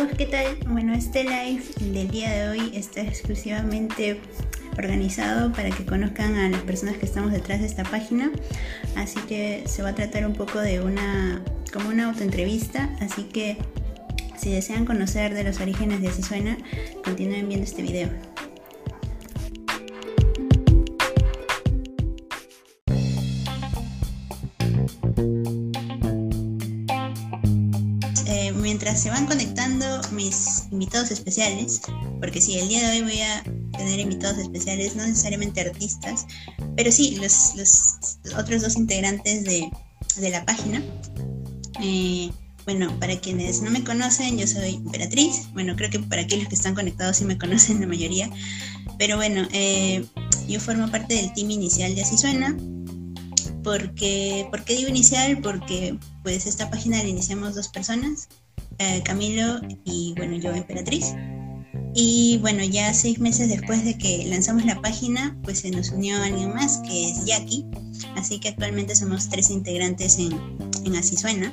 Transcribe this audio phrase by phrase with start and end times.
[0.00, 0.56] amigos, ¿qué tal?
[0.66, 4.20] Bueno, este live del día de hoy está exclusivamente
[4.78, 8.30] organizado para que conozcan a las personas que estamos detrás de esta página.
[8.96, 11.42] Así que se va a tratar un poco de una,
[11.72, 12.88] como una autoentrevista.
[13.00, 13.58] Así que
[14.38, 16.56] si desean conocer de los orígenes de Así Suena,
[17.04, 18.29] continúen viendo este video.
[29.00, 31.80] Se van conectando mis invitados especiales,
[32.20, 33.42] porque sí, el día de hoy voy a
[33.78, 36.26] tener invitados especiales, no necesariamente artistas,
[36.76, 37.54] pero sí, los,
[38.36, 39.70] otros dos integrantes de,
[40.30, 40.82] la página.
[41.82, 42.30] Eh,
[42.66, 45.50] bueno, para quienes no me conocen, yo soy Emperatriz.
[45.54, 48.28] Bueno, creo que para aquellos que están conectados sí me conocen la mayoría.
[48.98, 50.04] Pero bueno, eh,
[50.46, 52.54] yo formo parte del team inicial de Así Suena.
[53.64, 55.40] Porque, ¿Por qué digo inicial?
[55.40, 58.28] Porque pues esta página la iniciamos dos personas,
[58.80, 61.14] eh, Camilo y bueno, yo Emperatriz.
[61.94, 66.20] Y bueno, ya seis meses después de que lanzamos la página, pues se nos unió
[66.22, 67.66] alguien más, que es Jackie.
[68.16, 70.32] Así que actualmente somos tres integrantes en,
[70.84, 71.52] en Así Suena.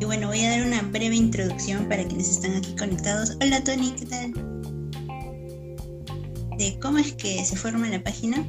[0.00, 3.36] Y bueno, voy a dar una breve introducción para quienes están aquí conectados.
[3.40, 4.32] Hola Tony, ¿qué tal?
[6.58, 8.46] De cómo es que se forma la página.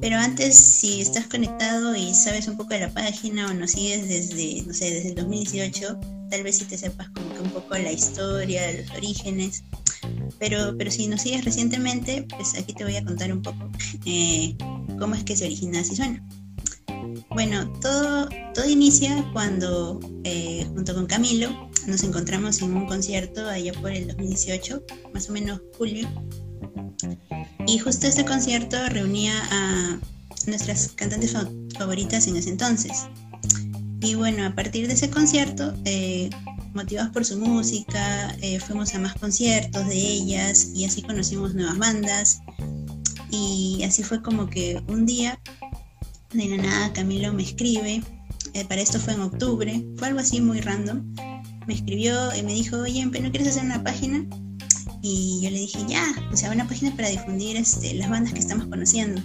[0.00, 4.08] Pero antes, si estás conectado y sabes un poco de la página o nos sigues
[4.08, 5.98] desde, no sé, desde el 2018,
[6.30, 9.64] tal vez si te sepas como que un poco la historia, los orígenes.
[10.38, 13.70] Pero, pero si nos sigues recientemente, pues aquí te voy a contar un poco
[14.04, 14.54] eh,
[14.98, 16.22] cómo es que se origina Así Suena.
[17.30, 23.72] Bueno, todo, todo inicia cuando eh, junto con Camilo nos encontramos en un concierto allá
[23.74, 26.08] por el 2018, más o menos julio.
[27.66, 29.98] Y justo este concierto reunía a
[30.46, 31.34] nuestras cantantes
[31.76, 33.06] favoritas en ese entonces.
[34.00, 36.30] Y bueno, a partir de ese concierto, eh,
[36.74, 41.78] motivados por su música, eh, fuimos a más conciertos de ellas y así conocimos nuevas
[41.78, 42.40] bandas.
[43.30, 45.40] Y así fue como que un día,
[46.32, 48.02] de la nada, Camilo me escribe,
[48.52, 51.02] eh, para esto fue en octubre, fue algo así muy random.
[51.66, 54.24] Me escribió y me dijo, oye, ¿no quieres hacer una página?
[55.02, 58.40] Y yo le dije, ya, o sea, una página para difundir este, las bandas que
[58.40, 59.22] estamos conociendo.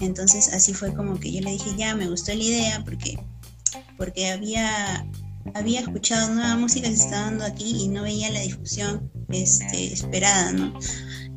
[0.00, 3.18] Entonces así fue como que yo le dije, ya, me gustó la idea porque
[3.96, 5.06] porque había,
[5.54, 9.92] había escuchado nueva música que se está dando aquí y no veía la difusión este,
[9.92, 10.78] esperada, ¿no?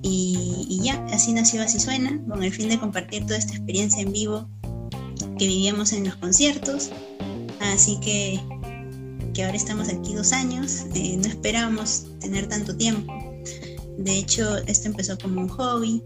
[0.04, 4.12] Y, ya, así nació Así Suena, con el fin de compartir toda esta experiencia en
[4.12, 4.48] vivo
[5.38, 6.92] que vivíamos en los conciertos.
[7.60, 8.40] Así que,
[9.34, 13.27] que ahora estamos aquí dos años, eh, no esperábamos tener tanto tiempo.
[13.98, 16.02] De hecho, esto empezó como un hobby.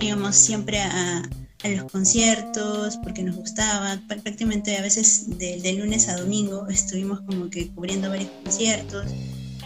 [0.00, 1.22] Íbamos siempre a,
[1.64, 4.00] los conciertos porque nos gustaba.
[4.06, 9.06] Prácticamente a veces de, lunes a domingo estuvimos como que cubriendo varios conciertos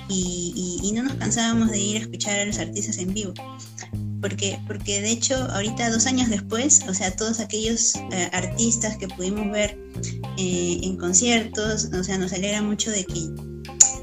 [0.08, 3.34] y, no nos cansábamos de ir a escuchar a los artistas en vivo.
[4.20, 9.06] Porque, porque de hecho ahorita dos años después, o sea, todos aquellos eh, artistas que
[9.06, 9.78] pudimos ver
[10.36, 13.28] eh, en conciertos, o sea, nos alegra mucho de que,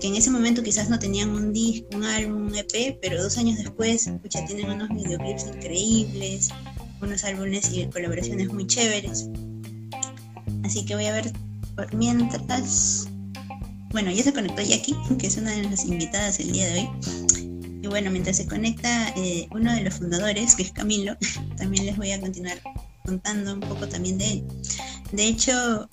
[0.06, 3.40] que en ese momento quizás no tenían un disco, un álbum, un EP, pero dos
[3.40, 6.50] años después, escucha, tienen unos videoclips increíbles,
[7.02, 9.28] unos álbumes y colaboraciones muy chéveres.
[10.64, 11.32] Así que voy a ver
[11.76, 13.08] por mientras.
[13.90, 16.90] Bueno, ya se conectó Jackie, que es una de las invitadas el día de hoy.
[17.82, 21.18] Y bueno, mientras se conecta eh, uno de los fundadores, que es Camilo,
[21.58, 22.62] también les voy a continuar
[23.04, 24.44] contando un poco también de él.
[25.14, 25.90] De hecho,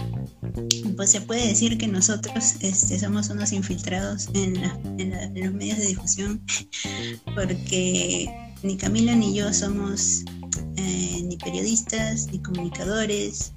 [0.96, 4.60] pues se puede decir que nosotros este, somos unos infiltrados en,
[5.34, 6.44] los medios de difusión,
[7.34, 8.30] porque
[8.62, 10.24] ni Camilo ni yo somos
[10.76, 13.52] eh, ni periodistas, ni comunicadores,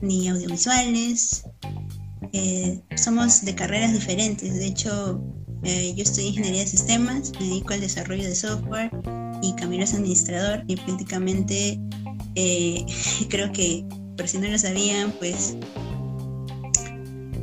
[0.00, 1.44] ni audiovisuales.
[2.32, 4.54] Eh, somos de carreras diferentes.
[4.54, 5.22] De hecho,
[5.62, 8.90] eh, yo estudio ingeniería de sistemas, me dedico al desarrollo de software
[9.42, 11.80] y Camilo es administrador y prácticamente
[13.28, 15.56] creo que, por si no lo sabían, pues,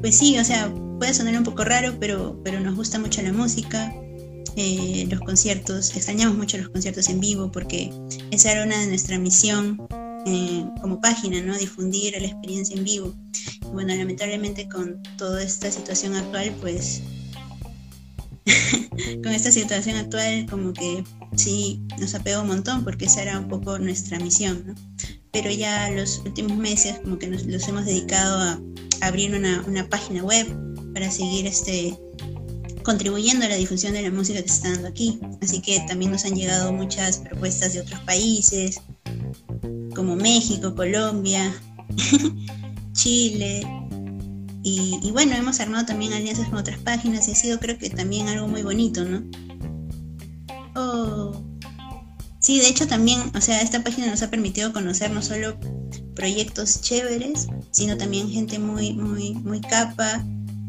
[0.04, 0.70] pues sí, o sea,
[1.00, 3.96] puede sonar un poco raro, pero, pero nos gusta mucho la música,
[4.58, 7.90] eh, los conciertos, extrañamos mucho los conciertos en vivo porque
[8.30, 9.88] esa era una de nuestra misión
[10.26, 11.58] eh, como página, ¿no?
[11.58, 13.14] Difundir la experiencia en vivo.
[13.72, 17.02] Bueno, lamentablemente con toda esta situación actual, pues
[19.24, 23.48] con esta situación actual como que sí nos apegó un montón porque esa era un
[23.48, 24.76] poco nuestra misión, ¿no?
[25.32, 28.60] Pero ya los últimos meses como que nos los hemos dedicado a,
[29.02, 30.48] abrir una, página web
[30.94, 31.98] para seguir este
[32.84, 35.20] contribuyendo a la difusión de la música que se está dando aquí.
[35.42, 38.80] Así que también nos han llegado muchas propuestas de otros países,
[39.96, 41.54] como México, Colombia,
[42.94, 43.66] Chile,
[44.66, 48.30] Y, bueno, hemos armado también alianzas con otras páginas y ha sido creo que también
[48.30, 49.24] algo muy bonito, ¿no?
[50.76, 51.44] Oh.
[52.40, 55.58] Sí, de hecho también, o sea, esta página nos ha permitido conocer no solo
[56.14, 60.24] proyectos chéveres, sino también gente muy, muy, muy capa,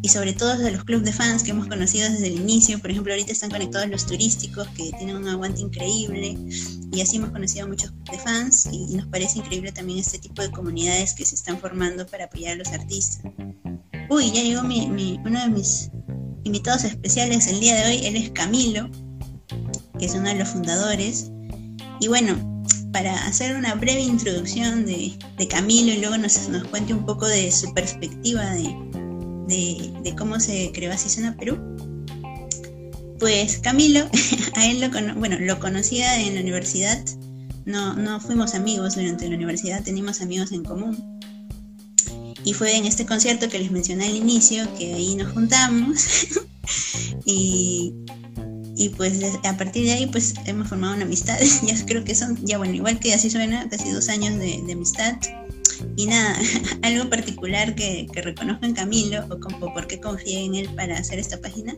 [0.05, 2.79] y sobre todo de los clubes de fans que hemos conocido desde el inicio.
[2.79, 6.37] Por ejemplo, ahorita están conectados los turísticos que tienen un aguante increíble
[6.93, 10.43] y así hemos conocido a muchos de fans y, nos parece increíble también este tipo
[10.43, 13.33] de comunidades que se están formando para apoyar a los artistas.
[14.11, 15.91] Uy, ya llegó mi, uno de mis
[16.45, 18.91] invitados especiales el día de hoy, él es Camilo,
[19.99, 21.31] que es uno de los fundadores.
[22.01, 26.95] Y bueno, para hacer una breve introducción de, de Camilo y luego nos, nos cuente
[26.95, 31.59] un poco de su perspectiva de, de, cómo se creó Así Suena Perú.
[33.19, 34.09] Pues Camilo,
[34.55, 37.05] a él lo, bueno, lo conocía en la universidad,
[37.65, 41.21] no, no fuimos amigos durante la universidad, teníamos amigos en común.
[42.45, 46.07] Y fue en este concierto que les mencioné al inicio que ahí nos juntamos.
[47.25, 47.95] y,
[48.77, 51.39] y pues a partir de ahí pues hemos formado una amistad.
[51.67, 54.73] ya creo que son, ya bueno, igual que así suena, casi dos años de, de
[54.73, 55.17] amistad.
[55.97, 56.39] Y nada,
[56.83, 61.19] algo particular que, reconozco en Camilo, o, como, por qué confié en él para hacer
[61.19, 61.75] esta página,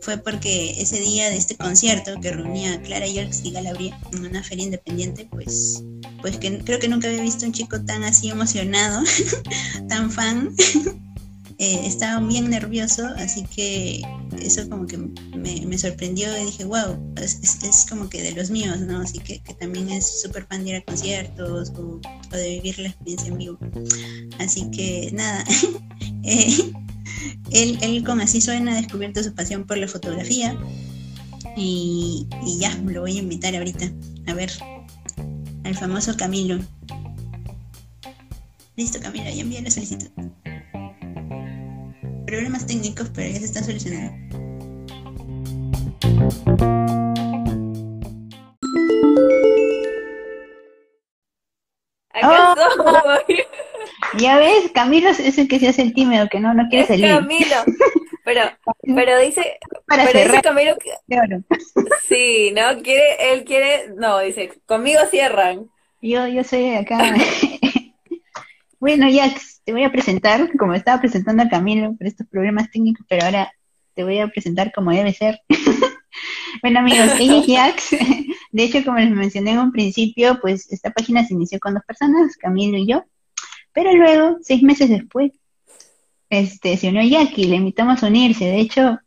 [0.00, 4.26] fue porque ese día de este concierto que reunía a Clara Yorks y Galabria en
[4.26, 5.82] una feria independiente, pues,
[6.20, 9.02] pues que creo que nunca había visto un chico tan así emocionado,
[9.88, 10.54] tan fan.
[11.58, 14.02] Eh, estaba bien nervioso, así que
[14.40, 19.00] eso como que me, sorprendió y dije, wow, es, como que de los míos, ¿no?
[19.00, 22.00] Así que, también es súper fan de ir a conciertos o,
[22.30, 23.58] de vivir la experiencia en vivo.
[24.38, 25.44] Así que nada,
[26.24, 26.72] eh,
[27.50, 30.58] él, él con así suena ha descubierto su pasión por la fotografía
[31.56, 33.90] y, y ya, lo voy a invitar ahorita
[34.26, 34.50] a ver
[35.64, 36.58] al famoso Camilo.
[38.76, 40.08] Listo, Camilo, ya envié la solicitud
[42.32, 44.38] problemas técnicos, pero ya se están solucionando.
[52.24, 52.54] Oh,
[54.18, 57.06] ya ves, Camilo es el que se hace el tímido, que no, no quiere salir.
[57.06, 57.56] Camilo,
[58.24, 58.40] pero,
[58.94, 60.92] pero dice, Para pero dice Camilo que,
[62.08, 65.68] sí, no, quiere, él quiere, no, dice, conmigo cierran.
[66.00, 66.98] Yo, yo soy acá.
[68.82, 69.32] bueno, ya
[69.64, 73.52] te voy a presentar, como estaba presentando a Camilo por estos problemas técnicos, pero ahora
[73.94, 75.38] te voy a presentar como debe ser.
[76.62, 77.90] bueno amigos, ella es Jax.
[78.50, 81.84] De hecho, como les mencioné en un principio, pues esta página se inició con dos
[81.86, 83.04] personas, Camilo y yo.
[83.72, 85.30] Pero luego, seis meses después,
[86.28, 88.46] este, se unió Jackie, le invitamos a unirse.
[88.46, 88.98] De hecho,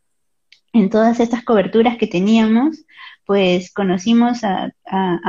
[0.71, 2.85] en todas estas coberturas que teníamos,
[3.25, 4.71] pues conocimos a,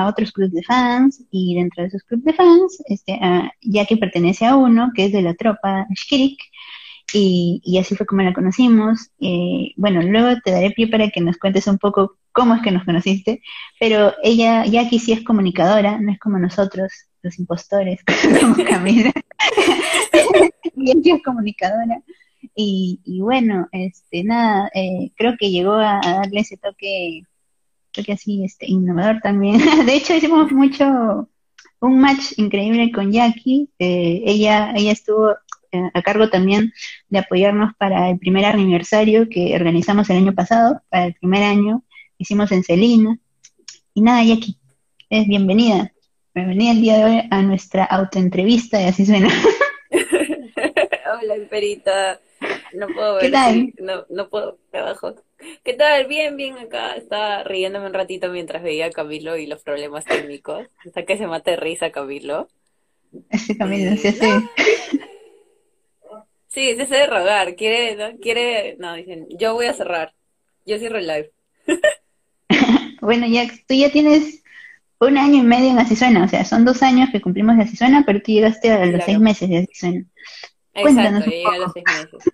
[0.07, 3.19] otros clubes de fans y dentro de esos clubes de fans, este,
[3.63, 6.39] ya que pertenece a uno, que es de la tropa Shkirik,
[7.13, 9.11] y, así fue como la conocimos.
[9.21, 12.71] Eh, bueno, luego te daré pie para que nos cuentes un poco cómo es que
[12.71, 13.41] nos conociste,
[13.81, 16.93] pero ella, Jackie sí es comunicadora, no es como nosotros,
[17.23, 19.13] los impostores, como Camila.
[20.77, 22.03] Jackie es comunicadora.
[22.55, 27.23] Y, bueno, este, nada, eh, creo que llegó a darle ese toque
[28.03, 29.59] que así, este, innovador también.
[29.87, 31.29] de hecho, hicimos mucho,
[31.81, 33.69] un match increíble con Jackie.
[33.79, 35.33] Eh, ella, ella estuvo
[35.73, 36.73] eh, a cargo también
[37.09, 41.85] de apoyarnos para el primer aniversario que organizamos el año pasado, para el primer año,
[42.19, 43.19] hicimos en Celina.
[43.95, 44.59] Y nada, Jackie,
[45.11, 45.93] es bienvenida.
[46.35, 49.29] Bienvenida el día de hoy a nuestra autoentrevista y así suena.
[49.91, 52.21] Hola, Perita.
[52.81, 53.23] No puedo ver.
[53.23, 53.75] ¿Qué tal?
[53.79, 55.15] no, no puedo, trabajo.
[55.65, 56.07] ¿Qué tal?
[56.07, 56.95] Bien, bien acá.
[56.95, 60.67] Estaba riéndome un ratito mientras veía a Camilo y los problemas técnicos.
[60.85, 62.49] Hasta que se mate de risa Camilo.
[63.31, 64.29] Ese Camilo, sí, sí.
[66.49, 67.55] Sí, se hace de rogar.
[67.57, 70.15] Quiere, no, quiere, no, dicen, yo voy a cerrar.
[70.65, 71.33] Yo cierro el live.
[73.01, 74.43] bueno, ya, tú ya tienes
[74.99, 76.25] un año y medio en Así Suena.
[76.25, 79.05] O sea, son dos años que cumplimos de Así Suena, pero tú llegaste a los
[79.05, 80.05] seis meses de Así Suena.
[80.75, 82.33] Exacto, llegué a los seis meses.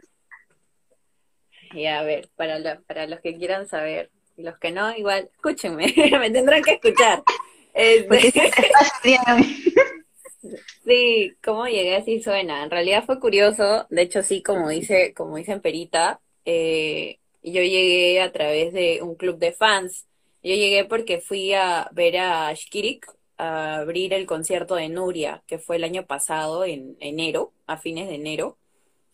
[1.73, 5.93] Y a ver, para, para los que quieran saber, y los que no, igual, escúchenme,
[6.19, 7.23] me tendrán que escuchar.
[7.75, 8.33] Este,
[10.85, 12.65] sí, cómo llegué así suena.
[12.65, 18.21] En realidad fue curioso, de hecho sí, como dice, como dice Perita, eh, yo llegué
[18.21, 20.07] a través de un club de fans.
[20.43, 23.07] Yo llegué porque fui a ver a Shkirik
[23.39, 28.09] a abrir el concierto de Nuria, que fue el año pasado, en enero, a fines
[28.09, 28.59] de enero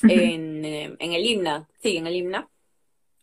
[0.02, 2.48] en, en el himna, sí, en el himna.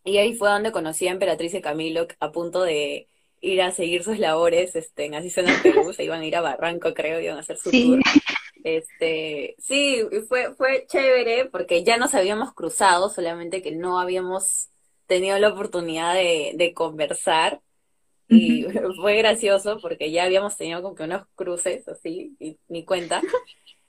[0.04, 3.08] Y ahí fue donde conocí a Emperatriz y Camilo a punto de
[3.42, 6.42] ir a seguir sus labores, este, en así suena Perú, se iban a ir a
[6.42, 8.00] Barranco, creo, iban a hacer su tour.
[8.64, 14.70] Este, sí, fue, fue chévere porque ya nos habíamos cruzado, solamente que no habíamos
[15.06, 17.62] tenido la oportunidad de, de conversar.
[18.28, 18.64] Y
[19.00, 23.22] fue gracioso porque ya habíamos tenido como que unos cruces así, y ni cuenta.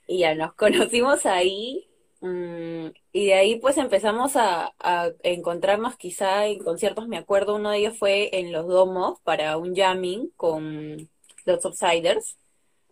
[0.07, 1.87] Y ya nos conocimos ahí.
[2.19, 7.07] Mm, y de ahí pues empezamos a, a encontrarnos quizá en conciertos.
[7.07, 11.09] Me acuerdo, uno de ellos fue en Los Domos para un jamming con
[11.45, 12.37] los Outsiders.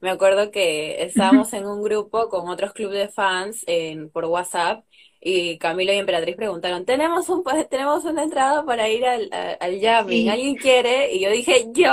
[0.02, 4.86] Me acuerdo que estábamos en un grupo con otros clubes de fans en, por WhatsApp
[5.22, 9.30] y Camilo y Emperatriz preguntaron, tenemos un pues, tenemos una entrada para ir al,
[9.60, 11.14] al jamming, ¿alguien quiere?
[11.14, 11.92] Y yo dije, yo,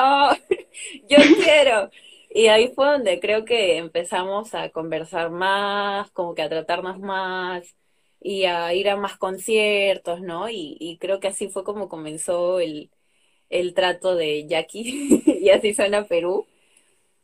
[1.09, 1.91] yo quiero.
[2.35, 7.77] Y ahí fue donde creo que empezamos a conversar más, como que a tratarnos más
[8.21, 10.49] y a ir a más conciertos, ¿no?
[10.49, 12.91] Y, y creo que así fue como comenzó el,
[13.51, 16.47] el trato de Jackie y así suena Perú.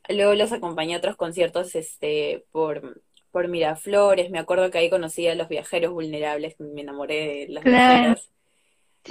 [0.08, 4.30] Luego los acompañé a otros conciertos este, por, por Miraflores.
[4.30, 7.66] Me acuerdo que ahí conocí a los viajeros vulnerables, me enamoré de los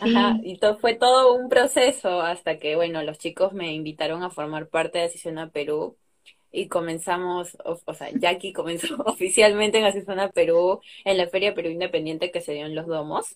[0.01, 4.29] Ajá, y todo, fue todo un proceso hasta que, bueno, los chicos me invitaron a
[4.29, 5.97] formar parte de Asisona Perú
[6.51, 12.31] y comenzamos, o, sea, Jackie comenzó oficialmente en Asisona Perú, en la Feria Perú Independiente
[12.31, 13.35] que se dio en Los Domos,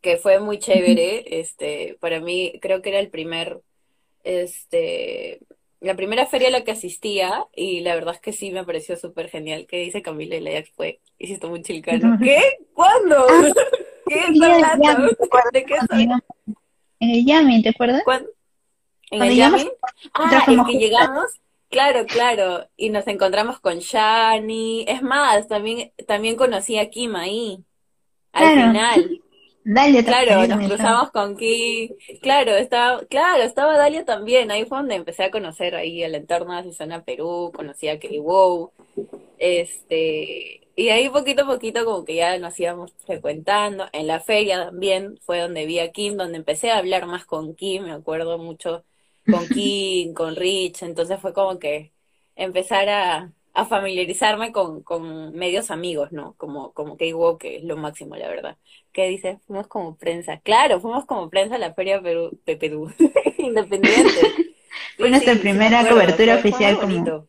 [0.00, 3.60] que fue muy chévere, este, para mí creo que era el primer,
[4.24, 5.40] este,
[5.80, 8.96] la primera feria a la que asistía y la verdad es que sí me pareció
[8.96, 9.66] súper genial.
[9.66, 11.00] ¿Qué dice Camila y la fue?
[11.18, 12.18] Hiciste muy chilcano.
[12.22, 12.40] ¿Qué?
[12.74, 13.26] ¿Cuándo?
[14.10, 15.08] ¿Qué está hablando?
[15.52, 15.76] ¿De qué
[16.98, 18.02] En el Yami, ¿te acuerdas?
[19.12, 19.70] ¿En el Yami?
[20.14, 21.26] Ah, es que llegamos,
[21.68, 24.84] claro, claro, y nos encontramos con Shani.
[24.88, 27.64] Es más, también, también conocí a Kim ahí,
[28.32, 29.20] al final.
[29.62, 31.94] Dalia Claro, nos cruzamos con Ki.
[32.20, 34.50] Claro, estaba, claro, estaba Dalia también.
[34.50, 38.72] Ahí fue donde empecé a conocer ahí el entorno de zona Perú, conocí a Wow.
[39.38, 43.86] Este, y ahí poquito a poquito como que ya nos íbamos frecuentando.
[43.92, 47.54] En la feria también fue donde vi a Kim, donde empecé a hablar más con
[47.54, 48.82] Kim, me acuerdo mucho
[49.30, 51.92] con Kim, con Rich, entonces fue como que
[52.34, 56.32] empezar a, a familiarizarme con, con medios amigos, ¿no?
[56.38, 58.56] Como, como K-Wow, que es lo máximo, la verdad.
[58.90, 59.36] ¿Qué dices?
[59.46, 60.40] Fuimos como prensa.
[60.40, 62.90] Claro, fuimos como prensa a la Feria Perú, de Perú,
[63.36, 64.20] independiente.
[64.96, 67.28] fue nuestra primera cobertura oficial como...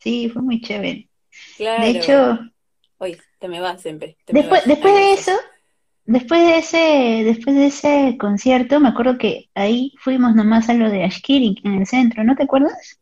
[0.00, 1.08] Sí, fue muy chévere.
[1.56, 1.84] Claro.
[1.84, 2.38] De hecho...
[2.98, 4.16] Oye, te me vas siempre.
[4.26, 5.32] después, después de eso,
[6.06, 10.90] después de ese, después de ese concierto, me acuerdo que ahí fuimos nomás a lo
[10.90, 12.98] de Ashkiri en el centro, ¿no te acuerdas?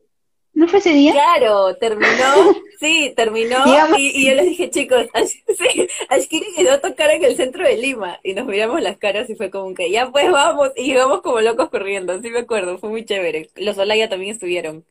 [0.54, 1.12] ¿No fue ese día?
[1.12, 2.06] Claro, terminó,
[2.80, 3.56] sí, terminó,
[3.96, 8.20] y, yo les dije, chicos, sí, Ashkiri quedó a tocar en el centro de Lima,
[8.22, 11.40] y nos miramos las caras y fue como que, ya pues vamos, y llegamos como
[11.40, 13.50] locos corriendo, sí me acuerdo, fue muy chévere.
[13.56, 14.84] Los Olaya también estuvieron.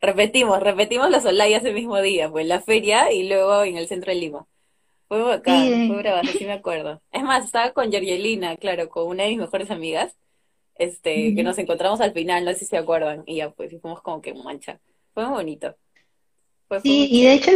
[0.00, 4.12] Repetimos, repetimos los Olaya ese mismo día, pues la feria y luego en el centro
[4.12, 4.46] de Lima.
[5.08, 7.00] Fue bacán, fue bravazo, sí me acuerdo.
[7.12, 10.16] Es más, estaba con Yergelina, claro, con una de mis mejores amigas,
[10.74, 14.02] este, que nos encontramos al final, no sé si se acuerdan, y ya pues, fuimos
[14.02, 14.80] como que mancha.
[15.14, 15.76] Fue muy bonito.
[16.82, 17.52] sí, y de hecho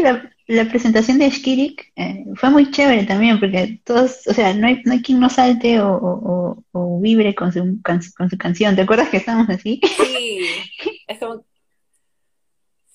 [0.47, 4.81] la, presentación de Shkirik eh, fue muy chévere también, porque todos, o sea, no hay,
[4.85, 8.77] no hay quien no salte o, o, vibre con su, con su canción.
[8.77, 9.81] ¿Te acuerdas que estábamos así?
[9.97, 10.41] Sí,
[11.09, 11.45] es como...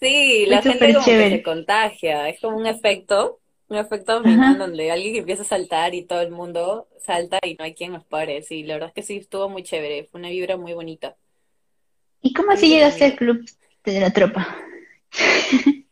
[0.05, 5.15] Sí, la gente como que se contagia, es como un efecto, un efecto donde alguien
[5.15, 8.41] empieza a saltar y todo el mundo salta y no hay quien nos pare.
[8.43, 11.15] Sí, la verdad es que sí, estuvo muy chévere, fue una vibra muy bonita.
[12.21, 13.45] ¿Y cómo así llegaste al club
[13.85, 14.55] de la tropa.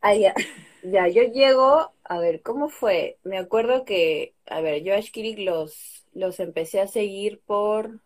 [0.00, 0.34] ah, ya.
[0.82, 3.18] Ya, yo llego, a ver, ¿cómo fue?
[3.22, 8.00] Me acuerdo que, a ver, yo a Ashkirik los, los empecé a seguir por,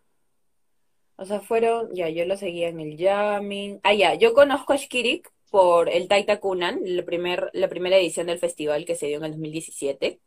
[1.16, 3.80] o sea, fueron, ya, yo los seguía en el jamming.
[3.82, 8.26] Ah, ya, yo conozco a Ashkirik por el Taita Kunan, la, primer, la primera edición
[8.26, 10.20] del festival que se dio en el 2017.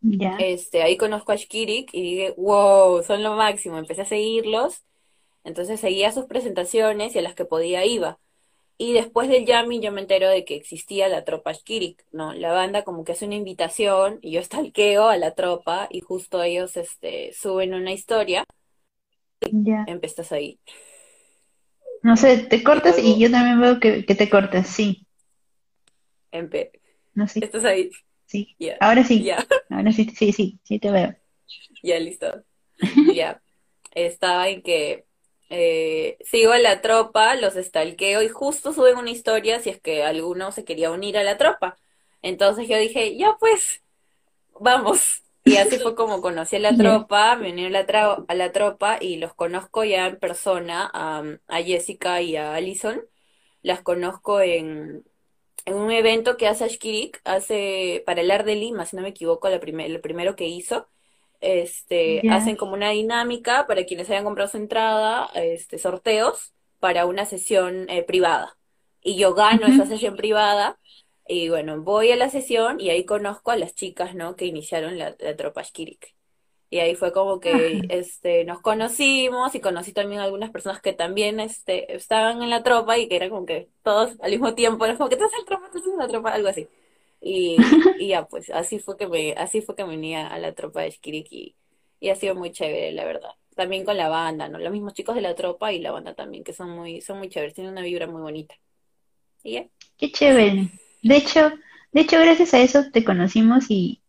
[0.00, 0.36] Ya.
[0.38, 3.78] Este, ahí conozco a Ashkirik y dije, wow, son lo máximo.
[3.78, 4.82] Empecé a seguirlos
[5.44, 8.18] entonces seguía sus presentaciones y a las que podía iba.
[8.78, 12.32] Y después del jamming yo me entero de que existía la tropa Shkirik, ¿no?
[12.34, 16.42] La banda como que hace una invitación y yo estalqueo a la tropa y justo
[16.42, 18.44] ellos este, suben una historia
[19.50, 19.84] ya.
[19.86, 20.58] empezás ahí.
[22.02, 25.06] No sé, te cortas y, yo también veo que, te cortas, sí.
[26.32, 26.72] Empe
[27.14, 27.44] no sé.
[27.44, 27.90] ¿Estás ahí?
[28.26, 28.56] Sí.
[28.80, 29.30] Ahora sí.
[29.68, 31.14] Ahora sí, sí, sí, sí te veo.
[31.82, 32.44] Ya, listo.
[33.14, 33.42] ya.
[33.90, 35.04] Estaba en que
[35.50, 40.02] eh, sigo a la tropa, los estalqueo y justo suben una historia si es que
[40.04, 41.76] alguno se quería unir a la tropa.
[42.22, 43.82] Entonces yo dije, ya pues,
[44.60, 45.21] vamos.
[45.44, 48.98] Y así fue como conocí a la tropa, me uní a la, a la tropa
[49.00, 53.00] y los conozco ya en persona, a, Jessica y a Allison.
[53.62, 55.04] Las conozco en,
[55.64, 59.08] en un evento que hace Ashkirik, hace para el AR de Lima, si no me
[59.08, 60.86] equivoco, la lo primero que hizo,
[61.40, 67.26] este, hacen como una dinámica para quienes hayan comprado su entrada, este, sorteos para una
[67.26, 68.56] sesión eh, privada.
[69.02, 70.78] Y yo gano esa sesión privada
[71.32, 74.36] y bueno, voy a la sesión y ahí conozco a las chicas, ¿no?
[74.36, 76.14] Que iniciaron la, la tropa Ashkirik.
[76.72, 80.92] Y ahí fue como que este, nos conocimos y conocí también a algunas personas que
[80.94, 84.84] también este, estaban en la tropa y que era como que todos al mismo tiempo,
[84.84, 86.68] era como que tú eres el tropa, tú eres la tropa, algo así.
[87.20, 87.56] Y,
[87.98, 90.90] y, ya, pues así fue que me, así fue que venía a la tropa de
[90.90, 91.56] Shkirik y,
[92.10, 93.30] ha sido muy chévere, la verdad.
[93.54, 94.58] También con la banda, ¿no?
[94.58, 97.28] Los mismos chicos de la tropa y la banda también, que son muy, son muy
[97.28, 98.54] chéveres, tienen una vibra muy bonita.
[99.42, 99.66] Y ya.
[99.98, 100.70] Qué chévere.
[101.02, 101.52] De hecho,
[101.92, 104.02] de hecho, gracias a eso te conocimos y,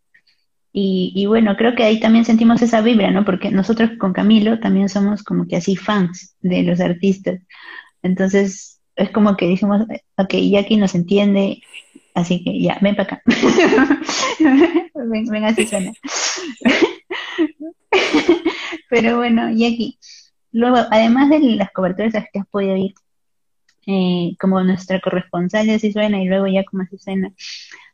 [0.72, 3.26] y, bueno, creo que ahí también sentimos esa vibra, ¿no?
[3.26, 7.42] Porque nosotros con Camilo también somos como que así fans de los artistas.
[8.02, 9.82] Entonces, es como que decimos,
[10.18, 11.62] ok, Jackie nos entiende,
[12.16, 13.22] así que ya, ven para acá.
[14.96, 15.92] ven, ven, así suena.
[18.90, 20.00] Pero bueno, Jackie,
[20.52, 22.94] luego, además de las coberturas que has podido ir,
[23.88, 27.34] eh, como nuestra corresponsal de Así Suena y luego ya como Así Suena,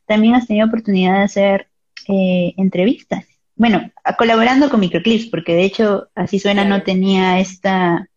[0.06, 1.68] también has tenido oportunidad de hacer
[2.08, 3.26] eh, entrevistas.
[3.56, 8.08] Bueno, colaborando con Microclips, porque de hecho así suena no tenía esta,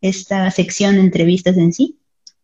[0.00, 1.98] esta sección de entrevistas en sí,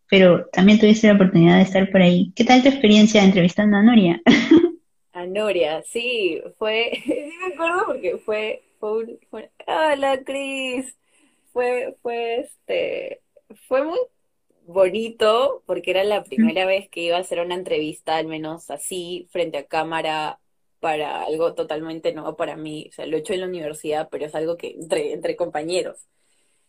[0.09, 2.33] pero también tuviste la oportunidad de estar por ahí.
[2.35, 4.21] ¿Qué tal tu experiencia entrevistando a Noria?
[5.13, 9.19] A Noria, sí, fue, sí me acuerdo porque fue, fue un,
[9.67, 10.97] hola Cris,
[11.53, 13.21] fue, fue este,
[13.67, 13.99] fue muy
[14.65, 19.27] bonito porque era la primera vez que iba a hacer una entrevista, al menos así,
[19.31, 20.39] frente a cámara,
[20.83, 22.87] para algo totalmente nuevo para mí.
[22.89, 26.07] O sea, lo he hecho en la universidad, pero es algo que entre, entre compañeros.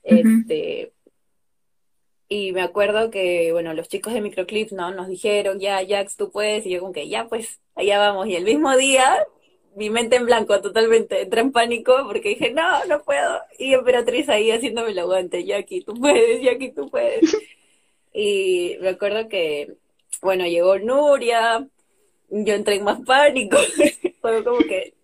[0.05, 0.93] Este,
[2.29, 4.93] y me acuerdo que, bueno, los chicos de Microclips, ¿no?
[4.93, 6.65] Nos dijeron, ya, Jax, tú puedes.
[6.65, 8.29] Y yo como que, ya, pues, allá vamos.
[8.29, 9.27] Y el mismo día,
[9.75, 13.41] mi mente en blanco totalmente, entré en pánico porque dije, no, no puedo.
[13.59, 17.21] Y Emperatriz ahí haciéndome el aguante, Jackie, tú puedes, Jackie, tú puedes.
[18.15, 19.77] y me acuerdo que,
[20.23, 21.69] bueno, llegó Nuria,
[22.31, 23.59] yo entré en más pánico.
[24.21, 24.95] Fue como que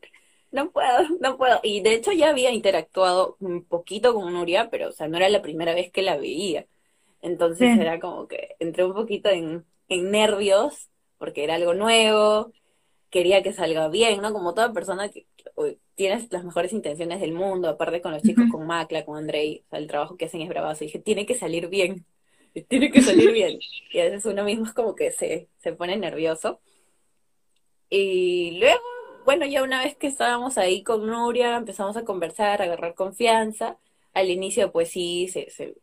[0.53, 1.61] no puedo, no puedo.
[1.63, 5.29] Y de hecho ya había interactuado un poquito con Nuria, pero o sea, no era
[5.29, 6.67] la primera vez que la veía.
[7.23, 12.53] Entonces era como que entré un poquito en, en nervios, porque era algo nuevo,
[13.11, 14.33] quería que salga bien, ¿no?
[14.33, 15.27] Como toda persona que
[15.95, 19.71] tiene las mejores intenciones del mundo, aparte con los chicos, con Macla, con Andrei, o
[19.71, 20.85] sea, el trabajo que hacen es bravazo.
[20.85, 22.07] dije, tiene que salir bien,
[22.69, 23.59] tiene que salir bien.
[23.93, 26.61] Y a veces uno mismo es como que se, se pone nervioso.
[27.89, 28.81] Y luego,
[29.25, 33.79] bueno, ya una vez que estábamos ahí con Nuria, empezamos a conversar, a agarrar confianza.
[34.15, 35.77] Al inicio, pues sí, se, se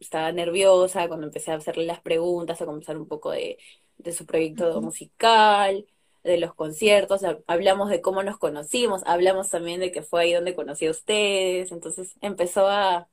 [0.00, 3.58] estaba nerviosa cuando empecé a hacerle las preguntas, a conversar un poco de,
[3.98, 5.86] de su proyecto musical,
[6.24, 10.54] de los conciertos, hablamos de cómo nos conocimos, hablamos también de que fue ahí donde
[10.54, 13.08] conocí a ustedes, entonces empezó a,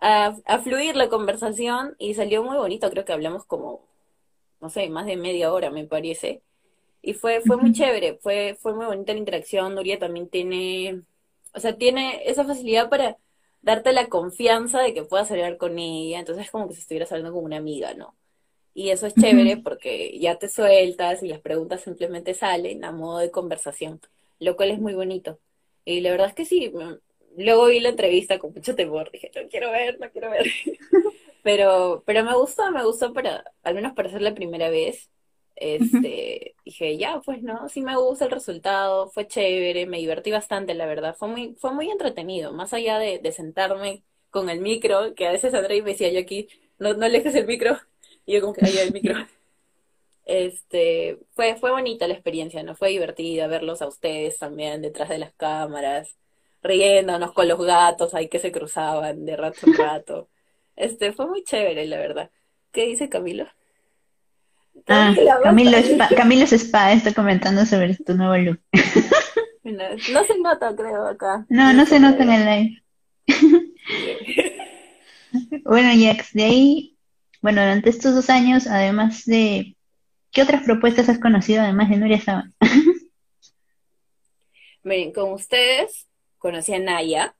[0.00, 3.82] a, a, fluir la conversación y salió muy bonito, creo que hablamos como,
[4.60, 6.42] no sé, más de media hora me parece,
[7.02, 9.74] y fue, fue muy chévere, fue, fue muy bonita la interacción.
[9.74, 11.02] Nuria también tiene,
[11.54, 13.16] o sea, tiene esa facilidad para
[13.62, 16.18] darte la confianza de que puedas hablar con ella.
[16.18, 18.14] Entonces es como que si estuvieras hablando con una amiga, ¿no?
[18.74, 23.18] Y eso es chévere porque ya te sueltas y las preguntas simplemente salen a modo
[23.18, 24.00] de conversación,
[24.38, 25.38] lo cual es muy bonito.
[25.84, 26.72] Y la verdad es que sí,
[27.36, 30.46] luego vi la entrevista con mucho temor, dije, no quiero ver, no quiero ver.
[31.42, 35.10] pero, pero me gustó, me gustó para, al menos para ser la primera vez.
[35.56, 40.72] Este, dije, ya, pues no, sí me gusta el resultado, fue chévere, me divertí bastante,
[40.74, 45.26] la verdad, fue muy, fue muy entretenido, más allá de, sentarme con el micro, que
[45.26, 47.76] a veces André me decía yo aquí, no, no alejes el micro,
[48.26, 49.14] y yo como que allá el micro.
[50.26, 52.76] Este, fue, fue bonita la experiencia, ¿no?
[52.76, 56.16] Fue divertida verlos a ustedes también detrás de las cámaras,
[56.62, 60.28] riéndonos con los gatos ahí que se cruzaban de rato en rato.
[60.76, 62.30] Este, fue muy chévere, la verdad.
[62.72, 63.46] ¿Qué dice Camilo?
[64.86, 68.60] Ah, Camilo, Spa, Camilo Spa está comentando sobre tu nuevo look.
[69.62, 71.44] No, se nota, creo, acá.
[71.48, 72.82] No, no se nota en el live.
[75.64, 76.96] bueno, Yax, de ahí,
[77.40, 79.76] bueno, durante estos dos años, además de,
[80.32, 82.50] ¿qué otras propuestas has conocido además de Nuria Saba?
[84.82, 86.08] Miren, con ustedes
[86.40, 87.36] conocí a Naya.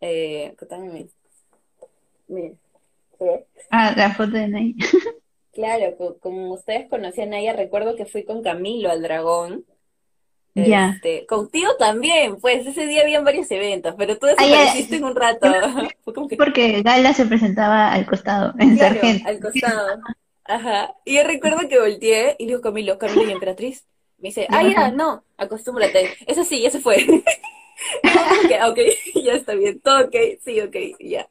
[0.00, 0.54] Eh,
[2.28, 2.58] Miren.
[3.70, 4.74] Ah, la foto de Naya.
[5.52, 9.64] Claro, como ustedes conocían a ella, recuerdo que fui con Camilo al Dragón.
[10.54, 10.92] Ya.
[10.94, 15.46] Este, contigo también, pues ese día habían varios eventos, pero tú desapareciste en un rato.
[16.38, 20.00] Porque Gala se presentaba al costado, en claro, Al costado.
[20.44, 20.94] Ajá.
[21.04, 23.86] Y yo recuerdo que volteé y digo, Camilo, Camilo y Emperatriz.
[24.18, 26.10] Me dice, ah, ya, no, acostúmbrate.
[26.26, 27.04] Eso sí, se fue.
[28.04, 28.78] ok, ok,
[29.24, 31.28] ya está bien, todo ok, sí, ok, ya.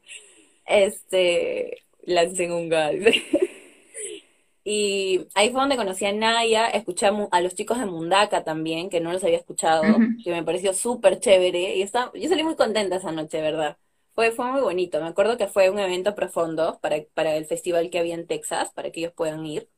[0.66, 2.94] Este, lancen un gas.
[4.64, 9.00] y ahí fue donde conocí a Naya, escuché a, los chicos de Mundaka también, que
[9.00, 9.82] no los había escuchado,
[10.22, 13.76] que me pareció súper chévere, y está, yo salí muy contenta esa noche, ¿verdad?
[14.14, 17.90] Fue, fue muy bonito, me acuerdo que fue un evento profundo para, para el festival
[17.90, 19.68] que había en Texas, para que ellos puedan ir,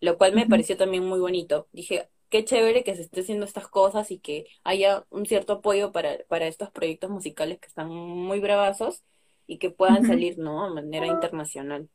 [0.00, 1.68] lo cual me pareció también muy bonito.
[1.72, 5.92] Dije, qué chévere que se esté haciendo estas cosas y que haya un cierto apoyo
[5.92, 9.02] para, para estos proyectos musicales que están muy bravazos
[9.46, 10.64] y que puedan salir, ¿no?
[10.64, 11.88] A manera internacional.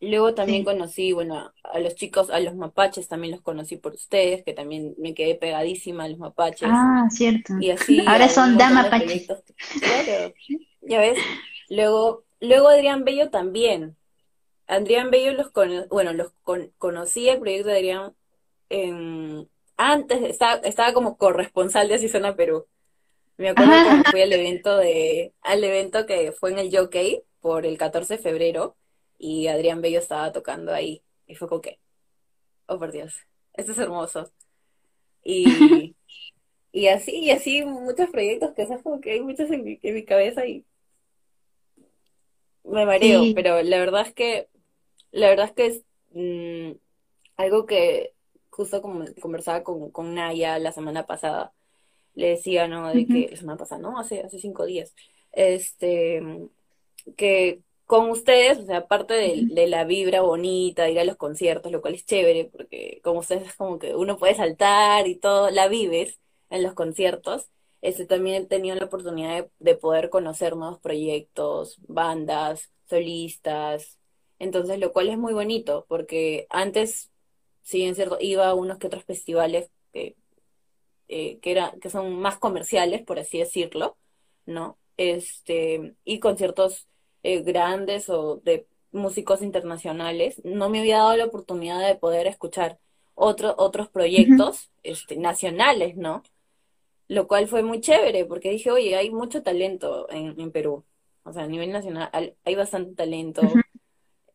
[0.00, 4.42] Luego también conocí, bueno, a los chicos, a los mapaches también los conocí por ustedes,
[4.44, 6.68] que también me quedé pegadísima a los mapaches.
[6.70, 7.54] Ah, cierto.
[7.60, 8.00] Y así.
[8.06, 9.26] Ahora son dama mapaches.
[9.80, 10.32] Claro,
[10.82, 11.18] ya ves.
[11.68, 13.96] Luego, luego Adrián Bello también.
[14.66, 15.52] Adrián Bello los
[15.88, 16.32] bueno, los
[16.78, 18.14] conocí el proyecto de Adrián
[19.76, 22.66] antes estaba, estaba como corresponsal de Así Suena Perú.
[23.36, 27.64] Me acuerdo cuando fui al evento de, al evento que fue en el Jockey por
[27.64, 28.76] el 14 de febrero
[29.18, 31.02] y Adrián Bello estaba tocando ahí.
[31.26, 31.78] Y fue como que,
[32.66, 33.14] oh por Dios,
[33.54, 34.30] esto es hermoso.
[35.24, 35.44] Y,
[36.72, 40.46] y así, y así muchos proyectos que es como que hay muchos en mi, cabeza
[40.46, 40.64] y
[42.64, 44.48] me mareo, pero la verdad es que,
[45.12, 46.78] la verdad es que es mm,
[47.36, 48.12] algo que
[48.60, 51.54] justo como conversaba con, con Naya la semana pasada,
[52.14, 52.92] le decía, ¿no?
[52.92, 53.98] De que, la semana pasada, ¿no?
[53.98, 54.94] Hace, hace cinco días,
[55.32, 56.20] este,
[57.16, 61.80] que con ustedes, o sea, aparte de, la vibra bonita, ir a los conciertos, lo
[61.80, 65.68] cual es chévere, porque con ustedes es como que uno puede saltar y todo, la
[65.68, 66.20] vives
[66.50, 67.48] en los conciertos.
[67.80, 73.98] Este, también he tenido la oportunidad de, de poder conocer nuevos proyectos, bandas, solistas,
[74.38, 77.09] entonces lo cual es muy bonito, porque antes
[77.62, 80.16] si bien cierto, iba a unos que otros festivales que,
[81.08, 83.96] eh, que, era, que son más comerciales, por así decirlo,
[84.46, 84.78] ¿no?
[84.96, 86.88] Este, y conciertos
[87.22, 92.78] eh, grandes o de músicos internacionales, no me había dado la oportunidad de poder escuchar
[93.14, 96.22] otro, otros proyectos este, nacionales, ¿no?
[97.08, 100.84] Lo cual fue muy chévere, porque dije, oye, hay mucho talento en, Perú.
[101.24, 102.10] O sea, a nivel nacional
[102.44, 103.42] hay bastante talento.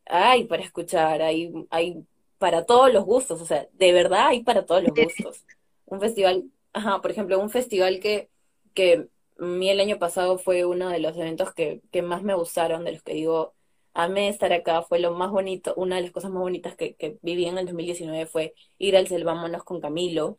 [0.06, 2.06] Hay para escuchar, hay, hay
[2.38, 5.46] para todos los gustos, o sea, de verdad hay para todos los gustos.
[5.86, 8.30] Un festival, ajá, por ejemplo, un festival que,
[8.74, 9.08] que
[9.40, 12.84] a mí el año pasado fue uno de los eventos que, que más me gustaron,
[12.84, 13.54] de los que digo,
[13.94, 17.18] amé estar acá, fue lo más bonito, una de las cosas más bonitas que, que
[17.22, 20.38] viví en el 2019 fue ir al Selvámonos con Camilo,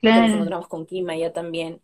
[0.00, 0.22] claro.
[0.22, 1.82] nos encontramos con Kima ya también,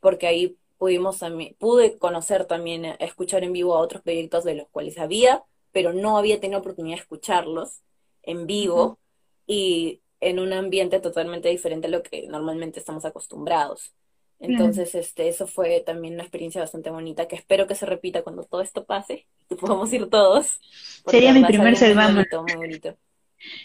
[0.00, 1.20] porque ahí pudimos
[1.58, 5.42] pude conocer también, escuchar en vivo a otros proyectos de los cuales había,
[5.72, 7.80] pero no había tenido oportunidad de escucharlos
[8.26, 8.98] en vivo
[9.46, 13.92] y en un ambiente totalmente diferente a lo que normalmente estamos acostumbrados.
[14.40, 18.44] Entonces, este, eso fue también una experiencia bastante bonita que espero que se repita cuando
[18.44, 20.60] todo esto pase y podamos ir todos.
[21.06, 22.26] Sería mi primer Selvama.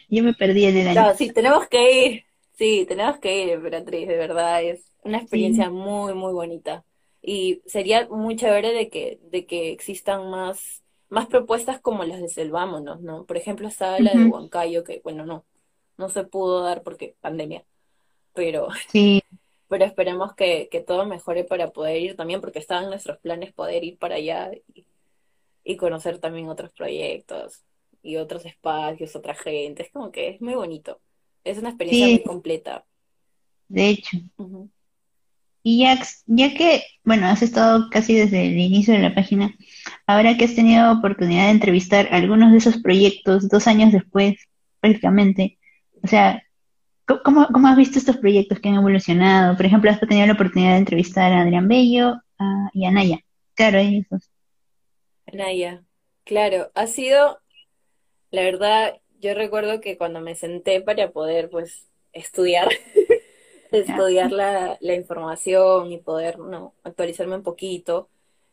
[0.10, 1.16] Yo me perdí en el año.
[1.18, 2.26] sí, tenemos que ir.
[2.58, 4.62] Sí, tenemos que ir, Emperatriz, de verdad.
[4.64, 6.84] Es una experiencia muy, muy bonita.
[7.22, 12.30] Y sería muy chévere de que, de que existan más más propuestas como las de
[12.30, 13.26] Selvámonos, ¿no?
[13.26, 15.44] Por ejemplo, estaba la de Huancayo, que bueno, no,
[15.98, 17.64] no se pudo dar porque pandemia,
[18.34, 19.22] pero, sí.
[19.68, 23.84] pero esperemos que, que todo mejore para poder ir también, porque estaban nuestros planes poder
[23.84, 24.86] ir para allá y,
[25.78, 27.62] conocer también otros proyectos
[28.02, 31.00] y otros espacios, otra gente, es como que es muy bonito,
[31.44, 32.86] es una experiencia muy completa.
[33.68, 34.18] De hecho.
[35.62, 39.56] Y ya, ya que, bueno, has estado casi desde el inicio de la página,
[40.10, 44.38] ahora que has tenido oportunidad de entrevistar algunos de esos proyectos dos años después,
[44.80, 45.60] prácticamente,
[46.04, 46.42] o sea,
[47.24, 49.56] ¿cómo, cómo has visto estos proyectos que han evolucionado?
[49.56, 52.16] Por ejemplo, has tenido la oportunidad de entrevistar a Adrián Bello
[52.74, 53.20] y a Naya.
[53.54, 54.32] Claro, esos.
[55.32, 55.84] Naya,
[56.24, 57.40] claro, ha sido,
[58.32, 62.68] la verdad, yo recuerdo que cuando me senté para poder, pues, estudiar,
[63.72, 66.74] estudiar la, la, información y poder ¿no?
[66.84, 68.10] actualizarme un poquito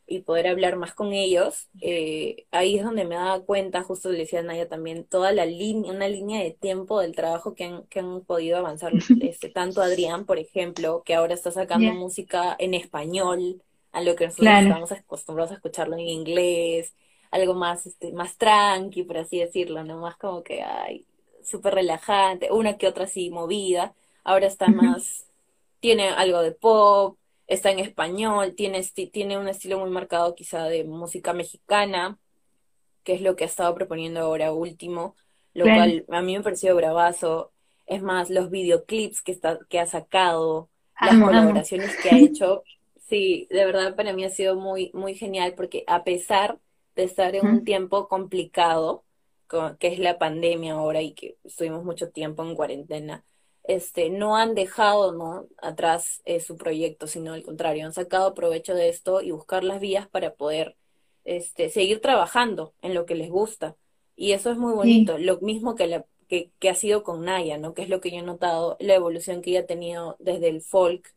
[0.07, 4.19] y poder hablar más con ellos, eh, ahí es donde me daba cuenta, justo le
[4.19, 7.87] decía a Naya también, toda la línea, una línea de tiempo del trabajo que han,
[7.88, 12.75] que han podido avanzar, este, tanto Adrián, por ejemplo, que ahora está sacando música en
[12.75, 16.95] español, a lo que nosotros estamos acostumbrados a escucharlo en inglés,
[17.31, 19.99] algo más, este, más tranqui, por así decirlo, ¿no?
[20.01, 21.07] Más como que, ay,
[21.42, 25.27] súper relajante, una que otra así movida, ahora está más,
[25.81, 28.82] tiene algo de pop, está en español, tiene,
[29.12, 32.18] tiene un estilo muy marcado quizá de música mexicana,
[33.04, 35.14] que es lo que ha estado proponiendo ahora último,
[35.54, 37.52] lo cual a mí me pareció bravazo.
[37.87, 40.68] Es más, los videoclips que, está, que ha sacado,
[41.00, 42.64] las colaboraciones que ha hecho,
[43.09, 46.59] sí, de verdad para mí ha sido muy, muy genial porque a pesar
[46.96, 49.04] de estar en un tiempo complicado,
[49.78, 53.24] que es la pandemia ahora y que estuvimos mucho tiempo en cuarentena,
[53.66, 55.46] este, no han dejado ¿no?
[55.59, 59.81] atrás eh, su proyecto, sino al contrario, han sacado provecho de esto y buscar las
[59.81, 60.76] vías para poder
[61.24, 63.76] este, seguir trabajando en lo que les gusta.
[64.14, 67.59] Y eso es muy bonito, lo mismo que, la, que, que, ha sido con Naya,
[67.59, 67.74] ¿no?
[67.74, 70.62] que es lo que yo he notado, la evolución que ella ha tenido desde el
[70.62, 71.12] folk,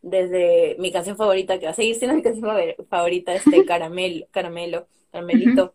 [0.00, 2.48] desde mi canción favorita, que va a seguir siendo mi canción
[2.88, 5.74] favorita, este Caramelo, Caramelo, Caramelito.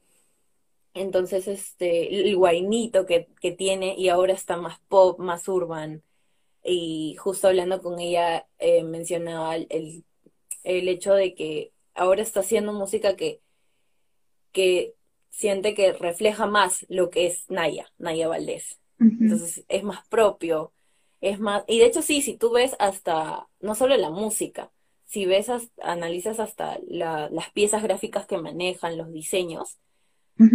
[0.96, 6.02] Entonces, este, el guainito que, que tiene y ahora está más pop, más urban
[6.64, 10.06] y justo hablando con ella eh, mencionaba el,
[10.64, 13.42] el, hecho de que ahora está haciendo música que,
[14.52, 14.96] que
[15.30, 18.80] siente que refleja más lo que es Naya, Naya Valdés.
[19.00, 20.72] Entonces es más propio,
[21.20, 24.72] es más, y de hecho sí, si tú ves hasta, no solo la música,
[25.06, 25.48] si ves,
[25.82, 29.78] analizas hasta las piezas gráficas que manejan, los diseños,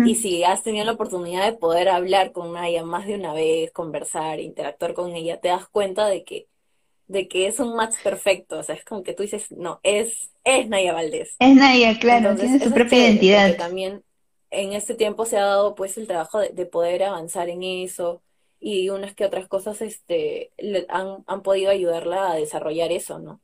[0.07, 3.71] y si has tenido la oportunidad de poder hablar con Naya más de una vez,
[3.73, 6.47] conversar, interactuar con ella, te das cuenta de que,
[7.07, 8.59] de que es un match perfecto.
[8.59, 11.37] O sea, es como que tú dices, no, es, es Naya Valdés.
[11.39, 13.57] Es Naya, claro, tiene su propia identidad.
[13.57, 14.03] También
[14.51, 18.23] en este tiempo se ha dado pues el trabajo de, poder avanzar en eso
[18.61, 20.51] y unas que otras cosas este,
[20.89, 23.41] han, han podido ayudarla a desarrollar eso, ¿no?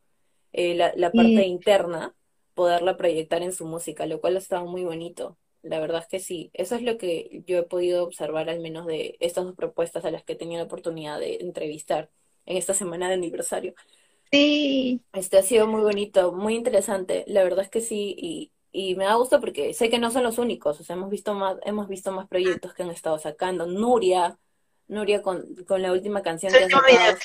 [0.52, 2.14] Eh, la, la parte interna,
[2.54, 5.36] poderla proyectar en su música, lo cual ha estado muy bonito.
[5.64, 8.86] La verdad es que sí, eso es lo que yo he podido observar al menos
[8.86, 12.10] de estas dos propuestas a las que he tenido la oportunidad de entrevistar
[12.44, 13.74] en esta semana de aniversario.
[14.30, 15.00] Sí.
[15.14, 19.04] Este ha sido muy bonito, muy interesante, la verdad es que sí, y, y me
[19.04, 21.88] da gusto porque sé que no son los únicos, o sea, hemos visto más, hemos
[21.88, 23.66] visto más proyectos que han estado sacando.
[23.66, 24.36] Nuria,
[24.86, 27.16] Nuria con, con la última canción que ha sacado.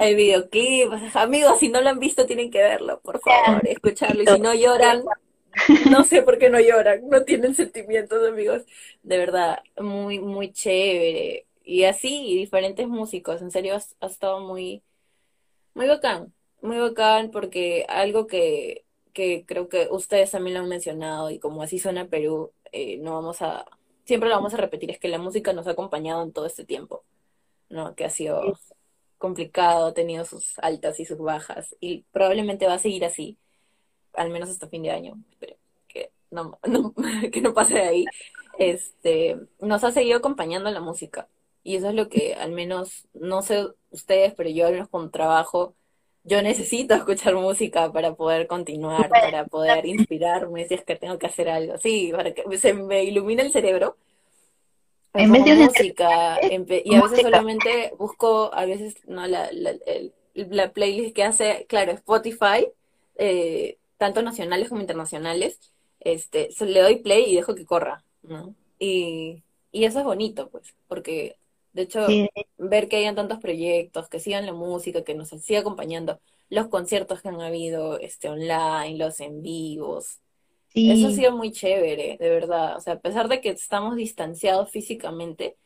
[0.00, 4.26] el videoclip, amigos, si no lo han visto tienen que verlo, por favor, escucharlo, y
[4.26, 5.02] si no lloran,
[5.90, 8.62] no sé por qué no lloran, no tienen sentimientos, amigos.
[9.02, 11.46] De verdad, muy, muy chévere.
[11.64, 14.82] Y así, y diferentes músicos, en serio, ha, estado muy,
[15.74, 21.30] muy bacán, muy bacán porque algo que, que creo que ustedes también lo han mencionado
[21.30, 23.64] y como así suena Perú, eh, no vamos a,
[24.04, 26.64] siempre lo vamos a repetir, es que la música nos ha acompañado en todo este
[26.64, 27.04] tiempo,
[27.70, 27.94] ¿no?
[27.94, 28.58] Que ha sido
[29.18, 33.38] complicado, ha tenido sus altas y sus bajas y probablemente va a seguir así
[34.14, 35.56] al menos hasta fin de año, espero
[35.88, 36.58] que no,
[37.32, 38.04] que no pase de ahí,
[38.58, 41.28] este, nos ha seguido acompañando la música.
[41.62, 45.10] Y eso es lo que al menos, no sé ustedes, pero yo al menos con
[45.10, 45.74] trabajo,
[46.24, 51.26] yo necesito escuchar música para poder continuar, para poder inspirarme si es que tengo que
[51.26, 51.78] hacer algo.
[51.78, 53.96] Sí, para que se me ilumine el cerebro.
[55.14, 59.72] En vez de música, y a veces solamente busco, a veces, no, la, la,
[60.34, 62.66] la playlist que hace, claro, Spotify,
[63.16, 65.60] eh, tanto nacionales como internacionales,
[66.00, 68.54] este, le doy play y dejo que corra, ¿no?
[68.78, 71.38] Y, y eso es bonito, pues, porque
[71.72, 72.22] de hecho,
[72.58, 77.22] ver que hayan tantos proyectos, que sigan la música, que nos siga acompañando, los conciertos
[77.22, 80.20] que han habido este, online, los en vivos,
[80.84, 82.76] eso ha sido muy chévere, de verdad.
[82.76, 85.56] O sea, a pesar de que estamos distanciados físicamente,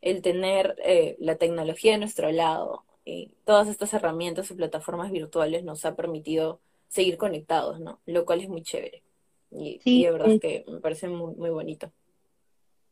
[0.00, 5.64] el tener eh, la tecnología a nuestro lado y todas estas herramientas y plataformas virtuales
[5.64, 8.00] nos ha permitido seguir conectados, ¿no?
[8.04, 9.02] Lo cual es muy chévere.
[9.50, 11.90] Y, sí, de verdad que me parece muy, muy bonito.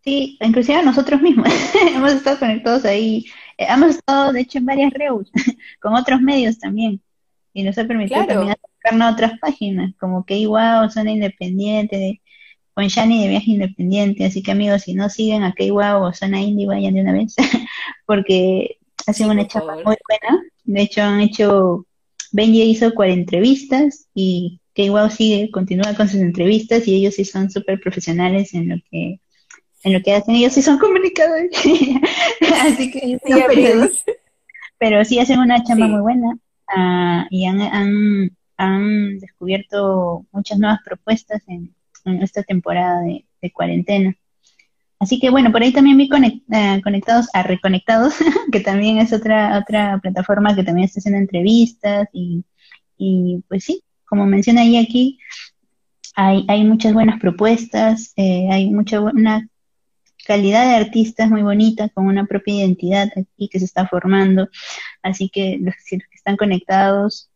[0.01, 1.49] Sí, inclusive nosotros mismos
[1.95, 3.27] hemos estado conectados ahí.
[3.59, 5.31] Eh, hemos estado, de hecho, en varias reus
[5.83, 7.03] con otros medios también.
[7.53, 12.23] Y nos ha permitido también acercarnos a otras páginas, como que igual Zona Independiente,
[12.75, 14.25] con Shani de Viaje Independiente.
[14.25, 17.35] Así que, amigos, si no siguen a K-Wow o Zona Indie, vayan de una vez,
[18.07, 20.45] porque hacen una chapa muy buena.
[20.65, 21.88] De hecho, han hecho
[22.33, 27.51] Benji hizo cuatro entrevistas y que sigue, continúa con sus entrevistas y ellos sí son
[27.51, 29.21] súper profesionales en lo que
[29.85, 30.37] en lo que hacen.
[30.37, 31.51] Ellos sí son comunicadores.
[32.63, 33.19] Así que
[34.79, 36.39] Pero sí hacen una chamba muy buena
[36.69, 41.75] ah, y han, han, han, descubierto muchas nuevas propuestas en,
[42.23, 44.17] esta temporada de, de cuarentena.
[45.01, 46.09] Así que bueno, por ahí también vi
[46.53, 48.15] eh, conectados a Reconectados,
[48.53, 52.45] que también es otra, otra plataforma que también está haciendo entrevistas y,
[53.49, 55.19] pues sí, como menciona ahí aquí,
[56.17, 59.49] hay, hay muchas buenas propuestas, eh, hay mucha una
[60.27, 64.49] calidad de artistas muy bonita, con una propia identidad aquí que se está formando.
[65.03, 67.31] Así que los que están conectados,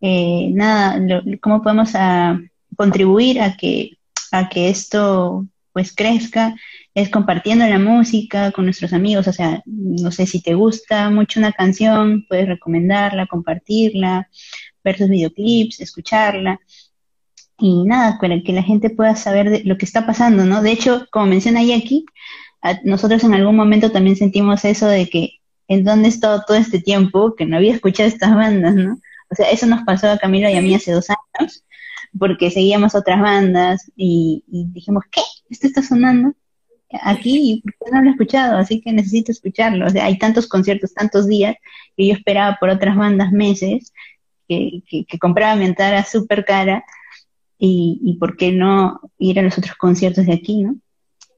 [0.00, 1.00] eh, nada,
[1.40, 2.40] ¿cómo podemos ah,
[2.76, 3.98] contribuir a que,
[4.32, 6.54] a que esto pues crezca
[6.94, 11.40] es compartiendo la música con nuestros amigos, o sea, no sé si te gusta mucho
[11.40, 14.28] una canción, puedes recomendarla, compartirla,
[14.84, 16.60] ver sus videoclips, escucharla
[17.58, 20.62] y nada, para que la gente pueda saber de lo que está pasando, ¿no?
[20.62, 22.04] De hecho, como menciona Jackie,
[22.84, 26.80] nosotros en algún momento también sentimos eso de que en dónde he estado todo este
[26.80, 28.98] tiempo que no había escuchado estas bandas, ¿no?
[29.30, 31.64] O sea, eso nos pasó a Camilo y a mí hace dos años,
[32.18, 35.22] porque seguíamos otras bandas y, dijimos, ¿qué?
[35.48, 36.34] ¿Esto está sonando?
[37.02, 38.56] Aquí, ¿por qué no lo he escuchado?
[38.58, 39.86] Así que necesito escucharlo.
[39.86, 41.56] O sea, hay tantos conciertos, tantos días,
[41.96, 43.92] que yo esperaba por otras bandas meses,
[44.48, 44.82] que,
[45.20, 46.84] compraba mi entrada súper cara,
[47.58, 50.76] y, y por qué no ir a los otros conciertos de aquí, ¿no?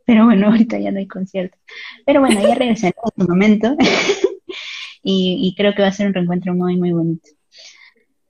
[0.07, 1.61] Pero bueno, ahorita ya no hay conciertos.
[2.07, 3.77] Pero bueno, ya regresaré en otro momento.
[5.03, 7.29] y, y creo que va a ser un reencuentro muy, muy bonito.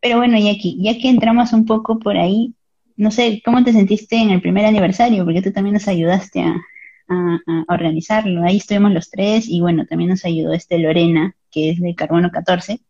[0.01, 2.55] Pero bueno, Jackie, ya que entramos un poco por ahí,
[2.97, 5.25] no sé, ¿cómo te sentiste en el primer aniversario?
[5.25, 6.61] Porque tú también nos ayudaste a,
[7.69, 8.45] organizarlo.
[8.45, 12.31] Ahí estuvimos los tres y bueno, también nos ayudó este Lorena, que es de Carbono
[12.31, 12.81] 14,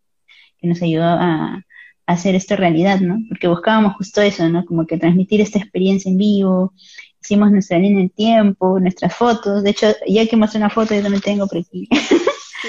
[0.58, 1.64] que nos ayudó a,
[2.06, 3.18] hacer esto realidad, ¿no?
[3.30, 4.66] Porque buscábamos justo eso, ¿no?
[4.66, 6.74] Como que transmitir esta experiencia en vivo,
[7.20, 9.62] hicimos nuestra línea en tiempo, nuestras fotos.
[9.62, 11.88] De hecho, ya que mostré una foto, yo también tengo por aquí.
[12.64, 12.68] Sí,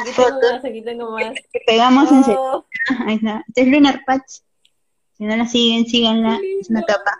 [0.00, 1.34] aquí tengo más, aquí tengo más.
[1.66, 2.64] pegamos en oh.
[3.06, 3.44] Ahí está.
[3.48, 4.40] Este es Lunar Patch.
[5.16, 6.38] Si no la siguen, síganla.
[6.60, 7.16] Es una capa.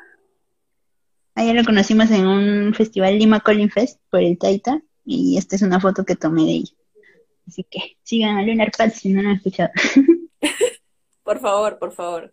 [1.34, 4.82] Ayer lo conocimos en un festival Lima Calling Fest por el Taita.
[5.04, 6.72] Y esta es una foto que tomé de ella.
[7.48, 9.70] Así que sigan a Lunar Patch si no la han escuchado.
[11.24, 12.32] por favor, por favor.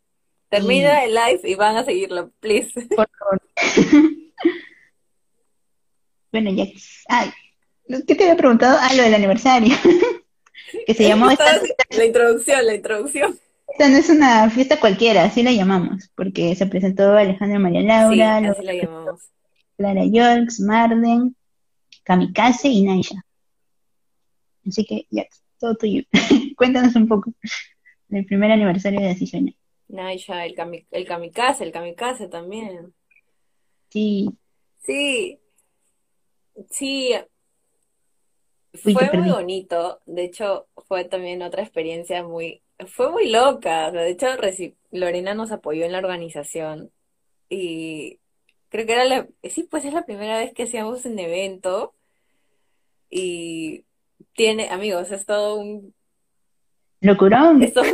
[0.49, 2.71] Termina el live y van a seguirlo, please.
[2.95, 3.41] Por favor.
[6.31, 6.65] bueno, ya.
[7.07, 7.31] Ay,
[8.07, 8.77] ¿qué te había preguntado?
[8.81, 9.75] Ah, lo del aniversario.
[10.87, 11.27] que se llamó...
[11.27, 13.39] La introducción, la introducción.
[13.71, 18.39] Esta no es una fiesta cualquiera, así la llamamos, porque se presentó Alejandra María Laura,
[18.39, 19.29] sí, así la llamamos.
[19.77, 21.35] Clara Yorks, Marden,
[22.03, 23.23] Kamikaze y Naisha.
[24.67, 25.25] Así que ya,
[25.59, 26.03] todo tuyo.
[26.57, 27.33] Cuéntanos un poco
[28.07, 29.53] del primer aniversario de Sueña.
[29.87, 30.55] Naisha, el,
[30.91, 32.93] el Kamikaze, el Kamikaze también.
[33.89, 34.29] Sí.
[34.83, 35.39] Sí.
[36.69, 37.15] Sí,
[38.73, 44.27] fue muy bonito, de hecho fue también otra experiencia muy, fue muy loca, de hecho
[44.91, 46.91] Lorena nos apoyó en la organización
[47.49, 48.19] y
[48.69, 51.93] creo que era la, sí, pues es la primera vez que hacíamos un evento
[53.09, 53.85] y
[54.33, 55.93] tiene, amigos, es todo un...
[57.01, 57.63] Locurón.
[57.63, 57.85] Es todo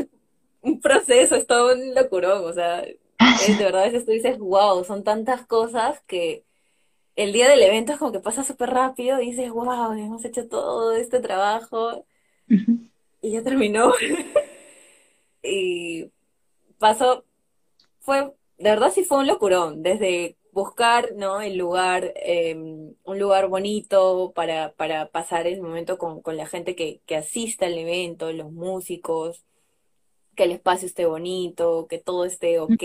[0.62, 4.84] un proceso, es todo un locurón, o sea, de verdad a veces tú dices, wow,
[4.84, 6.43] son tantas cosas que
[7.15, 10.48] el día del evento es como que pasa súper rápido y dices, wow, hemos hecho
[10.48, 12.06] todo este trabajo
[12.48, 13.93] y ya terminó.
[15.45, 16.12] y
[16.79, 17.25] pasó,
[17.99, 21.41] fue, de verdad sí fue un locurón, desde buscar, ¿no?
[21.41, 26.75] El lugar, em, un lugar bonito para, para pasar el momento con, con la gente
[26.75, 29.43] que, que asista al evento, los músicos,
[30.36, 32.84] que el espacio esté bonito, que todo esté ok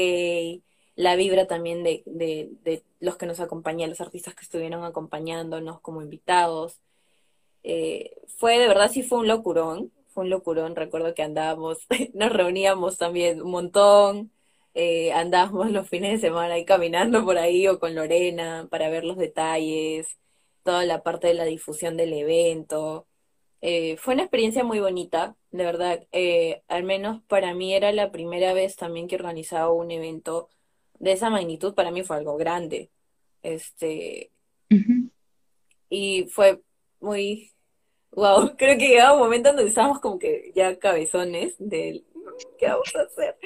[1.00, 5.80] la vibra también de, de, de los que nos acompañan, los artistas que estuvieron acompañándonos
[5.80, 6.78] como invitados.
[7.62, 11.78] Eh, fue de verdad, sí fue un locurón, fue un locurón, recuerdo que andábamos,
[12.14, 14.32] nos reuníamos también un montón,
[14.74, 19.04] eh, andábamos los fines de semana ahí caminando por ahí o con Lorena para ver
[19.04, 20.18] los detalles,
[20.62, 23.06] toda la parte de la difusión del evento.
[23.62, 26.06] Eh, fue una experiencia muy bonita, de verdad.
[26.68, 30.48] al menos para mí era la primera vez también que organizaba un evento
[31.00, 32.90] de esa magnitud para mí fue algo grande.
[33.42, 34.30] Este,
[35.88, 36.62] y fue
[37.00, 37.52] muy,
[38.12, 42.04] wow, creo que llegaba un momento donde estábamos como que ya cabezones del,
[42.58, 43.36] ¿qué vamos a hacer?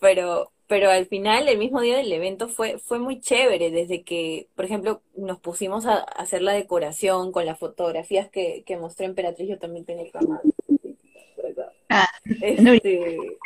[0.00, 4.48] Pero, pero al final, el mismo día del evento fue, fue muy chévere, desde que,
[4.54, 9.48] por ejemplo, nos pusimos a, hacer la decoración con las fotografías que, que mostré Emperatriz,
[9.48, 10.40] yo también tenía el canal.
[11.88, 12.08] Ah,
[12.42, 13.38] este,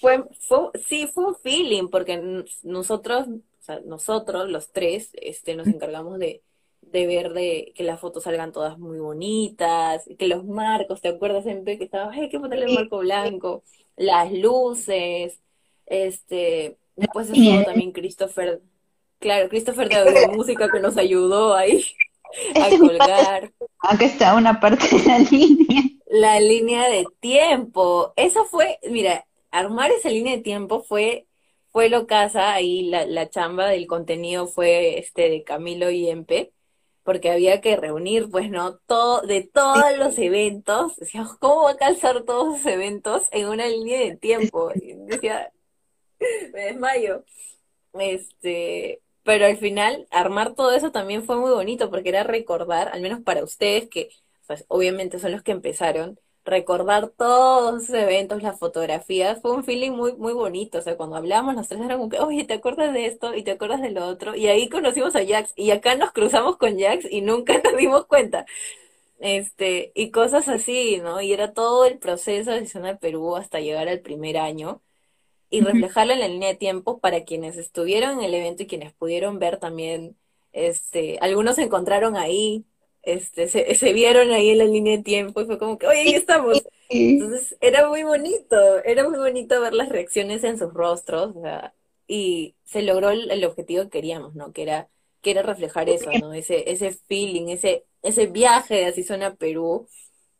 [0.00, 5.68] fue, fue, sí, fue un feeling, porque nosotros, o sea, nosotros, los tres, este, nos
[5.68, 6.42] encargamos de,
[6.92, 11.44] de ver de que las fotos salgan todas muy bonitas, que los marcos, ¿te acuerdas
[11.44, 13.64] siempre que estaba, hay que ponerle el marco blanco,
[13.96, 15.40] las luces,
[15.86, 18.60] este, después estuvo también Christopher,
[19.18, 21.84] claro, Christopher de música que nos ayudó ahí
[22.54, 23.52] a colgar.
[23.78, 25.82] Acá está una parte de la línea.
[26.06, 28.12] La línea de tiempo.
[28.16, 31.26] Eso fue, mira, armar esa línea de tiempo fue,
[31.70, 36.52] fue lo casa, ahí la, la chamba del contenido fue este de Camilo y Empe,
[37.04, 38.76] porque había que reunir, pues, ¿no?
[38.86, 43.66] Todo, de todos los eventos, decíamos, ¿cómo va a calzar todos esos eventos en una
[43.68, 44.70] línea de tiempo?
[44.74, 45.52] Y decía,
[46.52, 47.24] me desmayo.
[47.94, 53.02] Este, pero al final armar todo eso también fue muy bonito porque era recordar, al
[53.02, 54.10] menos para ustedes que
[54.46, 59.92] pues, obviamente son los que empezaron, recordar todos esos eventos, las fotografías, fue un feeling
[59.92, 60.78] muy, muy bonito.
[60.78, 63.34] O sea, cuando hablábamos los tres era como que, oye, ¿te acuerdas de esto?
[63.34, 64.34] Y te acuerdas de lo otro.
[64.34, 65.52] Y ahí conocimos a Jax.
[65.56, 68.46] Y acá nos cruzamos con Jax y nunca nos dimos cuenta.
[69.18, 71.20] Este, y cosas así, ¿no?
[71.20, 74.82] Y era todo el proceso de Zona Perú hasta llegar al primer año
[75.50, 78.92] y reflejarlo en la línea de tiempo para quienes estuvieron en el evento y quienes
[78.94, 80.16] pudieron ver también,
[80.52, 82.64] este, algunos se encontraron ahí,
[83.02, 86.00] este, se, se, vieron ahí en la línea de tiempo y fue como que, oye,
[86.00, 86.62] ahí estamos.
[86.88, 91.34] Entonces era muy bonito, era muy bonito ver las reacciones en sus rostros,
[92.06, 94.52] y se logró el, objetivo que queríamos, ¿no?
[94.52, 94.88] Que era,
[95.22, 96.34] que era reflejar eso, ¿no?
[96.34, 99.88] Ese, ese feeling, ese, ese viaje de Asizona a Perú,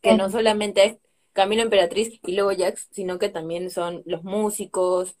[0.01, 0.97] que no solamente es
[1.31, 5.15] Camino Emperatriz y luego Jax, sino que también son los músicos,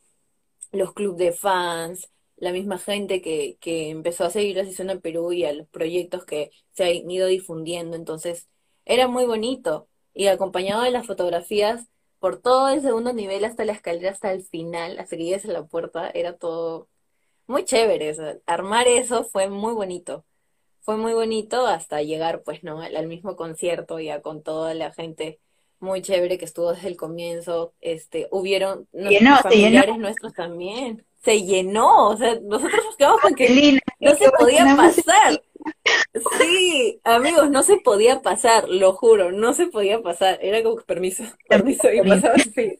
[0.71, 5.01] los clubes de fans, la misma gente que, que empezó a seguir la sesión en
[5.01, 7.95] Perú y a los proyectos que se han ido difundiendo.
[7.95, 8.49] Entonces,
[8.85, 9.87] era muy bonito.
[10.13, 11.87] Y acompañado de las fotografías,
[12.19, 15.51] por todo el segundo nivel hasta la escalera, hasta el final, hasta que llegues a
[15.51, 16.87] la puerta, era todo
[17.47, 18.15] muy chévere.
[18.45, 20.25] armar eso fue muy bonito.
[20.81, 22.81] Fue muy bonito hasta llegar, pues, ¿no?
[22.81, 25.39] Al, mismo concierto, ya con toda la gente
[25.79, 27.73] muy chévere que estuvo desde el comienzo.
[27.81, 28.87] Este, hubieron
[29.41, 34.75] familiares nuestros también se llenó, o sea, nosotros nos quedamos con que no se podía
[34.75, 35.41] pasar.
[36.37, 40.37] Sí, amigos, no se podía pasar, lo juro, no se podía pasar.
[40.41, 42.79] Era como permiso, permiso, y pasaba así.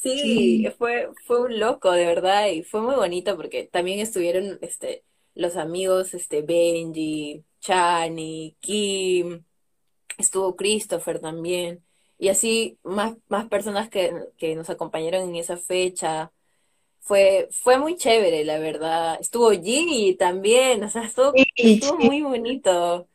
[0.00, 5.04] Sí, fue, fue un loco, de verdad, y fue muy bonito porque también estuvieron este,
[5.34, 9.44] los amigos, este, Benji, Chani, Kim,
[10.18, 11.82] estuvo Christopher también,
[12.18, 16.32] y así más, más personas que, que nos acompañaron en esa fecha
[17.00, 19.18] fue, fue muy chévere, la verdad.
[19.20, 21.32] Estuvo G también, o sea, estuvo,
[21.98, 23.08] muy bonito,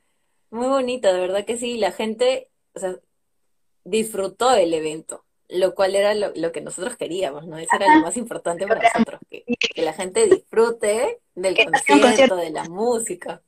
[0.49, 1.77] muy bonito, de verdad que sí.
[1.77, 2.95] La gente, o sea,
[3.83, 7.57] disfrutó del evento, lo cual era lo, que nosotros queríamos, ¿no?
[7.57, 9.43] Eso era lo más importante para nosotros, que,
[9.81, 13.41] la gente disfrute del concierto, de la música.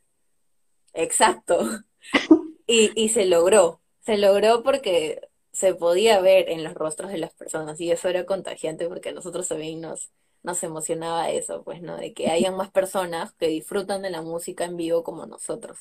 [0.93, 1.59] Exacto.
[2.67, 5.21] Y, y se logró, se logró porque
[5.55, 9.13] se podía ver en los rostros de las personas y eso era contagiante porque a
[9.13, 10.09] nosotros también nos,
[10.45, 11.97] nos emocionaba eso, pues, ¿no?
[11.97, 15.79] De que hayan más personas que disfrutan de la música en vivo como nosotros.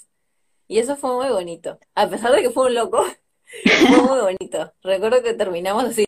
[0.66, 1.78] Y eso fue muy bonito.
[1.94, 3.04] A pesar de que fue un loco,
[3.86, 4.72] fue muy bonito.
[4.82, 6.06] Recuerdo que terminamos así.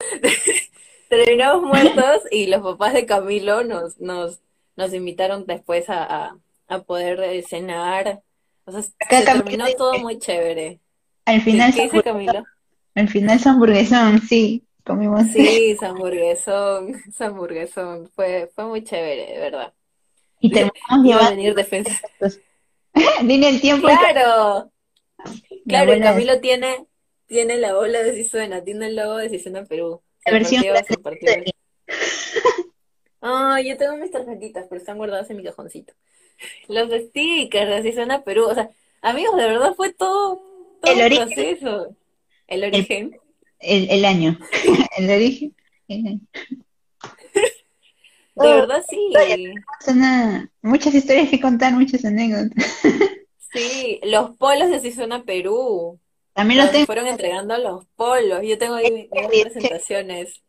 [1.08, 4.40] terminamos muertos y los papás de Camilo nos, nos,
[4.74, 8.20] nos invitaron después a, a, poder cenar.
[8.64, 10.80] O sea, se terminó todo muy chévere.
[11.24, 12.44] Al final, ¿Qué, dice Camilo?
[12.96, 14.64] Al final es hamburguesón, sí.
[14.90, 15.22] Comimos.
[15.32, 18.10] Sí, hamburguesón, hamburguesón.
[18.14, 19.72] Fue, fue muy chévere, de verdad.
[20.40, 21.30] Y terminamos llevando.
[21.30, 21.92] venir defensa.
[23.22, 23.88] Dile el tiempo.
[23.88, 24.70] Claro.
[25.68, 26.86] Claro, Camilo tiene,
[27.26, 30.00] tiene la ola de Sisuena, tiene el logo de Sisuena Perú.
[30.24, 30.64] La versión
[33.20, 35.92] Ah, yo tengo mis tarjetitas, pero están guardadas en mi cajoncito.
[36.68, 38.70] Los stickers de Sisuena Perú, o sea,
[39.02, 40.40] amigos, de verdad fue todo,
[40.80, 41.26] todo el origen.
[41.28, 41.94] proceso.
[42.46, 43.20] El origen
[43.60, 44.38] el, el año,
[44.98, 45.54] el origen.
[45.88, 46.20] De
[48.34, 49.12] verdad sí.
[50.62, 52.80] muchas historias que contar, muchas anécdotas.
[53.52, 55.98] Sí, los polos de Sisona Perú.
[56.34, 56.86] También los tengo.
[56.86, 58.42] Fueron entregando los polos.
[58.44, 60.40] Yo tengo ahí mis, presentaciones.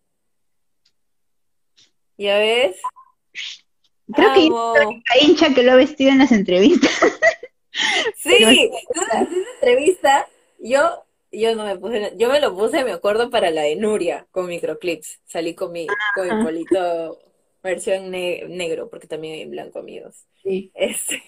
[2.16, 2.76] ¿Ya ves?
[4.14, 4.41] Creo que
[5.09, 6.91] hay hincha que lo ha vestido en las entrevistas.
[8.18, 8.36] Sí,
[9.14, 10.28] en entrevista
[10.59, 14.27] yo yo no me puse, yo me lo puse, me acuerdo, para la de Nuria,
[14.32, 15.21] con microclips.
[15.25, 17.19] Salí con mi, con mi polito
[17.63, 20.25] versión negro, porque también hay blanco, amigos.
[20.41, 20.71] Sí.
[20.73, 21.23] Este,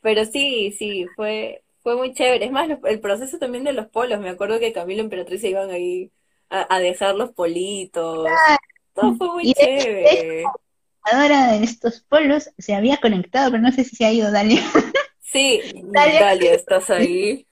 [0.00, 2.44] pero sí, sí, fue, fue muy chévere.
[2.44, 4.20] Es más, el proceso también de los polos.
[4.20, 6.12] Me acuerdo que Camilo y Emperatriz se iban ahí
[6.48, 8.28] a, dejar los politos.
[8.94, 10.44] Todo fue muy chévere.
[11.02, 14.62] Ahora de estos polos se había conectado, pero no sé si se ha ido Dalia.
[15.22, 15.60] Sí,
[15.92, 17.46] Dalia estás ahí.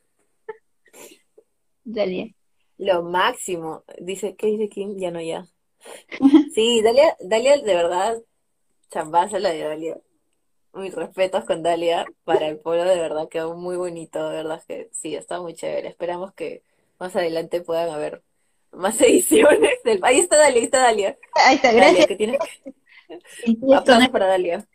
[1.84, 2.34] Dalia.
[2.78, 3.84] Lo máximo.
[3.98, 4.96] Dice, ¿qué dice Kim?
[4.98, 5.46] Ya no, ya.
[6.54, 8.22] Sí, Dalia, Dalia de verdad,
[8.90, 10.00] chambaza la de Dalia.
[10.72, 14.88] Mis respetos con Dalia para el pueblo, de verdad quedó muy bonito, de verdad que
[14.92, 15.88] sí, está muy chévere.
[15.88, 16.62] Esperamos que
[16.98, 18.22] más adelante puedan haber
[18.72, 20.00] más ediciones del...
[20.02, 21.18] Ahí está Dalia, ahí está Dalia.
[21.34, 22.06] Ahí está, gracias.
[22.06, 22.38] que tiene...
[23.76, 24.66] Aplausos para Dalia.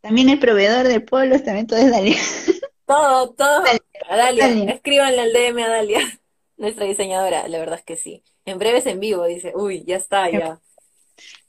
[0.00, 2.16] También el proveedor del pueblo, también todo es Dalia.
[2.86, 3.62] Todo, todo.
[4.08, 6.00] A Dalia, escríbanle al DM a Dalia,
[6.56, 8.22] nuestra diseñadora, la verdad es que sí.
[8.44, 10.60] En breves en vivo, dice, uy, ya está, ya.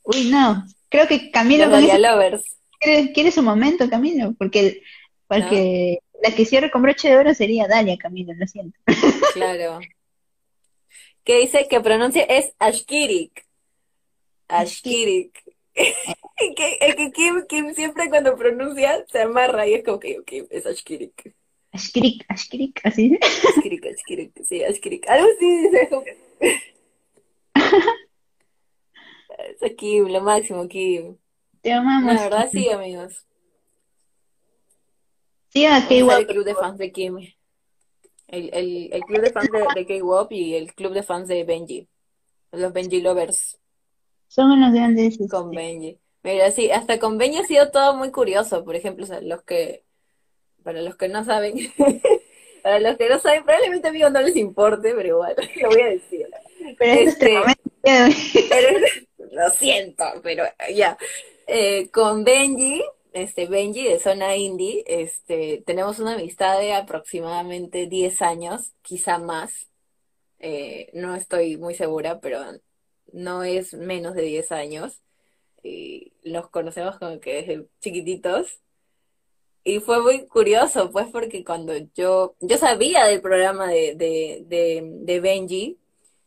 [0.03, 2.43] Uy, no, creo que Camilo con eso Lovers.
[2.79, 4.81] quiere, quiere su momento, Camilo, porque,
[5.27, 8.77] porque la que cierra con broche de oro sería Dalia, Camilo, lo siento.
[9.33, 9.79] Claro.
[11.23, 13.47] Que dice que pronuncia es Ashkirik.
[14.47, 15.42] Ashkirik.
[16.55, 20.65] que, que Kim, Kim siempre cuando pronuncia se amarra y es como que, ok, es
[20.65, 21.35] Ashkirik.
[21.71, 23.17] Ashkirik, Ashkirik, así.
[23.21, 25.09] Ashkirik, Ashkirik, sí, Ashkirik.
[25.09, 25.89] Algo así dice,
[29.61, 31.17] es Kim, lo máximo, Kim.
[31.61, 32.13] Te amamos.
[32.13, 33.25] la verdad sí, amigos.
[35.49, 36.19] Sí, a Vamos a K-Wop.
[36.19, 37.17] el club de fans de Kim.
[38.27, 41.43] El, el, el club de fans de, de K-Wop y el club de fans de
[41.43, 41.87] Benji.
[42.51, 43.59] Los Benji Lovers
[44.33, 45.13] Son unos grandes.
[45.13, 45.99] este, con Benji.
[46.23, 48.65] Mira, sí, hasta con Benji ha sido todo muy curioso.
[48.65, 49.83] Por ejemplo, o sea, los que,
[50.63, 51.53] para los que no saben,
[52.63, 55.81] para los que no saben, probablemente a mí no les importe, pero igual, lo voy
[55.81, 56.25] a decir.
[56.79, 57.35] Pero este
[57.83, 58.45] es Este-.
[58.49, 58.79] Pero,
[59.33, 60.97] lo siento, pero ya.
[61.45, 62.81] Eh, con Benji,
[63.11, 69.67] este Benji de Zona Indie, este, tenemos una amistad de aproximadamente 10 años, quizá más.
[70.39, 72.39] Eh, no estoy muy segura, pero
[73.13, 75.01] no es menos de 10 años.
[75.63, 78.59] Y los conocemos como que desde chiquititos.
[79.63, 84.81] Y fue muy curioso, pues, porque cuando yo, yo sabía del programa de, de, de,
[85.03, 85.79] de Benji,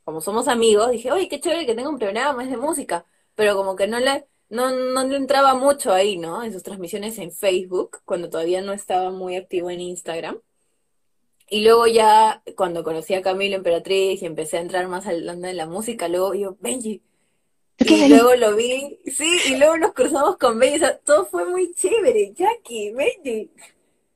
[0.05, 3.55] como somos amigos, dije, oye, qué chévere que tenga un programa, es de música, pero
[3.57, 6.43] como que no le, no, no le entraba mucho ahí, ¿no?
[6.45, 10.41] En sus transmisiones en Facebook, cuando todavía no estaba muy activo en Instagram.
[11.49, 15.49] Y luego ya, cuando conocí a Camilo Emperatriz y empecé a entrar más al onda
[15.49, 17.03] de la música, luego yo, Benji,
[17.77, 20.99] ¿Tú qué y luego lo vi, sí, y luego nos cruzamos con Benji, o sea,
[20.99, 23.51] todo fue muy chévere, Jackie, Benji,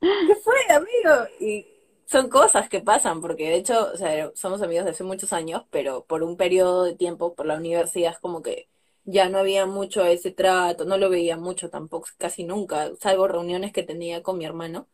[0.00, 1.28] ¿qué fue, amigo?
[1.40, 1.66] Y
[2.06, 5.64] son cosas que pasan, porque de hecho, o sea, somos amigos de hace muchos años,
[5.70, 8.68] pero por un periodo de tiempo, por la universidad, es como que
[9.04, 13.72] ya no había mucho ese trato, no lo veía mucho tampoco, casi nunca, salvo reuniones
[13.72, 14.88] que tenía con mi hermano,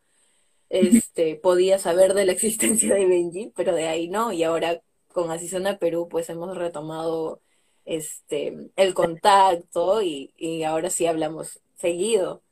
[0.69, 5.31] este, podía saber de la existencia de Benji, pero de ahí no, y ahora con
[5.31, 7.41] Asisona Perú, pues hemos retomado
[7.85, 12.43] este, el contacto y, y ahora sí hablamos seguido.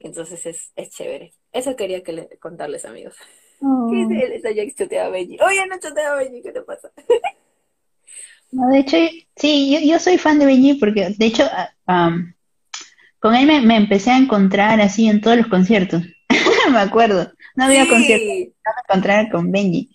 [0.00, 1.32] Entonces es, es chévere.
[1.52, 3.14] Eso quería que le, contarles, amigos.
[3.60, 3.88] Oh.
[3.90, 4.32] ¿Qué dice él?
[4.32, 5.38] Esa Jax chotea a Benji.
[5.40, 6.90] Oye, no chotea a Benji, ¿qué te pasa?
[8.50, 8.96] No, de hecho,
[9.36, 11.44] sí, yo, yo soy fan de Benji porque, de hecho,
[11.84, 12.34] am,
[13.18, 16.02] con él me, me empecé a encontrar así en todos los conciertos.
[16.72, 17.30] Me acuerdo.
[17.56, 17.90] No había Sí.
[17.90, 18.52] conciertos, me
[18.88, 19.90] encontrar con Benji.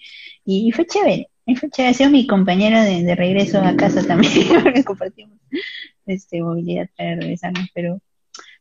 [0.45, 1.29] Y, y fue chévere.
[1.45, 1.91] Y fue chévere.
[1.91, 5.37] Ha sido mi compañero de, de regreso a casa también, porque compartimos
[6.05, 7.67] este, movilidad para regresarnos.
[7.73, 7.99] Pero,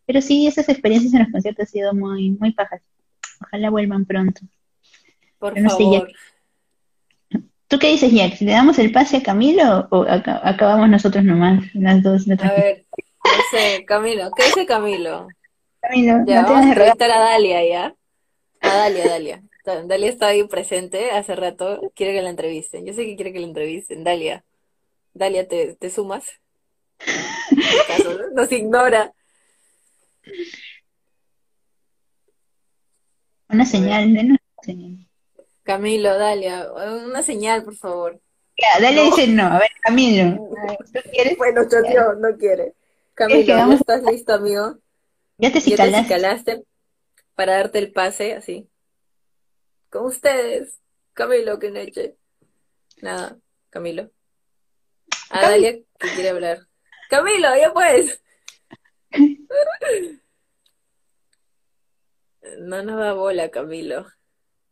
[0.07, 2.81] pero sí, esas experiencias en los conciertos han sido muy, muy pajas.
[3.41, 4.41] Ojalá vuelvan pronto.
[5.39, 6.13] Por sé, favor.
[7.69, 8.41] ¿Tú qué dices, Jack?
[8.41, 12.23] ¿Le damos el pase a Camilo o aca- acabamos nosotros nomás, las dos?
[12.25, 12.85] A nuestras- ver,
[13.25, 14.31] no sé, Camilo.
[14.37, 15.27] ¿Qué dice Camilo?
[15.81, 17.95] Camilo, Ya, no vamos a a entrevistar a Dalia, ¿ya?
[18.63, 19.43] A Dalia, Dalia.
[19.65, 21.81] Da- Dalia está ahí presente hace rato.
[21.95, 22.87] Quiere que la entrevisten.
[22.87, 24.05] Yo sé que quiere que la entrevisten.
[24.05, 24.45] Dalia.
[25.15, 26.25] Dalia, ¿te, te sumas?
[27.85, 29.13] ¿Acaso Nos ignora.
[33.49, 35.09] Una señal, denos una señal.
[35.65, 38.21] Camilo, Dalia, una señal, por favor.
[38.59, 39.05] Ya, dale No.
[39.05, 39.45] dice no.
[39.47, 40.49] A ver, Camilo,
[40.93, 41.37] ¿tú quieres?
[41.37, 42.75] Bueno, choteó, no quiere.
[43.15, 44.79] Camilo, ¿ya vamos- estás listo, amigo?
[45.39, 46.65] Ya te ¿Ya te cicalaste.
[47.43, 48.69] Para darte el pase, así?
[49.91, 50.79] Con ustedes,
[51.13, 52.15] Camilo Queneche.
[53.01, 53.37] Nada,
[53.69, 54.13] Camilo.
[55.31, 56.69] A Cam- Dalia que quiere hablar.
[57.11, 58.23] Camilo, ya pues.
[62.61, 64.07] No nos da bola, Camilo.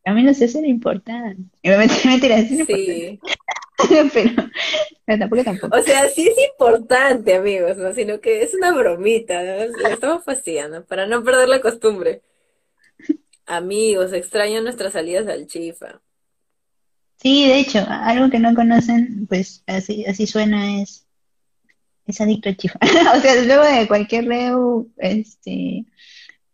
[0.05, 1.43] Camilo hace lo importante.
[1.64, 3.21] Me metí meter así, Sí.
[4.14, 4.31] pero,
[5.05, 5.77] pero tampoco tampoco.
[5.77, 7.93] O sea, sí es importante, amigos, ¿no?
[7.95, 9.77] Sino que es una bromita, ¿no?
[9.77, 12.23] Le estamos fastidiando para no perder la costumbre.
[13.51, 16.01] Amigos, extraño nuestras salidas al Chifa.
[17.16, 21.05] Sí, de hecho, algo que no conocen, pues así, así suena es,
[22.07, 22.78] es adicto al chifa.
[23.16, 25.84] O sea, luego de cualquier reu, este,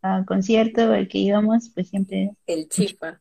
[0.01, 3.21] a concierto al que íbamos, pues siempre El Chifa.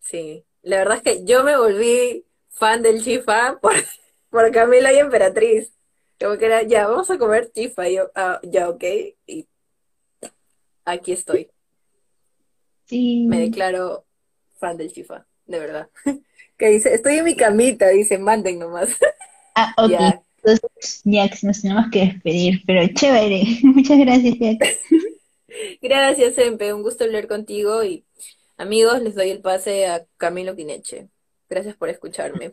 [0.00, 0.44] Sí.
[0.62, 3.74] La verdad es que yo me volví fan del Chifa por,
[4.28, 5.72] por Camila y Emperatriz.
[6.18, 7.88] Como que era, ya, vamos a comer Chifa.
[7.88, 8.84] Y yo, ah, ya, ok.
[9.28, 9.46] Y
[10.84, 11.48] aquí estoy.
[12.90, 13.24] Sí.
[13.26, 14.04] Me declaro
[14.58, 15.88] fan del Chifa, de verdad.
[16.58, 18.90] Que dice, estoy en mi camita, dice, manden nomás.
[19.56, 19.90] Ah, ok.
[19.90, 20.22] Ya.
[20.36, 23.42] Entonces, Jax, nos tenemos que despedir, pero chévere.
[23.64, 24.78] Muchas gracias, Jax.
[25.82, 28.04] Gracias, Empe, un gusto hablar contigo y
[28.56, 31.08] amigos, les doy el pase a Camilo Quineche.
[31.48, 32.52] Gracias por escucharme.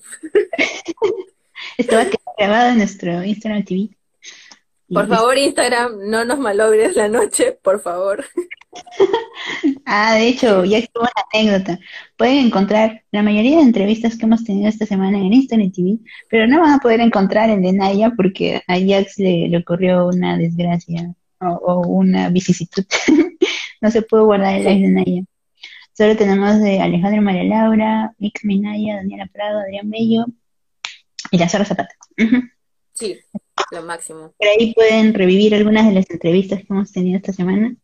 [1.77, 3.89] Esto va a quedar grabado en nuestro Instagram TV.
[4.91, 8.25] Por favor, Instagram, no nos malogres la noche, por favor.
[9.86, 11.80] Ah, de hecho, ya estuvo una anécdota.
[12.17, 15.99] Pueden encontrar la mayoría de entrevistas que hemos tenido esta semana en Instagram TV,
[16.30, 20.07] pero no van a poder encontrar el de Naya porque a Jax le, le ocurrió
[20.07, 22.84] una desgracia o, o una vicisitud.
[23.82, 25.23] no se pudo guardar el live de Naya.
[25.93, 30.25] Solo tenemos de Alejandro María Laura, Mix Minaya, Daniela Prado, Adrián Bello
[31.32, 31.95] y la Sara Zapata.
[32.93, 33.17] Sí,
[33.71, 34.34] lo máximo.
[34.38, 37.75] Por ahí pueden revivir algunas de las entrevistas que hemos tenido esta semana.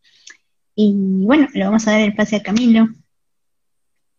[0.76, 0.94] Y
[1.26, 2.88] bueno, le vamos a dar el pase a Camilo,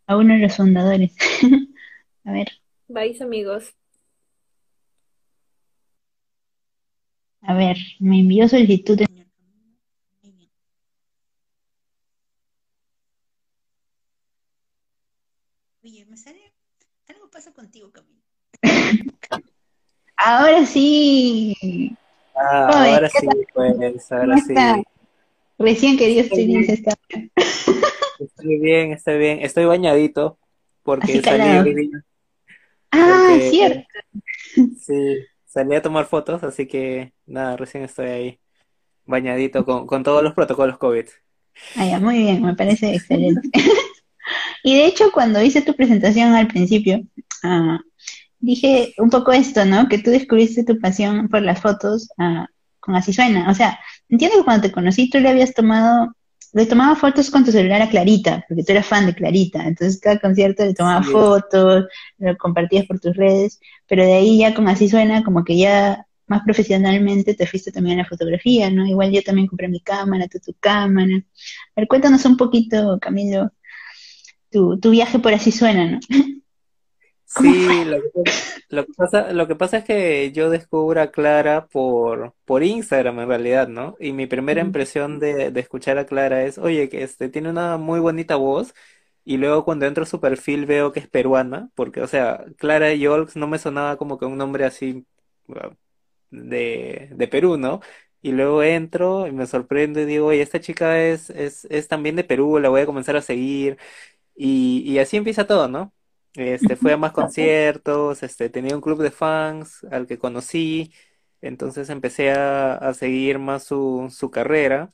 [0.06, 1.12] a uno de los fundadores.
[2.24, 2.48] a ver,
[2.88, 3.74] Vais, amigos.
[7.42, 8.96] a ver, me envió solicitud.
[8.98, 9.06] de-.
[15.82, 16.52] Oye, me sale.
[17.08, 18.22] Algo pasa contigo, Camilo.
[20.16, 21.54] Ahora sí,
[22.36, 24.54] Ah, ahora ¿qué sí, pues, ¿cómo ahora sí.
[25.58, 26.94] Recién que Dios Estoy bien, esta.
[28.18, 29.38] estoy bien, estoy bien.
[29.42, 30.38] Estoy bañadito
[30.82, 31.64] porque Así salí calado.
[31.64, 32.04] hoy día,
[32.92, 33.88] Ah, porque cierto.
[34.72, 38.40] sí, salí a tomar fotos, así que nada, recién estoy ahí
[39.06, 41.06] bañadito con, con todos los protocolos COVID.
[41.76, 43.48] Ah, ya, muy bien, me parece excelente.
[44.64, 47.00] Y de hecho, cuando hice tu presentación al principio,
[47.42, 47.78] ah,
[48.40, 49.88] dije un poco esto, ¿no?
[49.88, 52.46] Que tú descubriste tu pasión por las fotos ah,
[52.84, 53.50] con Así Suena.
[53.50, 53.78] O sea,
[54.08, 56.14] entiendo que cuando te conocí tú le habías tomado,
[56.52, 59.66] le tomaba fotos con tu celular a Clarita, porque tú eras fan de Clarita.
[59.66, 61.86] Entonces cada concierto le tomaba Sí, fotos,
[62.18, 66.06] lo compartías por tus redes, pero de ahí ya con Así Suena, como que ya
[66.26, 68.86] más profesionalmente te fuiste también a la fotografía, ¿no?
[68.86, 71.16] Igual yo también compré mi cámara, tú tu cámara.
[71.16, 73.50] A ver, cuéntanos un poquito, Camilo,
[74.50, 76.00] tu, tu viaje por Así Suena, ¿no?
[77.32, 78.08] ¿Cómo Sí, lo que,
[78.68, 83.20] lo que pasa, lo que pasa es que yo descubro a Clara por, por Instagram
[83.20, 83.96] en realidad, ¿no?
[83.98, 87.76] Y mi primera impresión de, de escuchar a Clara es, oye, que este tiene una
[87.78, 88.74] muy bonita voz.
[89.24, 92.92] Y luego cuando entro a su perfil veo que es peruana, porque, o sea, Clara
[92.94, 95.06] Yolks no me sonaba como que un nombre así
[96.30, 97.80] de, de Perú, ¿no?
[98.22, 102.16] Y luego entro y me sorprendo y digo, oye, esta chica es, es, es también
[102.16, 103.78] de Perú, la voy a comenzar a seguir.
[104.36, 105.93] Y, y así empieza todo, ¿no?
[106.34, 110.92] Este, fui a más conciertos, este, tenía un club de fans al que conocí,
[111.40, 114.92] entonces empecé a, a seguir más su, su carrera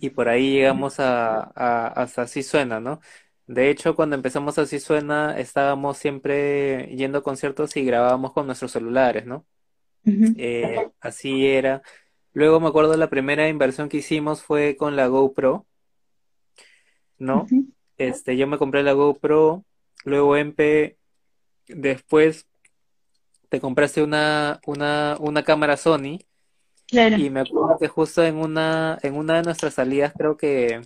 [0.00, 3.00] y por ahí llegamos a, a, hasta Así Suena, ¿no?
[3.46, 8.72] De hecho, cuando empezamos Así Suena, estábamos siempre yendo a conciertos y grabábamos con nuestros
[8.72, 9.46] celulares, ¿no?
[10.34, 11.82] Eh, así era.
[12.32, 15.66] Luego me acuerdo la primera inversión que hicimos fue con la GoPro,
[17.18, 17.46] ¿no?
[17.96, 19.64] Este, yo me compré la GoPro,
[20.04, 20.98] luego Empe,
[21.66, 22.46] después
[23.48, 26.18] te compraste una, una, una cámara Sony
[26.86, 27.16] Claro.
[27.16, 30.80] y me acuerdo que justo en una, en una de nuestras salidas, creo que,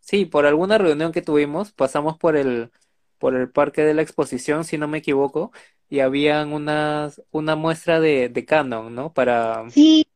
[0.00, 2.70] sí, por alguna reunión que tuvimos, pasamos por el,
[3.18, 5.50] por el parque de la exposición, si no me equivoco,
[5.88, 9.12] y habían unas, una muestra de, de Canon, ¿no?
[9.12, 10.06] Para, Sí.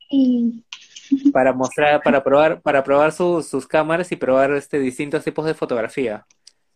[1.33, 5.55] para mostrar, para probar, para probar su- sus cámaras y probar este distintos tipos de
[5.55, 6.27] fotografía.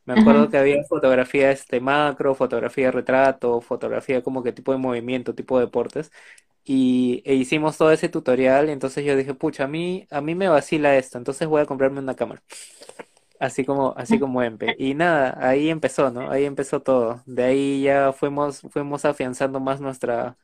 [0.07, 0.51] Me acuerdo Ajá.
[0.51, 5.67] que había fotografía este macro, fotografía retrato, fotografía como que tipo de movimiento, tipo de
[5.67, 6.11] deportes.
[6.65, 10.35] Y e hicimos todo ese tutorial y entonces yo dije, pucha, a mí, a mí
[10.37, 12.43] me vacila esto, entonces voy a comprarme una cámara.
[13.39, 14.75] Así como, así como Empe.
[14.79, 16.31] Y nada, ahí empezó, ¿no?
[16.31, 17.23] Ahí empezó todo.
[17.27, 20.37] De ahí ya fuimos, fuimos afianzando más nuestra,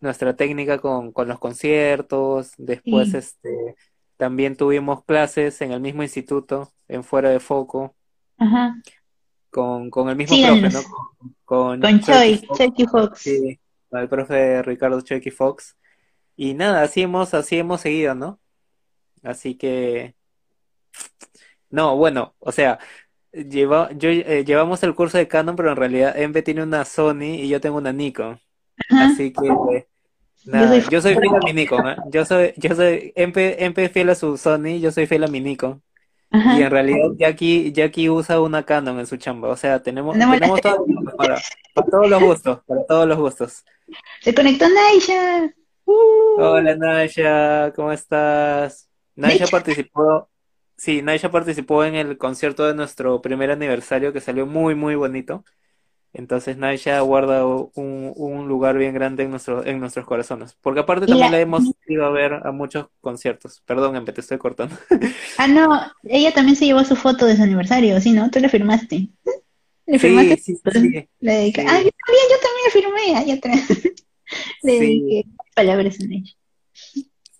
[0.00, 2.52] nuestra técnica con, con los conciertos.
[2.58, 3.14] Después, Sí.
[3.14, 3.76] este,
[4.16, 7.94] también tuvimos clases en el mismo instituto, en Fuera de Foco,
[8.38, 8.74] Ajá.
[9.50, 10.70] Con, con el mismo profe.
[10.70, 10.82] ¿no?
[11.44, 12.58] Con, con Con Chucky Choi, Fox.
[12.58, 13.18] Chucky Fox.
[13.20, 15.76] Sí, con el profe Ricardo Chucky Fox.
[16.36, 18.40] Y nada, así hemos, así hemos seguido, ¿no?
[19.22, 20.14] Así que,
[21.68, 22.78] no, bueno, o sea,
[23.32, 27.34] lleva, yo, eh, llevamos el curso de Canon, pero en realidad Embe tiene una Sony
[27.42, 28.40] y yo tengo una Nikon.
[28.88, 29.06] Ajá.
[29.06, 29.86] Así que, eh,
[30.44, 31.96] Yo nada, soy yo soy fiel a mi Nikon, ¿eh?
[32.10, 35.28] Yo soy, yo soy, Empe, Empe es fiel a su Sony, yo soy fiel a
[35.28, 35.82] mi Nikon.
[36.32, 39.48] Y en realidad Jackie, Jackie usa una Canon en su chamba.
[39.48, 41.40] O sea, tenemos, Tenemos todo para,
[41.74, 43.64] para todos los gustos, para todos los gustos.
[44.20, 45.52] Se conectó Naisha.
[45.84, 46.40] Uh.
[46.40, 48.88] Hola Naisha, ¿cómo estás?
[49.16, 50.28] Naisha participó,
[50.76, 55.44] sí, Naisha participó en el concierto de nuestro primer aniversario que salió muy, muy bonito.
[56.12, 57.72] Entonces Naisha guarda un,
[58.16, 60.56] un lugar bien grande en nuestro, en nuestros corazones.
[60.60, 63.62] Porque aparte también la, la hemos ido a ver a muchos conciertos.
[63.64, 64.76] Perdón, Empe, te estoy cortando.
[65.38, 68.30] ah, no, ella también se llevó su foto de su aniversario, ¿sí, no?
[68.30, 69.08] Tú la firmaste.
[69.86, 70.36] ¿Le firmaste?
[70.36, 71.60] Sí, sí, sí, sí, Le dediqué.
[71.62, 73.16] Ah, yo también, yo también le firmé.
[73.16, 73.68] Ahí atrás.
[74.62, 74.78] Le sí.
[74.78, 76.32] dediqué palabras a ella.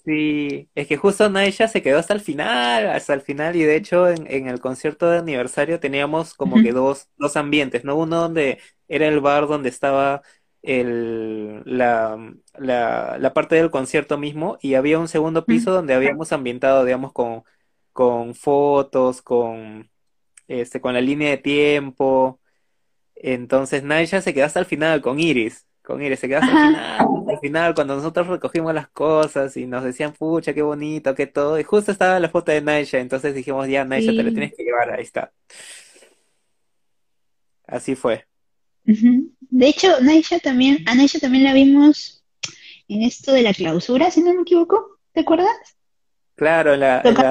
[0.05, 3.77] Sí, es que justo Naisha se quedó hasta el final, hasta el final, y de
[3.77, 7.97] hecho en, en el concierto de aniversario teníamos como que dos, dos ambientes, ¿no?
[7.97, 10.23] Uno donde era el bar donde estaba
[10.63, 12.17] el, la,
[12.55, 17.13] la, la parte del concierto mismo, y había un segundo piso donde habíamos ambientado, digamos,
[17.13, 17.43] con,
[17.93, 19.91] con fotos, con,
[20.49, 22.41] este, con la línea de tiempo.
[23.17, 26.57] Entonces Naisha se quedó hasta el final con Iris, con Iris, se quedó hasta el
[26.57, 30.63] Ajá, final, hasta el final, cuando nosotros recogimos las cosas y nos decían, pucha, qué
[30.63, 34.23] bonito, qué todo, y justo estaba la foto de Naisha, entonces dijimos, ya, Naisha, te
[34.23, 34.35] la sí.
[34.35, 35.33] tienes que llevar, ahí está.
[37.67, 38.27] Así fue.
[38.85, 42.25] De hecho, Naisha también, a Naisha también la vimos
[42.89, 44.99] en esto de la clausura, si no me equivoco.
[45.13, 45.49] ¿Te acuerdas?
[46.35, 47.23] Claro, la, en Toca-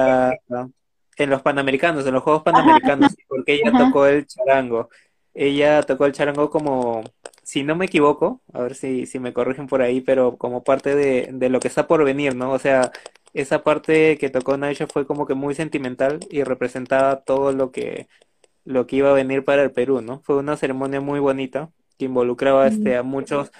[0.48, 0.70] la,
[1.16, 3.86] en los Panamericanos, en los Juegos Ajá, Panamericanos, sí, porque ella ajá.
[3.86, 4.88] tocó el charango.
[5.34, 7.02] Ella tocó el charango como,
[7.50, 10.94] si no me equivoco, a ver si, si me corrigen por ahí, pero como parte
[10.94, 12.52] de, de lo que está por venir, ¿no?
[12.52, 12.92] O sea,
[13.34, 18.08] esa parte que tocó Naisha fue como que muy sentimental y representaba todo lo que,
[18.64, 20.20] lo que iba a venir para el Perú, ¿no?
[20.22, 23.50] Fue una ceremonia muy bonita que involucraba este, a muchos,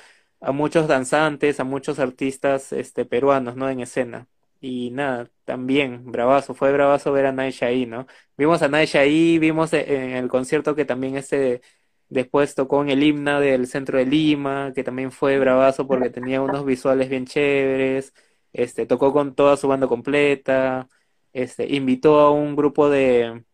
[0.41, 3.69] a muchos danzantes, a muchos artistas este, peruanos, ¿no?
[3.71, 4.29] En escena.
[4.61, 8.07] Y nada, también, bravazo, fue bravazo ver a Naisha ahí, ¿no?
[8.37, 11.63] Vimos a Naisha ahí, vimos e- en el concierto que también este
[12.11, 16.43] después tocó en el himna del centro de Lima, que también fue bravazo porque tenía
[16.43, 18.15] unos visuales bien chéveres,
[18.53, 20.89] este, tocó con toda su banda completa,
[21.35, 23.45] este, invitó a un grupo de,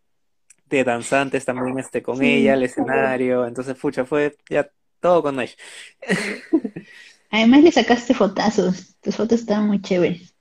[0.66, 5.57] de danzantes también este, con ella al escenario, entonces, pucha, fue ya todo con Naisha.
[7.30, 8.96] Además le sacaste fotazos.
[9.00, 10.34] Tus fotos estaban muy chéveres.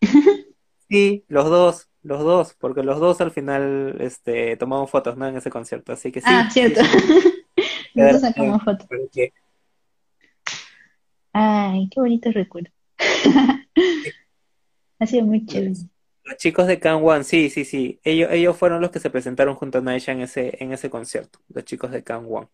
[0.90, 5.28] Sí, los dos, los dos, porque los dos al final este, tomamos fotos, ¿no?
[5.28, 6.82] En ese concierto, así que Ah, sí, sí, cierto.
[6.82, 6.94] sí,
[7.96, 8.88] Nosotros quedaron sacamos fotos.
[8.88, 9.34] Porque
[11.38, 12.70] Ay, qué bonito recuerdo.
[14.98, 15.74] Ha sido muy chévere.
[16.24, 19.56] los, chicos de Can One, sí, sí, sí, ellos, ellos fueron los que se presentaron
[19.56, 22.48] junto a Naisha en ese, en ese concierto, los chicos de Can One.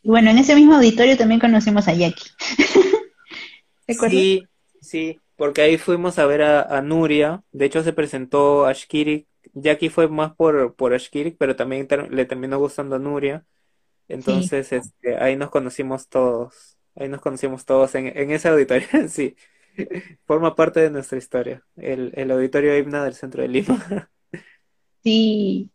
[0.00, 2.30] Y bueno, en ese mismo auditorio también conocimos a Jackie.
[4.08, 4.48] Sí,
[4.80, 9.90] sí, porque ahí fuimos a ver a, a Nuria, de hecho se presentó Ashkirik, Jackie
[9.90, 13.46] fue más por, por Ashkirik, pero también ter- le terminó gustando a Nuria.
[14.18, 14.50] Sí.
[14.50, 19.36] Entonces, este, ahí nos conocimos todos, ahí nos conocimos todos en, en ese auditorio, sí,
[20.26, 24.10] forma parte de nuestra historia, el, el auditorio Himna del centro de Lima.
[25.02, 25.70] Sí.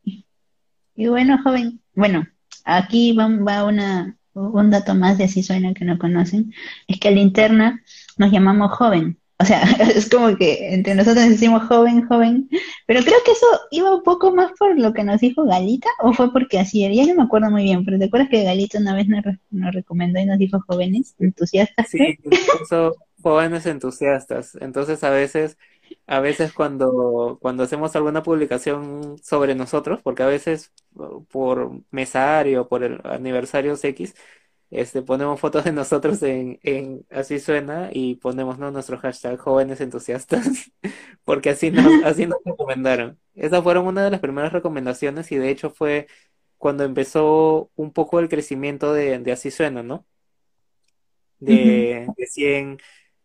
[0.96, 2.28] Y bueno, joven, bueno,
[2.66, 6.54] aquí va, va una, un dato más de así suena que no conocen,
[6.88, 7.84] es que a la interna
[8.18, 9.20] nos llamamos joven.
[9.40, 9.62] O sea,
[9.96, 12.50] es como que entre nosotros decimos joven, joven,
[12.86, 16.14] pero creo que eso iba un poco más por lo que nos dijo Galita, o
[16.14, 18.80] fue porque así era, ya no me acuerdo muy bien, pero ¿te acuerdas que Galita
[18.80, 21.88] una vez nos, nos recomendó y nos dijo jóvenes, entusiastas?
[21.90, 24.56] Sí, incluso jóvenes entusiastas.
[24.62, 25.58] Entonces, a veces,
[26.08, 30.72] a veces cuando, cuando hacemos alguna publicación sobre nosotros, porque a veces
[31.30, 34.16] por mesario, por el aniversario X,
[34.70, 38.72] este, ponemos fotos de nosotros en, en Así Suena y ponemos, ¿no?
[38.72, 40.72] nuestro hashtag jóvenes entusiastas,
[41.24, 43.20] porque así nos, así nos recomendaron.
[43.36, 46.08] Esas fueron una de las primeras recomendaciones y de hecho fue
[46.58, 50.06] cuando empezó un poco el crecimiento de, de Así Suena, ¿no?
[51.40, 52.78] De, de 100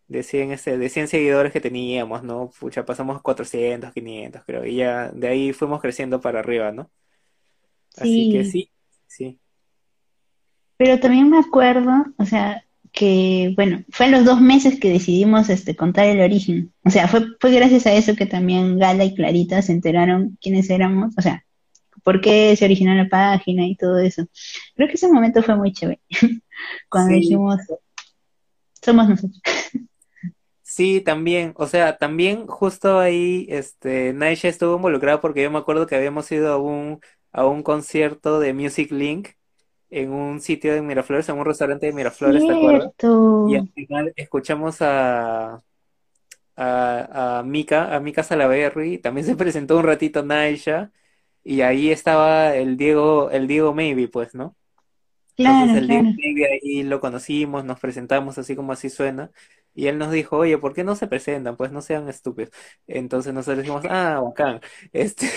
[0.09, 2.51] de 100 este, de 100 seguidores que teníamos, ¿no?
[2.61, 6.91] Pucha, pasamos a 400, 500, creo, y ya de ahí fuimos creciendo para arriba, ¿no?
[7.97, 8.71] Así que sí,
[10.77, 15.49] pero también me acuerdo, o sea, que, bueno, fue a los dos meses que decidimos
[15.49, 16.73] este, contar el origen.
[16.85, 20.69] O sea, fue, fue gracias a eso que también Gala y Clarita se enteraron quiénes
[20.71, 21.45] éramos, o sea,
[22.03, 24.27] por qué se originó la página y todo eso.
[24.75, 26.01] Creo que ese momento fue muy chévere,
[26.91, 27.61] cuando sí, dijimos,
[28.83, 29.41] somos nosotros.
[30.63, 35.87] sí, también, o sea, también justo ahí, este, Naisha estuvo involucrada porque yo me acuerdo
[35.87, 37.01] que habíamos ido a un,
[37.33, 39.31] a un concierto de Music Link
[39.93, 42.93] en un sitio de Miraflores, en un restaurante de Miraflores, ¿te acuerdas?
[43.51, 45.63] Y al final escuchamos a,
[46.57, 50.91] a, a Mika, a Mika Salaverry, también se presentó un ratito Naisha,
[51.45, 54.57] y ahí estaba el Diego, el Diego Maybe, pues, ¿no?
[55.37, 56.03] Entonces Claro, el Diego.
[56.05, 59.31] Maybe ahí lo conocimos, nos presentamos así como así suena,
[59.75, 61.59] y él nos dijo, oye, ¿por qué no se presentan?
[61.59, 62.51] Pues no sean estúpidos.
[62.87, 64.63] Entonces nosotros dijimos, ah, bacán.
[64.91, 65.29] Este...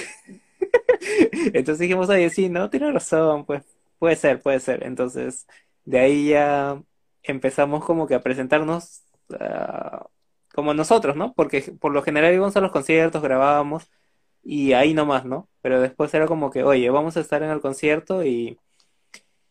[1.53, 4.83] Entonces dijimos, oye, sí, no, tiene razón, pues puede ser, puede ser.
[4.85, 5.47] Entonces,
[5.85, 6.81] de ahí ya
[7.23, 9.03] empezamos como que a presentarnos
[9.39, 10.07] ah,
[10.53, 11.33] como nosotros, ¿no?
[11.33, 13.89] Porque por lo general íbamos a los conciertos, grabábamos
[14.43, 15.49] y ahí nomás, ¿no?
[15.61, 18.59] Pero después era como que, oye, vamos a estar en el concierto y,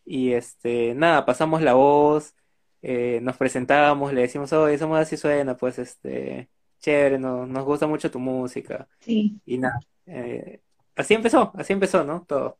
[0.05, 2.33] y este, nada, pasamos la voz,
[2.81, 7.87] eh, nos presentábamos, le decimos, oye, somos así suena, pues este, chévere, no, nos gusta
[7.87, 8.87] mucho tu música.
[8.99, 9.39] Sí.
[9.45, 10.61] Y nada, eh,
[10.95, 12.25] así empezó, así empezó, ¿no?
[12.27, 12.57] Todo.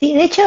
[0.00, 0.42] Sí, de hecho,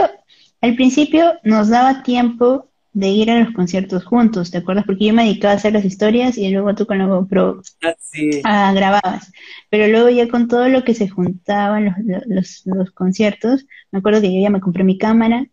[0.62, 4.86] al principio nos daba tiempo de ir a los conciertos juntos, ¿te acuerdas?
[4.86, 7.96] Porque yo me dedicaba a hacer las historias y luego tú con la GoPro Ah,
[8.00, 9.32] sí, ah, grababas.
[9.70, 14.22] Pero luego ya con todo lo que se juntaban los, los, los conciertos, me acuerdo
[14.22, 15.46] que yo ya me compré mi cámara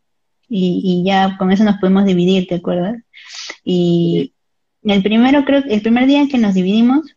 [0.48, 3.03] y, y ya con eso nos pudimos dividir, ¿te acuerdas?
[3.64, 4.34] Y
[4.82, 7.16] el primero, creo, el primer día que nos dividimos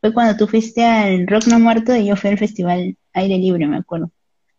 [0.00, 3.66] fue cuando tú fuiste al Rock No Muerto y yo fui al festival Aire Libre,
[3.66, 4.10] me acuerdo.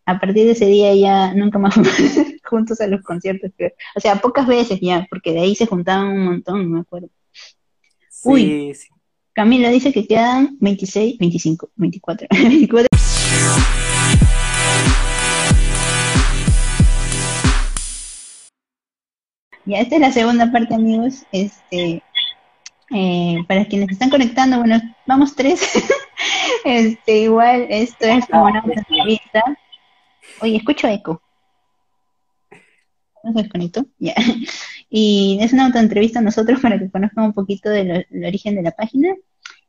[0.06, 1.76] A partir de ese día ya nunca más
[2.44, 3.52] juntos a los conciertos.
[3.96, 7.10] O sea, pocas veces ya, porque de ahí se juntaban un montón, me acuerdo.
[8.26, 8.74] Uy.
[8.74, 8.88] sí.
[9.34, 12.88] Camila dice que quedan 26, 25, 24, 24.
[19.66, 21.26] Ya, esta es la segunda parte, amigos.
[21.32, 22.04] Este,
[22.92, 25.62] eh, para quienes están conectando, bueno, vamos tres.
[26.66, 29.44] Este, igual, esto es como una entrevista.
[30.42, 31.22] Oye, escucho eco.
[33.24, 33.86] ¿No se desconectó?
[34.00, 34.14] Ya.
[34.96, 38.72] Y es una autoentrevista a nosotros para que conozcan un poquito del origen de la
[38.72, 39.16] página.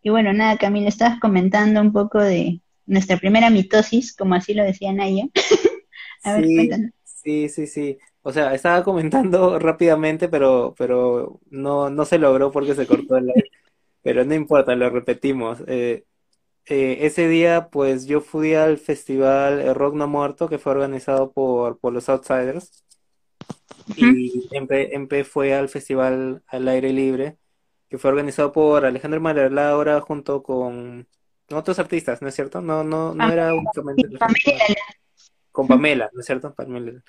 [0.03, 4.65] Y bueno, nada, Camila, estabas comentando un poco de nuestra primera mitosis, como así lo
[4.65, 5.25] decía Naya.
[6.25, 6.91] A ver, Sí, cuéntanos.
[7.05, 7.99] sí, sí, sí.
[8.23, 13.27] O sea, estaba comentando rápidamente, pero, pero no, no se logró porque se cortó el
[13.27, 13.49] live.
[14.03, 15.63] Pero no importa, lo repetimos.
[15.67, 16.05] Eh,
[16.67, 21.33] eh, ese día, pues yo fui al festival eh, Rock No Muerto, que fue organizado
[21.33, 22.85] por, por los Outsiders.
[23.97, 27.39] Y Empe, Empe fue al festival al aire libre,
[27.89, 31.07] que fue organizado por Alejandro María Laura junto con
[31.51, 32.61] otros artistas, ¿no es cierto?
[32.63, 34.09] No, no, no Ah, era únicamente
[35.53, 36.55] con Pamela, ¿no es cierto?
[36.55, 37.03] Pamela.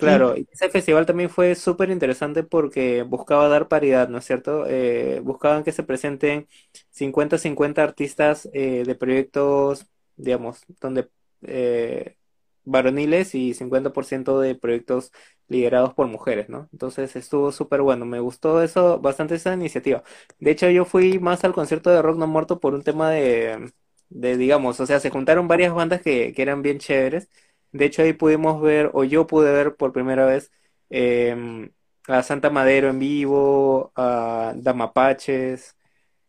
[0.00, 4.64] Claro, y ese festival también fue súper interesante porque buscaba dar paridad, ¿no es cierto?
[4.66, 6.48] Eh, buscaban que se presenten
[6.90, 9.86] 50-50 artistas eh, de proyectos,
[10.16, 11.10] digamos, donde
[11.42, 12.16] eh,
[12.64, 15.12] varoniles y 50% de proyectos
[15.48, 16.66] liderados por mujeres, ¿no?
[16.72, 20.02] Entonces estuvo súper bueno, me gustó eso, bastante esa iniciativa.
[20.38, 23.70] De hecho, yo fui más al concierto de Rock No Muerto por un tema de,
[24.08, 27.28] de digamos, o sea, se juntaron varias bandas que, que eran bien chéveres.
[27.72, 30.50] De hecho, ahí pudimos ver, o yo pude ver por primera vez,
[30.90, 31.70] em,
[32.08, 35.76] a Santa Madero en vivo, a Damapaches,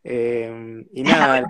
[0.03, 1.47] em, y nada,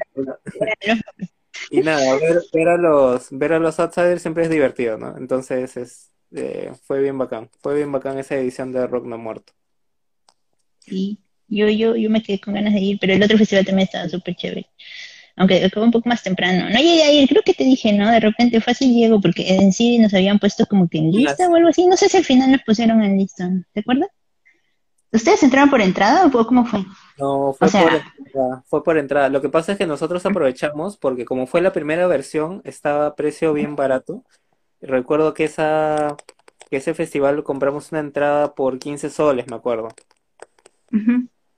[1.69, 5.17] y nada, ver, ver a los, ver a los Outsiders siempre es divertido, ¿no?
[5.17, 9.53] Entonces es, eh, fue bien bacán, fue bien bacán esa edición de Rock No Muerto.
[10.79, 13.85] Sí, yo, yo, yo me quedé con ganas de ir, pero el otro festival también
[13.85, 14.67] estaba súper chévere.
[15.37, 16.69] Aunque acabó un poco más temprano.
[16.69, 18.11] No llegué a ir, creo que te dije, ¿no?
[18.11, 21.55] De repente fácil llego, porque en sí nos habían puesto como que en lista o
[21.55, 21.87] algo así.
[21.87, 24.09] No sé si al final nos pusieron en lista, ¿te acuerdas?
[25.13, 26.85] ¿Ustedes entraron por entrada o cómo fue?
[27.17, 27.93] No, fue O sea- por
[28.25, 29.29] entrada, fue por entrada.
[29.29, 33.15] Lo que pasa es que nosotros aprovechamos porque como fue la primera versión, estaba a
[33.15, 34.23] precio bien barato.
[34.79, 36.15] Recuerdo que esa,
[36.69, 39.89] que ese festival compramos una entrada por 15 soles, me acuerdo.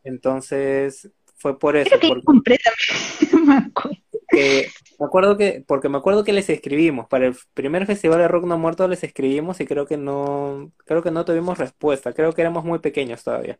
[0.03, 1.09] Entonces
[1.43, 3.97] fue por eso, Creo que porque compré también, no me acuerdo.
[4.31, 8.27] eh, me acuerdo que, porque me acuerdo que les escribimos, para el primer festival de
[8.27, 12.33] Rock No Muerto les escribimos y creo que no, creo que no tuvimos respuesta, creo
[12.33, 13.59] que éramos muy pequeños todavía.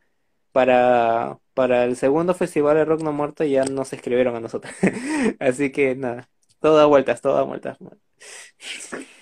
[0.53, 4.73] Para, para el segundo festival de Rock No Muerto ya nos escribieron a nosotros.
[5.39, 6.29] Así que nada,
[6.61, 7.77] todo da vueltas, todo da vueltas.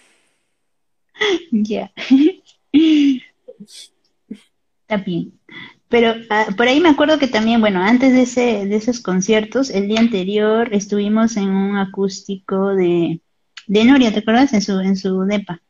[1.51, 1.91] Ya.
[4.87, 5.39] Está bien.
[5.91, 9.69] Pero ah, por ahí me acuerdo que también, bueno, antes de ese, de esos conciertos,
[9.69, 13.21] el día anterior estuvimos en un acústico de,
[13.67, 14.53] de Noria, ¿te acuerdas?
[14.53, 15.61] En su, en su depa.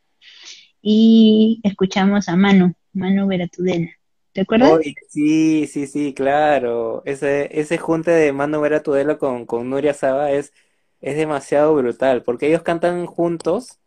[0.82, 3.90] Y escuchamos a Manu, Manu Veratudela.
[4.34, 4.72] ¿Te acuerdas?
[5.10, 7.04] Sí, sí, sí, claro.
[7.06, 10.54] Ese, ese junte de Manu Vera Tudela con, con Nuria Saba es,
[11.02, 13.80] es demasiado brutal, porque ellos cantan juntos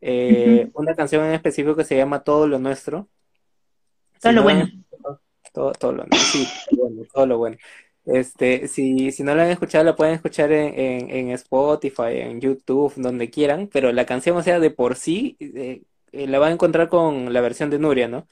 [0.00, 3.08] eh, una canción en específico que se llama Todo lo Nuestro.
[4.20, 4.68] Todo Si lo no bueno.
[5.52, 7.56] Todo, todo lo, sí, bueno, todo lo bueno.
[8.06, 12.40] Este, si, si no la han escuchado, la pueden escuchar en, en, en Spotify, en
[12.40, 15.82] YouTube, donde quieran, pero la canción, o sea, de por sí, eh,
[16.12, 18.26] eh, la van a encontrar con la versión de Nuria, ¿no?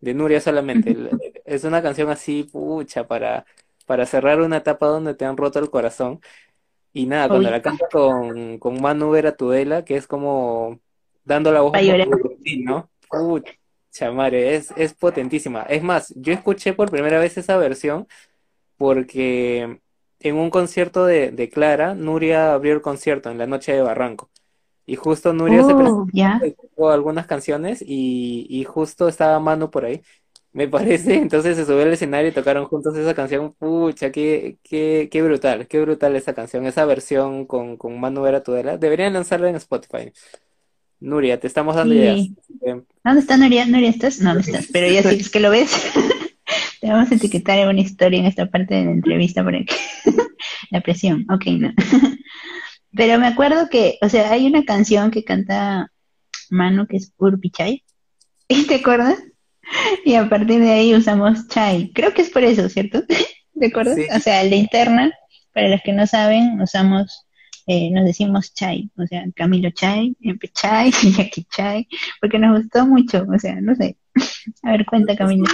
[0.00, 0.96] De Nuria solamente.
[1.44, 3.46] Es una canción así, pucha, para,
[3.86, 6.20] para cerrar una etapa donde te han roto el corazón.
[6.92, 7.52] Y nada, cuando Uy.
[7.52, 10.80] la canta con, con Manu Vera Tudela, que es como
[11.24, 12.90] dando la voz poco sutil, ¿no?
[13.08, 13.52] Pucha
[14.12, 15.62] madre, es, es potentísima.
[15.62, 18.06] Es más, yo escuché por primera vez esa versión
[18.76, 19.80] porque
[20.20, 24.30] en un concierto de, de Clara, Nuria abrió el concierto en la noche de Barranco.
[24.86, 29.84] Y justo Nuria se presentó Oh, tocó algunas canciones y, y justo estaba Manu por
[29.84, 30.02] ahí.
[30.52, 31.14] me parece.
[31.18, 33.52] Entonces se subió al escenario y tocaron juntos esa canción.
[33.54, 38.42] Pucha, qué, qué, qué brutal, qué brutal esa canción, esa versión con, con Manu Vera
[38.42, 38.78] Tudela.
[38.78, 40.12] Deberían lanzarla en Spotify.
[41.02, 42.20] Nuria, te estamos dando ideas.
[42.20, 42.34] Sí.
[43.04, 43.66] ¿Dónde está Nuria?
[43.66, 44.20] Nuria, ¿estás?
[44.20, 44.68] No, no estás.
[44.72, 45.70] Pero ya si es que lo ves,
[46.80, 49.74] te vamos a etiquetar en una historia en esta parte de la entrevista para que
[50.70, 51.26] la presión.
[51.30, 51.72] Ok, no.
[52.94, 55.90] Pero me acuerdo que, o sea, hay una canción que canta
[56.50, 57.82] Manu que es Urpichai.
[58.68, 59.18] ¿Te acuerdas?
[60.04, 61.90] Y a partir de ahí usamos chai.
[61.94, 63.02] Creo que es por eso, ¿cierto?
[63.54, 63.94] ¿De acuerdo?
[63.94, 64.06] Sí.
[64.14, 65.12] O sea, el de interna,
[65.52, 67.26] para los que no saben, usamos,
[67.66, 68.90] eh, nos decimos chai.
[68.96, 71.88] O sea, Camilo chai, Empe chai, Jackie chai,
[72.20, 73.24] porque nos gustó mucho.
[73.28, 73.96] O sea, no sé.
[74.62, 75.46] A ver, cuenta, Camilo.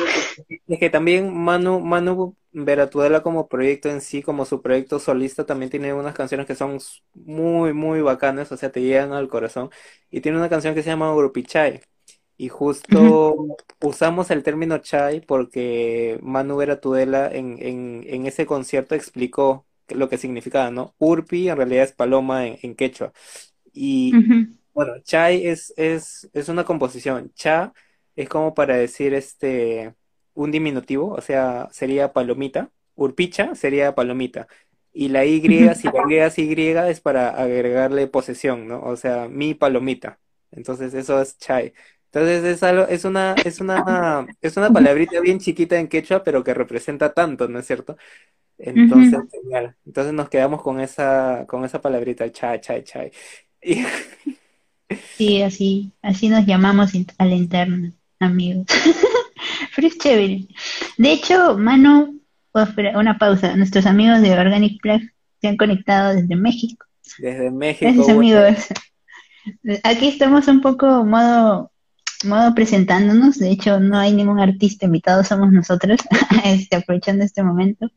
[0.66, 5.70] Es que también Manu, Manu Veratudela como proyecto en sí, como su proyecto solista, también
[5.70, 6.78] tiene unas canciones que son
[7.14, 9.70] muy, muy bacanas, o sea, te llegan al corazón.
[10.10, 11.82] Y tiene una canción que se llama Urupichai.
[12.38, 13.36] Y justo
[13.82, 20.18] usamos el término chai porque Manu Veratudela en, en, en ese concierto explicó lo que
[20.18, 20.94] significaba, ¿no?
[20.98, 23.12] Urpi en realidad es paloma en, en quechua.
[23.72, 24.22] Y
[24.74, 27.32] bueno, chai es, es, es una composición.
[27.34, 27.72] Cha
[28.16, 29.94] es como para decir este
[30.34, 32.70] un diminutivo, o sea, sería palomita.
[32.94, 34.46] Urpicha sería palomita.
[34.92, 35.40] Y la Y,
[35.74, 38.80] si la Y es Y, es para agregarle posesión, ¿no?
[38.82, 40.20] O sea, mi palomita.
[40.50, 41.74] Entonces eso es chai.
[42.06, 46.42] Entonces es algo, es una, es una, es una palabrita bien chiquita en quechua, pero
[46.42, 47.96] que representa tanto, ¿no es cierto?
[48.58, 49.76] Entonces, genial.
[49.86, 53.12] Entonces nos quedamos con esa, con esa palabrita, chai, chai, chai.
[53.62, 53.84] Y
[55.16, 58.66] Sí, así, así nos llamamos a la interna, amigos.
[59.76, 60.46] Pero es chévere.
[60.96, 62.20] De hecho, Manu,
[62.52, 63.54] oh, una pausa.
[63.56, 65.02] Nuestros amigos de Organic Plug
[65.40, 66.86] se han conectado desde México.
[67.18, 68.66] desde México, Gracias, bueno, amigos.
[69.84, 71.70] Aquí estamos un poco modo,
[72.24, 73.38] modo presentándonos.
[73.38, 76.00] De hecho, no hay ningún artista invitado, somos nosotros,
[76.44, 77.90] este, aprovechando este momento.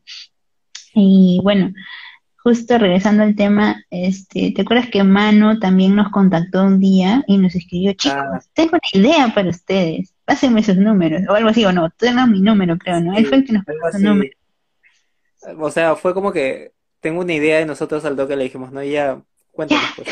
[0.94, 1.72] Y bueno,
[2.42, 7.38] justo regresando al tema, este, ¿te acuerdas que Manu también nos contactó un día y
[7.38, 8.40] nos escribió, chicos, Ah.
[8.54, 12.40] tengo una idea para ustedes, pásenme sus números, o algo así, o no, tengan mi
[12.40, 13.16] número, creo, ¿no?
[13.16, 14.30] Él fue el que nos pasó su número.
[15.58, 18.82] O sea, fue como que tengo una idea y nosotros al toque le dijimos, no,
[18.82, 19.20] ya,
[19.52, 20.08] cuéntanos pues.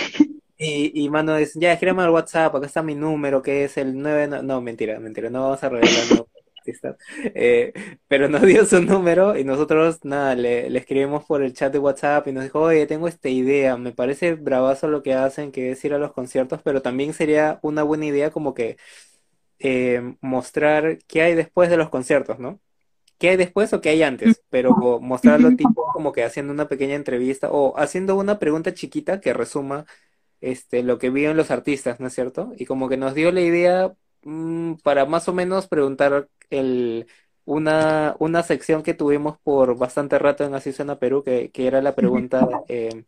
[0.63, 3.97] Y, y Manu dice, ya, escríbeme al WhatsApp, acá está mi número, que es el
[3.99, 6.27] 9, no, no, mentira, mentira, no vamos a revelar no,
[6.71, 6.97] artistas.
[7.35, 7.73] Eh,
[8.09, 11.79] pero nos dio su número y nosotros, nada, le, le escribimos por el chat de
[11.79, 15.73] WhatsApp y nos dijo, oye, tengo esta idea, me parece bravazo lo que hacen, que
[15.73, 18.77] es ir a los conciertos, pero también sería una buena idea como que
[19.59, 22.61] eh, mostrar qué hay después de los conciertos, ¿no?
[23.19, 24.43] ¿Qué hay después o qué hay antes?
[24.49, 29.35] Pero mostrarlo tipo como que haciendo una pequeña entrevista o haciendo una pregunta chiquita que
[29.35, 29.85] resuma
[30.41, 32.55] este, lo que viven los artistas, ¿no es cierto?
[32.57, 33.93] Y como que nos dio la idea
[34.23, 37.07] mm, para más o menos preguntar el,
[37.45, 41.83] una, una sección que tuvimos por bastante rato en Así Suena Perú, que, que era
[41.83, 43.05] la pregunta, eh,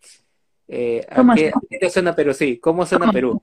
[0.69, 2.35] eh, ¿a ¿Cómo qué, qué te suena Perú?
[2.35, 3.41] Sí, ¿cómo suena Perú?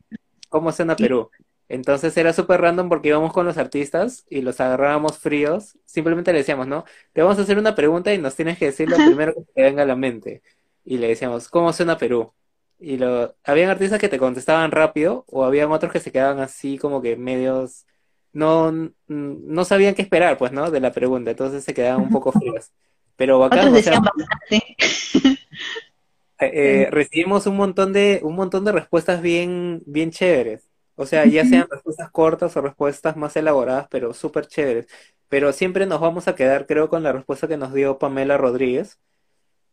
[0.50, 1.30] ¿Cómo suena Perú?
[1.70, 5.78] Entonces era súper random porque íbamos con los artistas y los agarrábamos fríos.
[5.86, 6.84] Simplemente le decíamos, ¿no?
[7.14, 9.62] Te vamos a hacer una pregunta y nos tienes que decir lo primero que te
[9.62, 10.42] venga a la mente.
[10.84, 12.34] Y le decíamos, ¿cómo suena Perú?
[12.80, 16.78] Y lo, habían artistas que te contestaban rápido o habían otros que se quedaban así
[16.78, 17.86] como que medios,
[18.32, 18.72] no,
[19.08, 20.72] no sabían qué esperar, pues, ¿no?
[20.72, 21.32] De la pregunta.
[21.32, 22.72] Entonces se quedaban un poco fríos.
[23.18, 24.02] Pero bacán, o sea,
[24.50, 25.36] eh,
[26.40, 30.70] eh, recibimos un montón de, un montón de respuestas bien, bien chéveres.
[30.96, 34.88] O sea, ya sean respuestas cortas o respuestas más elaboradas, pero súper chéveres.
[35.30, 39.00] Pero siempre nos vamos a quedar, creo, con la respuesta que nos dio Pamela Rodríguez,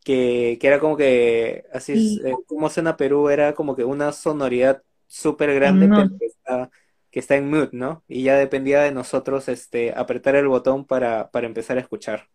[0.07, 2.21] que, que era como que, así es, Sí.
[2.25, 6.71] eh, como suena Perú, era como que una sonoridad súper grande, pero que está,
[7.11, 8.05] que está en mood, ¿no?
[8.09, 12.29] Y ya dependía de nosotros, este, apretar el botón para, para empezar a escuchar.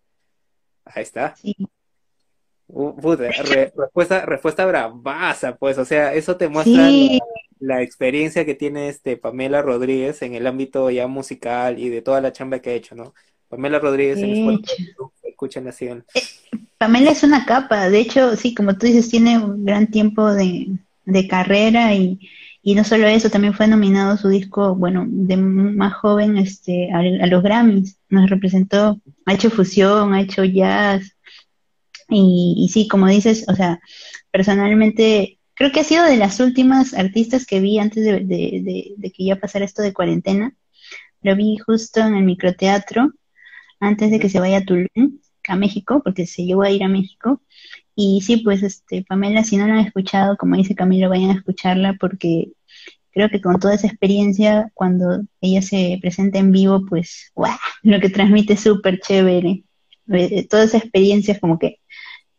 [0.85, 1.35] Ahí está.
[1.37, 1.55] Sí.
[2.67, 7.19] Uh, puta, re- respuesta, respuesta bravaza, pues, o sea, eso te muestra Sí,
[7.59, 12.01] la, la experiencia que tiene este Pamela Rodríguez en el ámbito ya musical y de
[12.01, 13.13] toda la chamba que ha hecho, ¿no?
[13.49, 14.93] Pamela Rodríguez en Spotify,
[15.91, 16.03] en-
[16.77, 20.79] Pamela es una capa, de hecho, sí, como tú dices, tiene un gran tiempo de,
[21.29, 22.19] carrera y,
[22.63, 27.27] no solo eso, también fue nominado su disco, bueno, de más joven este, a, a
[27.27, 31.15] los Grammys, nos representó, ha hecho fusión, ha hecho jazz
[32.09, 33.79] y, sí, como dices, o sea,
[34.31, 39.23] personalmente creo que ha sido de las últimas artistas que vi antes de, de que
[39.23, 40.55] ya pasara esto de cuarentena,
[41.21, 43.11] lo vi justo en el microteatro
[43.79, 46.87] antes de que se vaya a Tulum a México, porque se llegó a ir a
[46.87, 47.41] México.
[47.95, 51.35] Y sí, pues este, Pamela, si no la han escuchado, como dice Camilo, vayan a
[51.35, 52.51] escucharla porque
[53.11, 57.57] creo que con toda esa experiencia, cuando ella se presenta en vivo, pues, ¡guau!
[57.83, 59.63] Lo que transmite es súper chévere.
[60.09, 61.79] Eh, toda esa experiencia es como que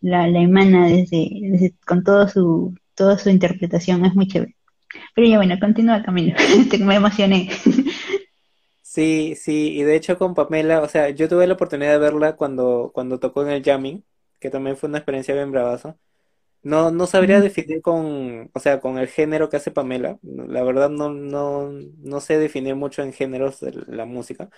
[0.01, 4.57] la, la emana desde, desde, con todo su, toda su interpretación, es muy chévere.
[5.15, 6.35] Pero ya bueno, continúa Camilo,
[6.81, 7.51] me emocioné.
[8.95, 12.37] Sí, sí, y de hecho con Pamela, o sea, yo tuve la oportunidad de verla
[12.37, 14.05] cuando, cuando tocó en el jamming,
[14.39, 15.97] que también fue una experiencia bien bravaza.
[16.63, 20.19] No, no sabría definir con, o sea, con el género que hace Pamela.
[20.23, 24.51] La verdad no, no, no sé definir mucho en géneros de la música,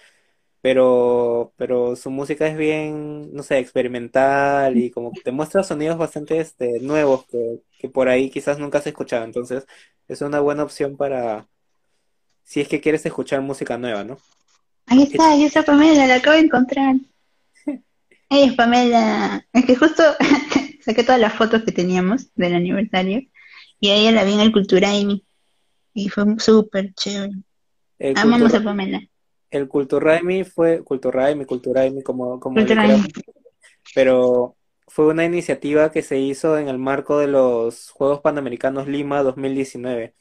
[0.60, 5.98] pero, pero su música es bien, no sé, experimental y como que te muestra sonidos
[5.98, 9.24] bastante este, nuevos que, que por ahí quizás nunca has escuchado.
[9.24, 9.66] Entonces,
[10.08, 11.48] es una buena opción para,
[12.44, 14.18] si es que quieres escuchar música nueva, ¿no?
[14.86, 16.96] Ahí está, ahí está Pamela, la acabo de encontrar.
[18.30, 19.46] Ella es Pamela.
[19.52, 20.02] Es que justo
[20.84, 23.22] saqué todas las fotos que teníamos del aniversario
[23.80, 25.24] y a ella la vi en el Culturaimi
[25.94, 27.32] y fue súper chévere.
[27.98, 29.00] El Amamos Cultura- a Pamela.
[29.50, 33.02] el Culturaimi fue, Culturaimi, Culturaimi, como, como Culturaimi.
[33.94, 39.22] pero fue una iniciativa que se hizo en el marco de los Juegos Panamericanos Lima
[39.22, 40.14] 2019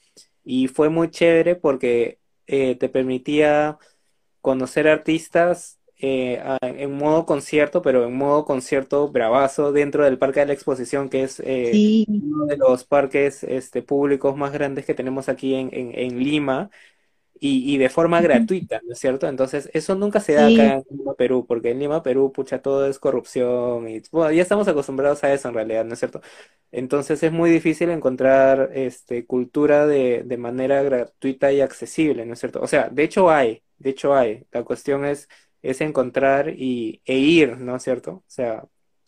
[0.44, 3.78] y fue muy chévere porque eh, te permitía
[4.42, 10.48] conocer artistas eh, en modo concierto, pero en modo concierto bravazo dentro del Parque de
[10.48, 14.94] la Exposición, que es eh, Sí, uno de los parques este, públicos más grandes que
[14.96, 16.70] tenemos aquí en, en, en Lima
[17.46, 19.28] y, y de forma gratuita, ¿no es cierto?
[19.28, 22.62] Entonces, eso nunca se da sí, acá en Lima, Perú, porque en Lima, Perú, pucha,
[22.62, 26.22] todo es corrupción y, bueno, ya estamos acostumbrados a eso en realidad, ¿no es cierto?
[26.72, 32.40] Entonces, es muy difícil encontrar este, cultura de, de manera gratuita y accesible, ¿no es
[32.40, 32.62] cierto?
[32.62, 34.46] O sea, de hecho hay, de hecho hay.
[34.52, 35.28] La cuestión es,
[35.62, 38.12] es encontrar y, e ir, ¿no es cierto?
[38.14, 38.64] O sea,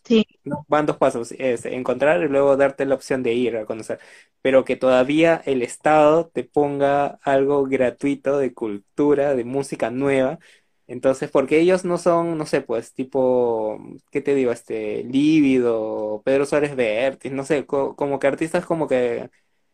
[0.06, 0.26] sí,
[0.68, 4.00] van dos pasos, es encontrar y luego darte la opción de ir a conocer,
[4.42, 10.40] pero que todavía el Estado te ponga algo gratuito de cultura, de música nueva,
[10.88, 13.80] entonces, porque ellos no son, no sé, pues, tipo,
[14.12, 14.52] ¿qué te digo?
[14.52, 19.32] Este, Lívido, Pedro Suárez Vértiz, no sé, co- como que artistas como que,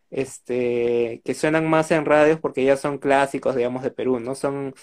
[0.09, 4.36] este, que suenan más en radios porque ya son clásicos, digamos, de Perú, ¿no?
[4.36, 4.73] Son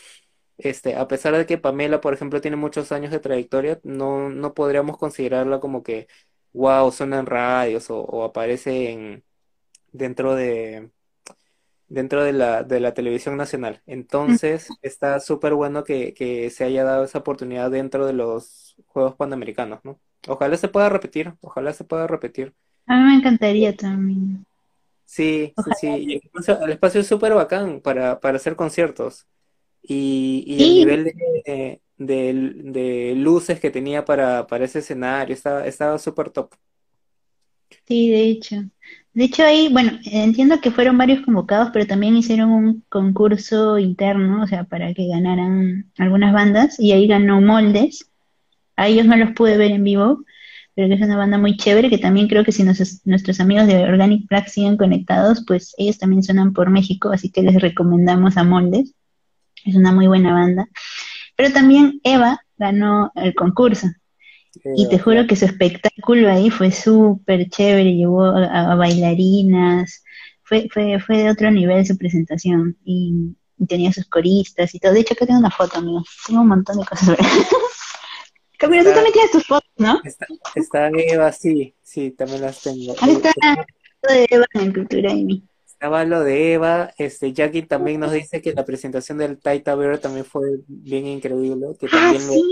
[0.59, 4.55] este, a pesar de que Pamela, por ejemplo, tiene muchos años de trayectoria, no, no
[4.55, 6.09] podríamos considerarla como que,
[6.53, 9.25] wow, suena en radios o, o aparece en,
[9.93, 10.91] dentro de,
[11.89, 13.83] dentro de la, de la televisión nacional.
[13.87, 19.15] Entonces, está súper bueno que, que se haya dado esa oportunidad dentro de los Juegos
[19.17, 20.01] Panamericanos, ¿no?
[20.29, 22.55] Ojalá se pueda repetir, ojalá se pueda repetir.
[22.87, 24.45] a mí me encantaría también.
[25.05, 25.75] Sí, sí, Ojalá.
[25.75, 26.13] sí.
[26.13, 29.27] El espacio, el espacio es súper bacán para, para hacer conciertos.
[29.89, 32.35] Y, y el nivel de, de,
[32.65, 36.55] de luces que tenía para, para ese escenario estaba, estaba súper top.
[37.87, 38.57] sí, de hecho.
[39.13, 44.43] De hecho ahí, bueno, entiendo que fueron varios convocados, pero también hicieron un concurso interno,
[44.43, 48.11] o sea, para que ganaran algunas bandas, y ahí ganó Moldes.
[48.77, 50.25] A ellos no los pude ver en vivo,
[50.75, 53.67] pero que es una banda muy chévere, que también creo que si nos- nuestros amigos
[53.69, 58.37] de Organic Black siguen conectados, pues ellos también suenan por México, así que les recomendamos
[58.39, 58.95] a Moldes.
[59.69, 60.69] Es una muy buena banda.
[61.37, 63.89] Pero también Eva ganó el concurso.
[64.75, 70.03] Y te juro que su espectáculo ahí fue súper chévere, llevó a, a bailarinas,
[70.43, 74.93] fue, fue, fue de otro nivel su presentación y, y tenía sus coristas y todo.
[74.93, 76.09] De hecho, acá tengo una foto, amigos.
[76.27, 77.17] Tengo un montón de cosas.
[78.59, 80.01] Camilo, tú también tienes tus fotos, ¿no?
[80.03, 80.27] está,
[80.57, 82.95] está Eva, sí, sí, también las tengo.
[83.01, 83.33] Ahí está
[84.03, 85.48] lo de Eva en Cultura y mí.
[85.81, 89.99] Estaba lo de Eva, este, Jackie también nos dice que la presentación del Taita Bear
[90.01, 92.43] también fue bien increíble, que Ah, también sí,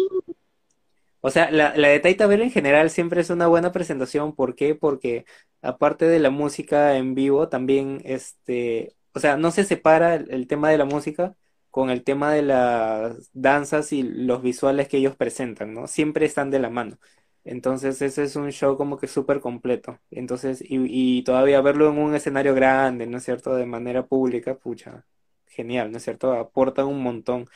[1.20, 4.34] O sea, la, la de Taita Bell en general siempre es una buena presentación.
[4.34, 4.74] ¿Por qué?
[4.76, 5.24] Porque
[5.60, 10.46] aparte de la música en vivo, también este, o sea, no se separa el, el
[10.46, 11.36] tema de la música
[11.70, 15.88] con el tema de las danzas y los visuales que ellos presentan, ¿no?
[15.88, 16.98] Siempre están de la mano.
[17.46, 20.00] Entonces, ese es un show como que súper completo.
[20.10, 23.56] Entonces, y, y todavía verlo en un escenario grande, ¿no es cierto?
[23.56, 25.06] De manera pública, pucha,
[25.46, 26.34] genial, ¿no es cierto?
[26.34, 27.48] Aporta un montón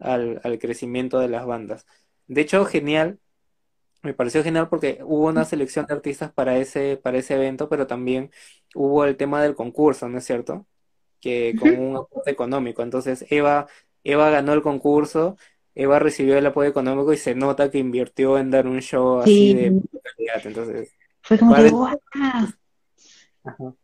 [0.00, 1.86] al, al crecimiento de las bandas.
[2.28, 3.20] De hecho, genial,
[4.02, 7.86] me pareció genial porque hubo una selección de artistas para ese, para ese evento, pero
[7.86, 8.30] también
[8.74, 10.66] hubo el tema del concurso, ¿no es cierto?
[11.20, 12.82] Que con un aporte económico.
[12.82, 13.68] Entonces, Eva,
[14.04, 15.36] Eva ganó el concurso,
[15.74, 19.52] Eva recibió el apoyo económico y se nota que invirtió en dar un show así
[19.52, 20.46] Sí, de calidad.
[20.46, 20.92] Entonces,
[21.22, 21.68] fue como que.
[21.70, 21.98] ¡guau!
[23.44, 23.74] Ajá.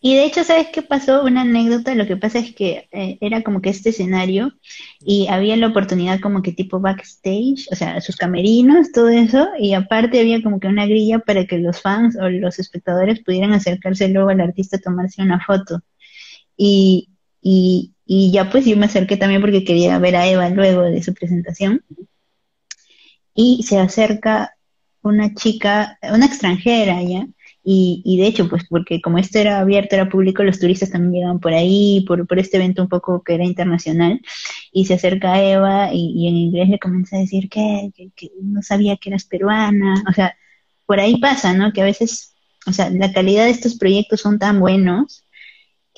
[0.00, 1.24] Y de hecho, ¿sabes qué pasó?
[1.24, 4.52] Una anécdota, lo que pasa es que eh, era como que este escenario
[5.00, 9.74] y había la oportunidad como que tipo backstage, o sea, sus camerinos, todo eso, y
[9.74, 14.08] aparte había como que una grilla para que los fans o los espectadores pudieran acercarse
[14.08, 15.80] luego al artista a tomarse una foto.
[16.56, 17.08] Y,
[17.42, 21.02] y, y ya pues yo me acerqué también porque quería ver a Eva luego de
[21.02, 21.84] su presentación.
[23.34, 24.54] Y se acerca
[25.02, 27.26] una chica, una extranjera ya,
[27.62, 31.12] y, y, de hecho, pues porque como esto era abierto, era público, los turistas también
[31.12, 34.22] llegaban por ahí, por, por este evento un poco que era internacional,
[34.72, 38.62] y se acerca a Eva y, en inglés le comienza a decir que, que, no
[38.62, 40.34] sabía que eras peruana, o sea,
[40.86, 41.72] por ahí pasa, ¿no?
[41.74, 42.34] Que a veces,
[42.66, 45.26] o sea, la calidad de estos proyectos son tan buenos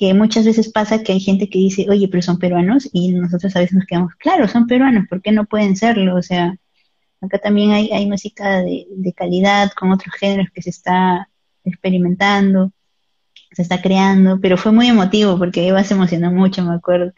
[0.01, 3.55] que muchas veces pasa que hay gente que dice, oye, pero son peruanos, y nosotros
[3.55, 6.15] a veces nos quedamos, claro, son peruanos, ¿por qué no pueden serlo?
[6.15, 6.55] O sea,
[7.21, 11.29] acá también hay, hay música de, calidad con otros géneros que se está
[11.63, 12.73] experimentando,
[13.51, 17.13] se está creando, pero fue muy emotivo porque Eva se emocionó mucho, me acuerdo,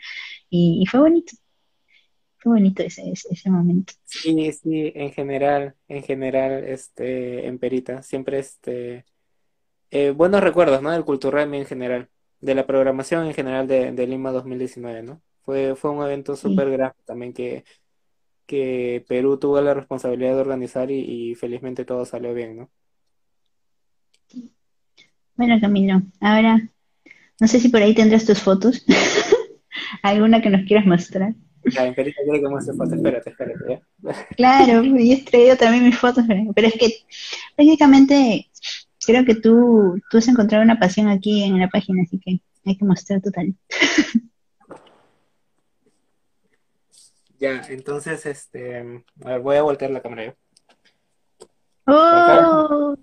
[0.50, 1.38] y, fue bonito,
[2.36, 3.94] fue bonito ese, ese, ese, momento.
[4.04, 9.06] Sí, sí, en general, en general, este, en Perita, siempre este,
[9.90, 10.92] eh, buenos recuerdos, ¿no?
[10.92, 12.10] Del Cultural en general,
[12.44, 15.22] de la programación en general de, de Lima 2019, ¿no?
[15.44, 16.72] Fue, fue un evento súper sí.
[16.74, 17.64] grande también que,
[18.46, 21.00] que Perú tuvo la responsabilidad de organizar y,
[21.32, 22.70] y felizmente todo salió bien, ¿no?
[25.36, 26.62] Bueno, Camilo, ahora
[27.40, 28.86] no sé si por ahí tendrás tus fotos.
[30.04, 31.34] ¿Alguna que nos quieras mostrar?
[31.66, 32.94] Ya, Emperita quiere que muestre fotos.
[32.94, 33.82] Espérate, espérate.
[34.36, 37.06] Claro, yo he traído también mis fotos, pero es que
[37.56, 38.50] prácticamente
[39.06, 42.78] creo que tú, tú has encontrado una pasión aquí en la página, así que hay
[42.78, 43.60] que mostrar tu talento.
[47.40, 50.34] Ya, entonces, este, a ver, voy a voltear la cámara yo.
[51.88, 52.96] ¡Oh!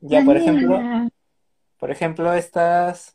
[0.00, 0.80] Ya, por ejemplo,
[1.76, 3.14] por ejemplo, estas.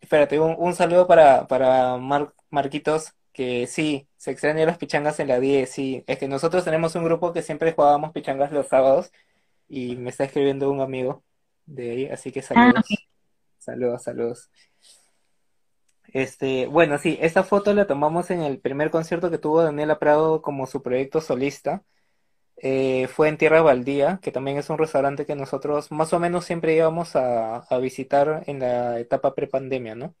[0.00, 5.28] Espérate, un, un saludo para, para Mar, Marquitos, que sí, se extrañan las pichangas en
[5.28, 6.02] la 10, sí.
[6.08, 9.12] Es que nosotros tenemos un grupo que siempre jugábamos pichangas los sábados
[9.68, 11.22] y me está escribiendo un amigo
[11.66, 12.74] de ahí, así que saludos.
[12.76, 12.96] Ah, okay.
[13.58, 14.50] Saludos, saludos.
[16.12, 20.40] Este, bueno, sí, esta foto la tomamos en el primer concierto que tuvo Daniela Prado
[20.40, 21.82] como su proyecto solista
[22.58, 26.44] eh, fue en Tierra Baldía, que también es un restaurante que nosotros más o menos
[26.46, 30.14] siempre íbamos a, a visitar en la etapa prepandemia, ¿no?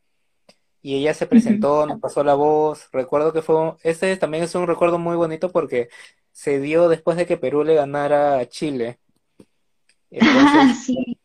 [0.82, 4.66] Y ella se presentó, nos pasó la voz, recuerdo que fue, este también es un
[4.66, 5.88] recuerdo muy bonito porque
[6.32, 8.98] se dio después de que Perú le ganara a Chile.
[10.10, 11.18] Entonces, ah, sí.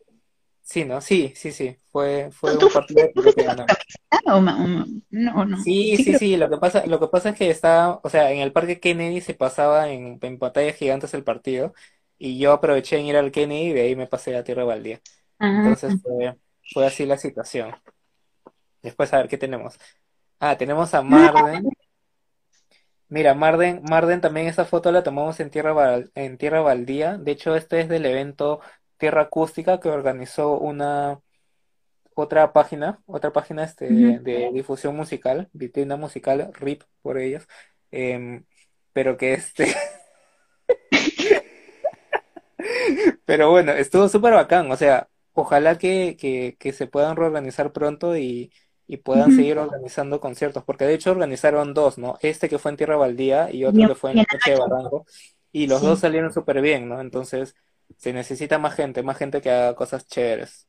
[0.72, 1.02] Sí, ¿no?
[1.02, 1.76] Sí, sí, sí.
[1.90, 3.66] Fue, fue un partido que ganó.
[4.24, 5.62] No, no.
[5.62, 6.36] Sí, sí, sí, sí.
[6.38, 9.20] Lo que pasa, lo que pasa es que está, o sea, en el Parque Kennedy
[9.20, 11.74] se pasaba en, en pantallas gigantes el partido
[12.16, 15.02] y yo aproveché en ir al Kennedy y de ahí me pasé a Tierra Baldía.
[15.38, 15.60] Ah.
[15.62, 16.38] Entonces fue,
[16.72, 17.74] fue así la situación.
[18.80, 19.78] Después a ver qué tenemos.
[20.40, 21.68] Ah, tenemos a Marden.
[23.10, 27.18] Mira, Marden, Marden también esa foto la tomamos en Tierra, en Tierra Baldía.
[27.18, 28.60] De hecho, este es del evento
[29.02, 31.20] Tierra Acústica que organizó una
[32.14, 34.22] otra página, otra página este, uh -huh.
[34.22, 37.48] de difusión musical, vitrina musical, RIP por ellos,
[37.90, 38.44] eh,
[38.92, 39.74] pero que este...
[43.26, 48.16] pero bueno, estuvo súper bacán, o sea, ojalá que, que, que, se puedan reorganizar pronto
[48.16, 48.52] y,
[48.86, 49.36] y puedan uh -huh.
[49.36, 52.18] seguir organizando conciertos, porque de hecho organizaron dos, ¿no?
[52.22, 55.06] Este que fue en Tierra Baldía y otro que fue en Noche de Barranco,
[55.50, 55.86] y los sí.
[55.86, 57.00] dos salieron súper bien, ¿no?
[57.00, 57.56] Entonces
[57.98, 60.66] se necesita más gente, más gente que haga cosas chéveres.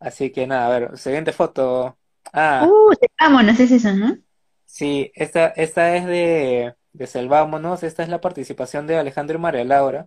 [0.00, 1.96] Así que nada, a ver, siguiente foto.
[2.32, 2.66] Ah.
[2.68, 4.18] Uh, Selvámonos, es eso, ¿no?
[4.66, 9.64] Sí, esta, esta es de, de Selvámonos, esta es la participación de Alejandro y María
[9.64, 10.06] Laura.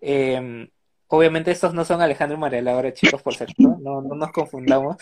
[0.00, 0.68] Eh,
[1.06, 4.96] obviamente estos no son Alejandro y María Laura, chicos, por cierto, no, no nos confundamos.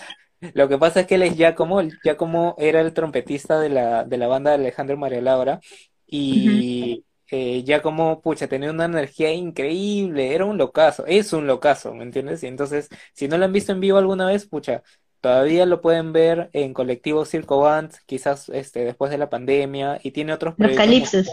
[0.52, 4.18] Lo que pasa es que él es Giacomo, Giacomo era el trompetista de la, de
[4.18, 5.60] la banda de Alejandro y María Laura,
[6.06, 11.94] y eh, ya como, pucha, tenía una energía increíble, era un locazo, es un locazo,
[11.94, 12.42] ¿me entiendes?
[12.42, 14.82] Y entonces, si no lo han visto en vivo alguna vez, pucha,
[15.20, 20.12] todavía lo pueden ver en colectivo Circo Band, quizás este, después de la pandemia, y
[20.12, 21.26] tiene otros Los calipsos.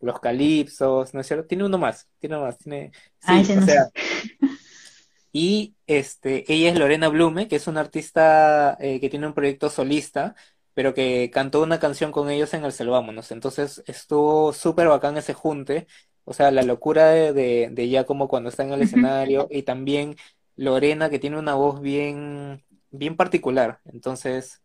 [0.00, 1.46] Los calipsos, ¿no es cierto?
[1.46, 2.92] Tiene uno más, tiene uno más, tiene...
[3.20, 3.88] Sí, o no sea,
[5.32, 9.70] y este, ella es Lorena Blume, que es una artista eh, que tiene un proyecto
[9.70, 10.34] solista,
[10.74, 13.30] pero que cantó una canción con ellos en el Selvámonos.
[13.32, 15.86] Entonces estuvo súper bacán ese junte,
[16.24, 19.62] o sea, la locura de, de, de ella como cuando está en el escenario, y
[19.62, 20.16] también
[20.56, 23.80] Lorena que tiene una voz bien, bien particular.
[23.86, 24.62] Entonces,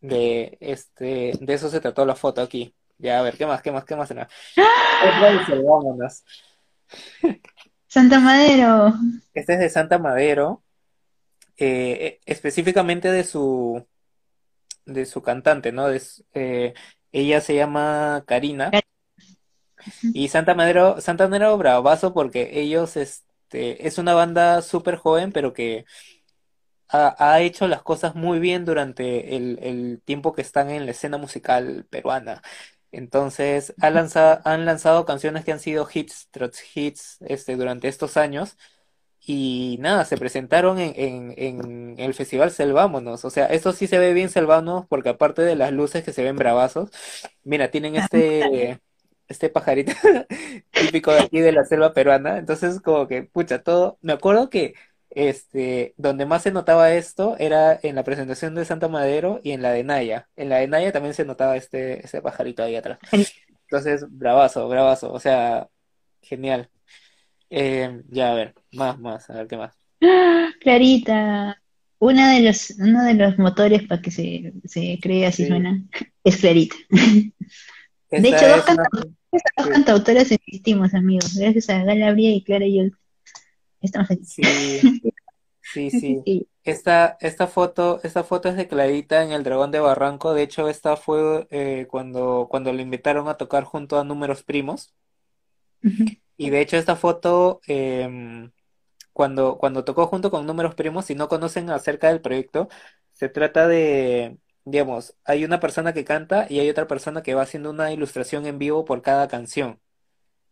[0.00, 2.74] de este, de eso se trató la foto aquí.
[2.98, 3.62] Ya, a ver, ¿qué más?
[3.62, 3.84] ¿Qué más?
[3.84, 4.08] ¿Qué más?
[4.08, 6.24] Del Selvámonos.
[7.86, 8.92] Santa Madero.
[9.32, 10.62] Este es de Santa Madero,
[11.56, 13.86] eh, específicamente de su
[14.86, 15.88] de su cantante, ¿no?
[15.88, 16.74] Es, eh,
[17.12, 18.78] ella se llama Karina.
[20.12, 25.52] Y Santa Madero, Santa Madero bravazo porque ellos, este, es una banda súper joven, pero
[25.52, 25.84] que
[26.88, 30.92] ha, ha hecho las cosas muy bien durante el, el tiempo que están en la
[30.92, 32.42] escena musical peruana.
[32.92, 38.16] Entonces, ha lanzado, han lanzado canciones que han sido hits tras hits este, durante estos
[38.16, 38.56] años.
[39.26, 43.24] Y nada, se presentaron en, en, en el Festival Selvámonos.
[43.24, 46.22] O sea, esto sí se ve bien Selvámonos porque aparte de las luces que se
[46.22, 46.90] ven bravazos,
[47.42, 48.80] mira, tienen este,
[49.28, 49.92] este pajarito
[50.70, 52.38] típico de aquí de la selva peruana.
[52.38, 53.98] Entonces, como que, pucha, todo.
[54.02, 54.74] Me acuerdo que
[55.14, 59.62] este, donde más se notaba esto era en la presentación de Santa Madero y en
[59.62, 60.28] la de Naya.
[60.36, 62.98] En la de Naya también se notaba este, este pajarito ahí atrás.
[63.12, 65.12] Entonces, bravazo, bravazo.
[65.12, 65.68] O sea,
[66.20, 66.68] genial.
[67.56, 69.76] Eh, ya, a ver, más, más, a ver qué más.
[70.60, 71.62] Clarita,
[72.00, 75.48] una de los, uno de los motores para que se, se cree así Sí.
[75.48, 75.80] suena
[76.24, 76.74] es Clarita.
[78.10, 78.88] De hecho, dos, es una...
[79.32, 81.36] sí, cantautoras existimos, amigos.
[81.36, 82.84] Gracias a Gala Bria y Clara y yo
[83.80, 84.24] estamos aquí.
[84.24, 86.22] sí, sí, sí.
[86.24, 86.48] Sí.
[86.64, 90.32] Esta, esta foto, esta foto es de Clarita en el Dragón de Barranco.
[90.32, 94.94] De hecho, esta fue eh, cuando, cuando le invitaron a tocar junto a Números Primos.
[95.84, 96.04] Ujú.
[96.36, 98.50] Y de hecho, esta foto, em,
[99.12, 102.68] cuando, cuando tocó junto con Números Primos, si no conocen acerca del proyecto,
[103.12, 107.42] se trata de, digamos, hay una persona que canta y hay otra persona que va
[107.42, 109.80] haciendo una ilustración en vivo por cada canción.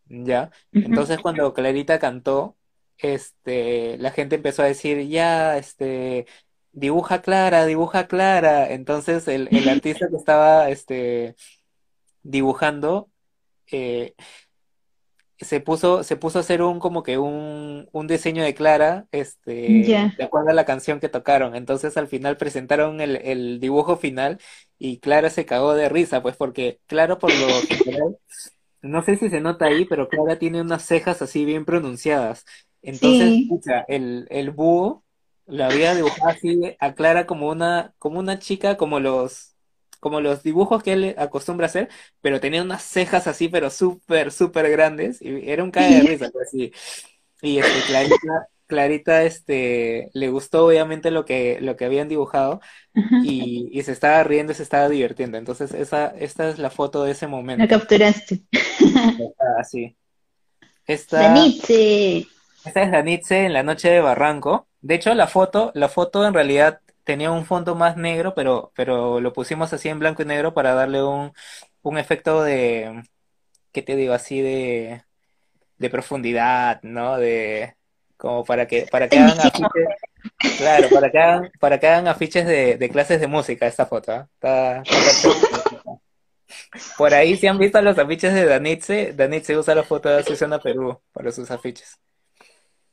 [0.06, 0.50] ¿Ya?
[0.72, 2.56] Entonces cuando Clarita cantó,
[2.98, 6.26] este, la gente empezó a decir, ya, este,
[6.72, 8.70] dibuja Clara, dibuja Clara.
[8.72, 11.34] Entonces el, el artista que estaba, este,
[12.22, 13.10] dibujando,
[13.70, 14.14] eh,
[15.42, 20.12] se puso, se puso a hacer un como que un, un diseño de Clara, este,
[20.16, 21.54] de acuerdo a la canción que tocaron.
[21.56, 24.40] Entonces al final presentaron el, el dibujo final
[24.78, 28.18] y Clara se cagó de risa, pues porque Clara por lo general,
[28.82, 32.44] no sé si se nota ahí, pero Clara tiene unas cejas así bien pronunciadas.
[32.82, 33.48] Entonces, Sí.
[33.48, 35.04] pucha, el, el búho
[35.46, 39.51] la había dibujado así a Clara como una, como una chica, como los,
[40.02, 41.88] como los dibujos que él acostumbra hacer,
[42.20, 46.30] pero tenía unas cejas así, pero súper, súper grandes, y era un cae de risa,
[46.32, 46.72] pues sí.
[47.42, 52.60] Y este, Clarita, Clarita, este, le gustó obviamente lo que, lo que habían dibujado,
[53.20, 55.38] y, y se estaba riendo y se estaba divirtiendo.
[55.38, 57.66] Entonces, esa, esta es la foto de ese La momento.
[57.66, 58.42] capturaste.
[59.18, 59.96] Está así.
[60.86, 62.26] Esta, Danitze.
[62.64, 64.68] esta es Danitze en la noche de Barranco.
[64.80, 69.20] De hecho, la foto, la foto en realidad tenía un fondo más negro, pero, pero
[69.20, 71.32] lo pusimos así en blanco y negro para darle un,
[71.82, 73.02] un efecto de,
[73.72, 74.14] ¿qué te digo?
[74.14, 75.04] Así de,
[75.78, 77.18] de profundidad, ¿no?
[77.18, 77.76] De,
[78.16, 79.68] como para que, para que hagan afiches,
[80.58, 84.12] claro, para que hagan, para que hagan afiches de, de clases de música esta foto,
[84.12, 84.28] ¿ah?
[84.34, 85.28] Está, está.
[86.96, 90.58] Por ahí, si han visto los afiches de Danitze, Danitze usa la foto de Azucena
[90.58, 91.98] Perú para sus afiches.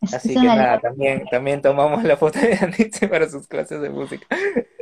[0.14, 4.28] Así que nada, también, también tomamos la foto de Danitze para sus clases de música.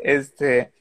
[0.03, 0.71] Este,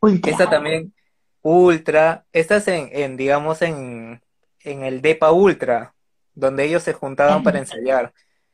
[0.00, 0.30] Ultra.
[0.32, 0.94] esta también,
[1.42, 4.22] Ultra, esta es en, en, digamos, en,
[4.60, 5.94] en el Depa Ultra,
[6.34, 8.12] donde ellos se juntaban para ensayar.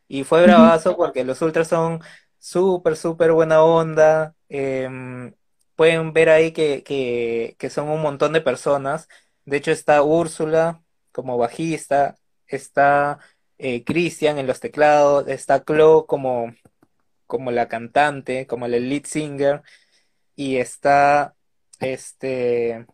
[0.08, 2.00] Y fue bravazo porque los Ultras son
[2.38, 4.34] súper, súper buena onda.
[4.48, 5.34] em,
[5.76, 9.08] pueden ver ahí que, que, que son un montón de personas.
[9.44, 10.82] De hecho, está Úrsula
[11.12, 12.16] como bajista,
[12.46, 13.18] está
[13.62, 16.52] eh, Cristian en los teclados, está Chloe como,
[17.28, 19.62] como la cantante, como el lead singer,
[20.36, 21.36] y está
[21.80, 22.86] este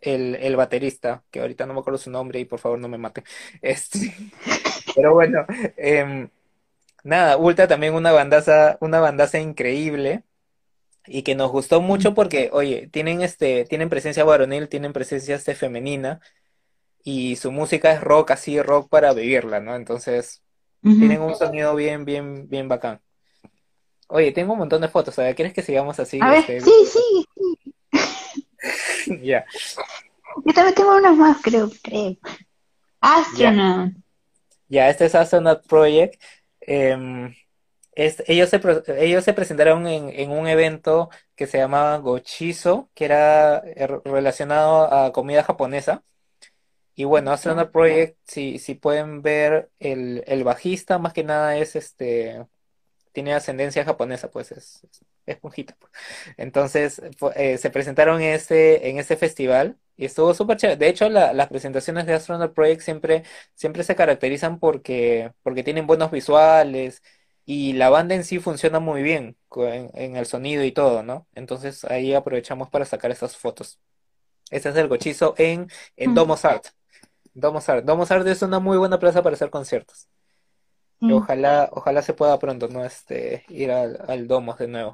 [0.00, 2.98] el, el baterista, que ahorita no me acuerdo su nombre y por favor no me
[2.98, 3.24] mate.
[3.62, 4.14] Este,
[4.94, 5.46] pero bueno,
[5.76, 6.28] em,
[7.04, 10.22] nada, Ultra también una bandaza, una bandaza increíble
[11.06, 15.56] y que nos gustó mucho porque, oye, tienen este, tienen presencia varonil, tienen presencia este
[15.56, 16.20] femenina
[17.04, 19.74] y su música es rock, así rock para vivirla, ¿no?
[19.76, 20.42] Entonces,
[20.98, 23.00] tienen un sonido bien, bien, bien bacán.
[24.08, 25.34] Oye, tengo un montón de fotos, ¿sabes?
[25.34, 26.20] ¿Quieres que sigamos así?
[26.20, 27.26] A ver, este, sí, sí.
[29.22, 29.44] Ya.
[30.44, 32.16] Yo también tengo unas más, creo, creo.
[33.00, 33.92] Astronaut.
[34.68, 36.20] Ya, este es Astronaut Project.
[36.60, 37.34] Em,
[37.94, 38.60] es- ellos se,
[38.98, 44.92] ellos se presentaron en, en un evento que se llamaba Gochizo, que era eh, relacionado
[44.92, 46.04] a comida japonesa.
[47.02, 51.74] Y bueno, Astronaut Project, si, si pueden ver, el, el bajista más que nada es
[51.76, 52.46] este,
[53.12, 55.76] tiene ascendencia japonesa, pues es, es esponjita.
[55.78, 55.92] pues.
[56.36, 57.02] Entonces,
[57.36, 60.78] eh, se presentaron en ese, en ese festival y estuvo súper chévere.
[60.78, 63.24] De hecho, la- las presentaciones de Astronaut Project siempre
[63.54, 67.02] siempre se caracterizan porque, porque tienen buenos visuales
[67.44, 71.28] y la banda en sí funciona muy bien en, en el sonido y todo, ¿no?
[71.34, 73.80] Entonces ahí aprovechamos para sacar esas fotos.
[74.50, 76.14] Este es el Gochizo en, en.
[76.14, 76.66] Domos Art.
[77.34, 77.84] Domos Art.
[77.84, 80.08] Domos Art es una muy buena plaza para hacer conciertos.
[81.00, 81.10] Sí.
[81.10, 82.84] Ojalá, ojalá se pueda pronto, ¿no?
[82.84, 84.92] Este, ir al, al Domos de nuevo.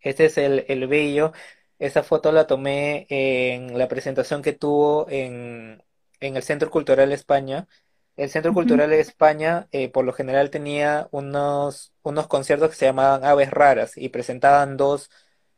[0.00, 1.32] Este es el, el Bello.
[1.78, 5.82] Esa foto la tomé en la presentación que tuvo en,
[6.20, 7.68] en el Centro Cultural España.
[8.16, 8.52] El Centro.
[8.52, 13.96] Cultural España, eh, por lo general, tenía unos, unos conciertos que se llamaban Aves Raras
[13.96, 15.10] y presentaban dos,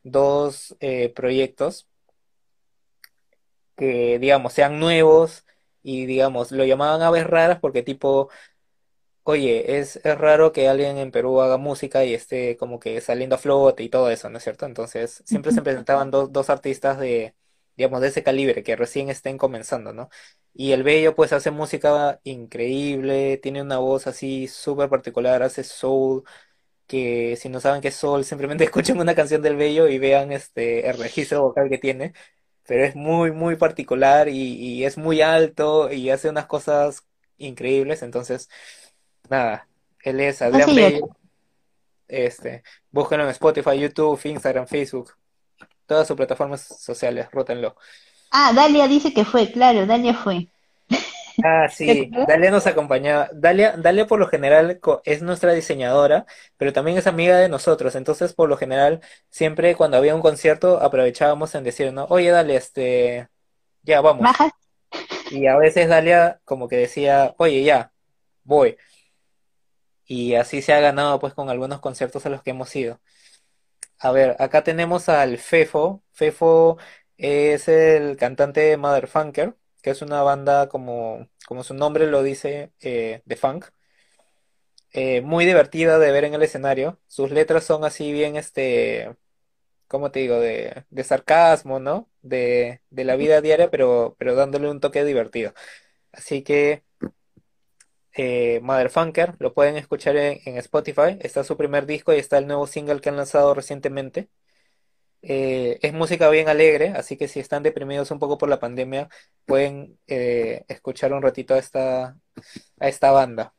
[0.03, 1.87] dos eh, proyectos
[3.75, 5.45] que, digamos, sean nuevos
[5.83, 8.29] y, digamos, lo llamaban Aves Raras porque tipo
[9.27, 13.35] Oye, es, es raro que alguien en Perú haga música y esté como que saliendo
[13.35, 14.67] a flote y todo eso, ¿no es cierto?
[14.67, 17.33] Entonces, siempre se presentaban dos, dos artistas de,
[17.75, 20.09] digamos, de ese calibre, que recién estén comenzando, ¿no?
[20.53, 26.23] Y el Bello, pues, hace música increíble, tiene una voz así súper particular, hace soul,
[26.87, 30.31] que si no saben qué es soul, simplemente escuchen una canción del Bello y vean
[30.31, 32.13] este, el registro vocal que tiene,
[32.67, 37.03] pero es muy, muy particular y, y es muy alto y hace unas cosas
[37.37, 38.49] increíbles, entonces...
[39.29, 39.67] Nada,
[40.03, 40.93] él es Adrián Así es.
[40.93, 41.17] Bello,
[42.07, 45.13] este, búsquenlo en Spotify, YouTube, Instagram, Facebook,
[45.85, 47.75] todas sus plataformas sociales, rótenlo.
[48.31, 50.47] Ah, Dalia dice que fue, claro, Dalia fue.
[51.43, 52.11] Ah, ¿Te sí?
[52.27, 53.29] Dalia nos acompañaba.
[53.33, 56.25] Dalia, Dalia por lo general es nuestra diseñadora,
[56.57, 60.81] pero también es amiga de nosotros, entonces por lo general siempre cuando había un concierto
[60.81, 62.05] aprovechábamos en decir, ¿no?
[62.09, 63.29] Oye, dale, este,
[63.83, 64.27] ya vamos.
[65.31, 67.91] Y a veces Dalia como que decía, oye, ya,
[68.43, 68.77] voy.
[70.05, 72.99] Y así se ha ganado pues con algunos conciertos a los que hemos ido.
[73.99, 76.03] A ver, acá tenemos al Fefo.
[76.11, 76.77] Fefo
[77.17, 79.55] es el cantante de Motherfunker,
[79.85, 83.67] que es una banda como, como su nombre lo dice, eh, de funk.
[84.93, 86.99] Eh, muy divertida de ver en el escenario.
[87.07, 89.15] Sus letras son así bien, este,
[89.87, 90.39] ¿cómo te digo?
[90.39, 92.09] De, sarcasmo, ¿no?
[92.23, 95.53] De, de la vida diaria, pero, pero dándole un toque divertido.
[96.11, 96.83] Así que
[98.13, 101.17] eh, Motherfunker lo pueden escuchar en Spotify.
[101.21, 104.29] Está su primer disco y está el nuevo single que han lanzado recientemente.
[105.27, 109.09] Eh, es música bien alegre, así que si están deprimidos un poco por la pandemia,
[109.45, 112.17] pueden eh, escuchar un ratito a esta,
[112.79, 113.55] a esta banda.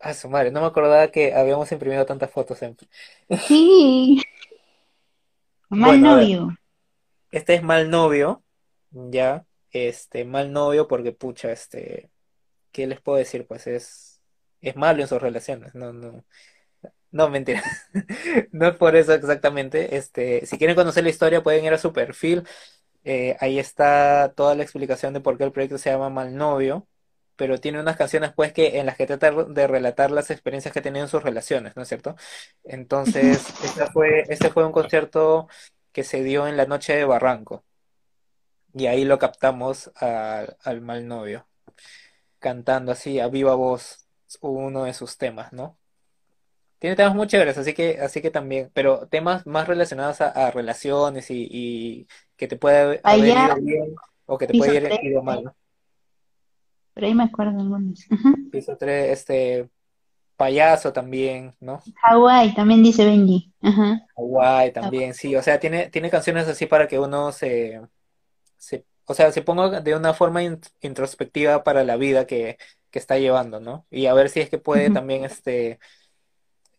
[0.00, 2.76] A su madre, no me acordaba que habíamos imprimido tantas fotos en...
[3.46, 4.22] Sí.
[5.70, 6.58] Mal Bueno, novio.
[7.30, 8.44] este es Mal Novio,
[8.90, 12.10] ya, este, Mal Novio porque pucha, este,
[12.72, 13.46] ¿qué les puedo decir?
[13.46, 14.22] Pues es,
[14.60, 16.24] es malo en sus relaciones, no, no,
[17.10, 17.62] no, mentira,
[18.52, 21.92] no es por eso exactamente, este, si quieren conocer la historia pueden ir a su
[21.92, 22.44] perfil,
[23.04, 26.86] eh, ahí está toda la explicación de por qué el proyecto se llama Mal Novio,
[27.36, 30.80] pero tiene unas canciones pues que en las que trata de relatar las experiencias que
[30.80, 32.16] ha tenido en sus relaciones, ¿no es cierto?
[32.64, 35.48] Entonces, este fue, este fue un concierto
[35.92, 37.64] que se dio en la noche de Barranco
[38.74, 41.46] y ahí lo captamos al, al Mal Novio,
[42.38, 44.06] cantando así a viva voz
[44.40, 45.78] uno de sus temas, ¿no?
[46.78, 50.50] Tiene temas muy chéveres, así que, así que también, pero temas más relacionados a, a
[50.50, 52.06] relaciones y, y
[52.36, 53.94] que te puede haber ido bien
[54.26, 55.56] o que te puede ir 3, ido mal, ¿no?
[56.94, 58.06] por ahí me acuerdo algunos.
[58.50, 59.68] Piso 3, este,
[60.36, 61.82] payaso también, ¿no?
[62.02, 63.52] Hawái, también dice Benji.
[63.62, 64.00] Ajá.
[64.16, 67.80] Hawaii también, sí, o sea, tiene, tiene canciones así para que uno se,
[68.56, 72.56] se, o sea, se ponga de una forma in- introspectiva para la vida que,
[72.90, 73.86] que está llevando, ¿no?
[73.90, 75.78] Y a ver si es que puede también, este,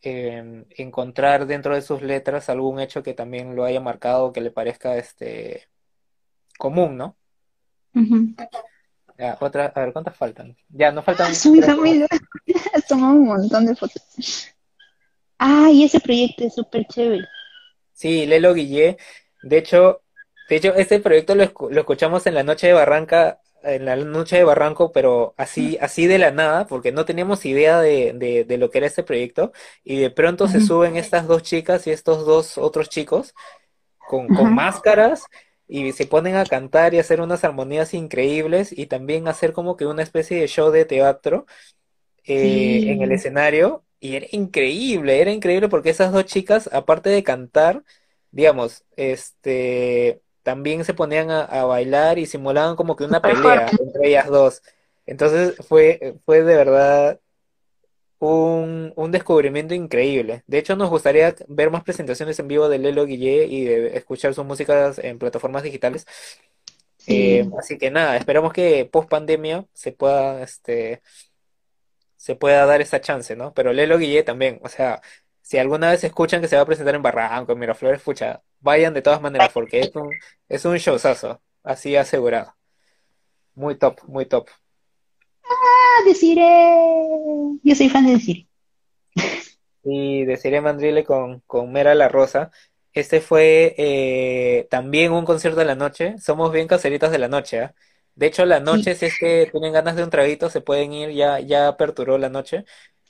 [0.01, 4.51] em, encontrar dentro de sus letras algún hecho que también lo haya marcado, que le
[4.51, 5.67] parezca, este,
[6.57, 7.17] común, ¿no?
[9.17, 10.55] Ya, otra, a ver, ¿cuántas faltan?
[10.69, 11.33] Ya, no Ah, faltan
[12.87, 14.01] tomado un montón de fotos.
[15.37, 17.27] Ah, y ese proyecto es súper chévere.
[17.93, 18.97] Sí, Lelo Guillé.
[19.41, 20.01] De hecho,
[20.49, 23.95] de hecho, este proyecto lo, escu- lo escuchamos en la noche de Barranca, en la
[23.95, 28.45] noche de Barranco, pero así, así de la nada, porque no teníamos idea de, de,
[28.45, 29.51] de lo que era este proyecto,
[29.83, 33.33] y de pronto se suben estas dos chicas y estos dos otros chicos
[33.97, 35.23] con, con máscaras
[35.67, 39.85] y se ponen a cantar y hacer unas armonías increíbles y también hacer como que
[39.85, 41.45] una especie de show de teatro
[42.25, 47.23] eh, en el escenario y era increíble, era increíble porque esas dos chicas, aparte de
[47.23, 47.83] cantar,
[48.31, 54.07] digamos, este, también se ponían a, a bailar y simulaban como que una pelea entre
[54.09, 54.61] ellas dos.
[55.05, 57.19] Entonces fue, fue de verdad
[58.19, 60.43] un, un descubrimiento increíble.
[60.47, 64.33] De hecho, nos gustaría ver más presentaciones en vivo de Lelo Guillé y de escuchar
[64.33, 66.05] sus músicas en plataformas digitales.
[67.05, 67.49] Eh, Sí.
[67.57, 71.01] así que nada, esperamos que post pandemia se pueda, este,
[72.17, 73.53] se pueda dar esa chance, ¿no?
[73.53, 75.01] Pero Lelo Guillé también, o sea,
[75.49, 78.93] si alguna vez escuchan que se va a presentar en Barranco, en Miraflores, pucha, vayan
[78.93, 80.11] de todas maneras porque es un,
[80.47, 82.55] es un showzazo, así asegurado.
[83.55, 84.49] muy top, muy top.
[85.43, 86.43] Ah, deciré.
[87.63, 88.47] Yo soy fan de decir.
[89.83, 92.51] Y Desiree Mandrile con, con Mera La Rosa.
[92.93, 96.17] Este fue eh, también un concierto de la noche.
[96.19, 97.75] Somos bien caseritas de la noche, ¿ah?
[98.15, 101.11] De hecho, la noche, si es que tienen ganas de un traguito, se pueden ir,
[101.11, 102.65] ya, ya aperturó la noche.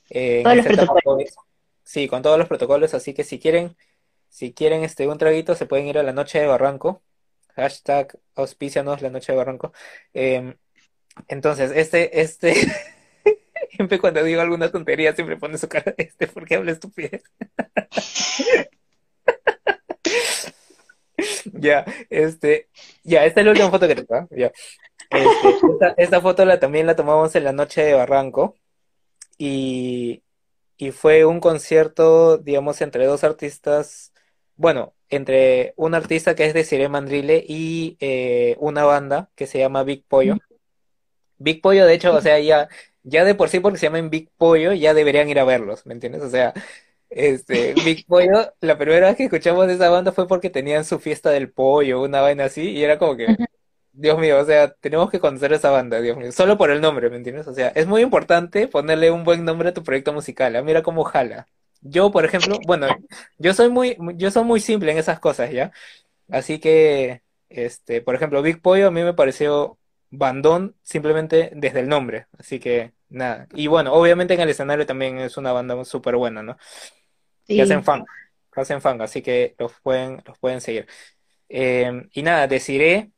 [0.09, 1.41] eh, Todos los protocolos.
[1.89, 3.75] Sí, con todos los protocolos, así que si quieren,
[4.29, 7.01] si quieren este un traguito, se pueden ir a la noche de Barranco.
[7.55, 9.73] Hashtag auspícianos la noche de Barranco.
[10.13, 10.55] Em,
[11.27, 12.53] entonces, este, este,
[13.75, 17.23] siempre cuando digo alguna tontería, siempre pone su cara de este porque habla estupidez.
[21.53, 22.69] Ya, este,
[23.03, 24.27] ya, esta es la última foto que tengo, ¿ah?
[24.31, 24.51] Ya.
[25.09, 28.55] Este, esta, esta foto la, también la tomamos en la noche de Barranco
[29.37, 30.23] y,
[30.79, 34.13] y fue un concierto, digamos, entre dos artistas,
[34.55, 39.83] bueno, entre un artista que es Desiree Mandrile y eh, una banda que se llama
[39.83, 40.37] Big Pollo.
[41.37, 42.69] Big Pollo, de hecho, o sea, ya,
[43.03, 45.93] ya de por sí porque se llaman Big Pollo, ya deberían ir a verlos, ¿me
[45.93, 46.21] entiendes?
[46.21, 46.53] O sea,
[47.09, 50.97] este, Big Pollo, la primera vez que escuchamos de esa banda fue porque tenían su
[50.99, 53.35] fiesta del pollo, una vaina así, y era como que,
[53.99, 57.09] Dios mío, o sea, tenemos que conocer esa banda, Dios mío, solo por el nombre,
[57.09, 57.47] ¿me entiendes?
[57.47, 60.61] O sea, es muy importante ponerle un buen nombre a tu proyecto musical, ¿ah?
[60.61, 61.47] Mira cómo jala.
[61.81, 62.87] Yo, por ejemplo, bueno,
[63.37, 65.71] yo soy muy, yo soy muy simple en esas cosas, ¿ya?
[66.29, 69.77] Así que, este, por ejemplo, Big Pollo a mí me pareció
[70.11, 73.47] bandón simplemente desde el nombre, así que nada.
[73.53, 76.57] Y bueno, obviamente en el escenario también es una banda súper buena, ¿no?
[77.53, 77.83] Que hacen Sí.
[77.83, 78.07] funk,
[78.53, 80.87] que hacen funk, así que los pueden, los pueden seguir.
[81.49, 83.11] Eh, y nada, deciré,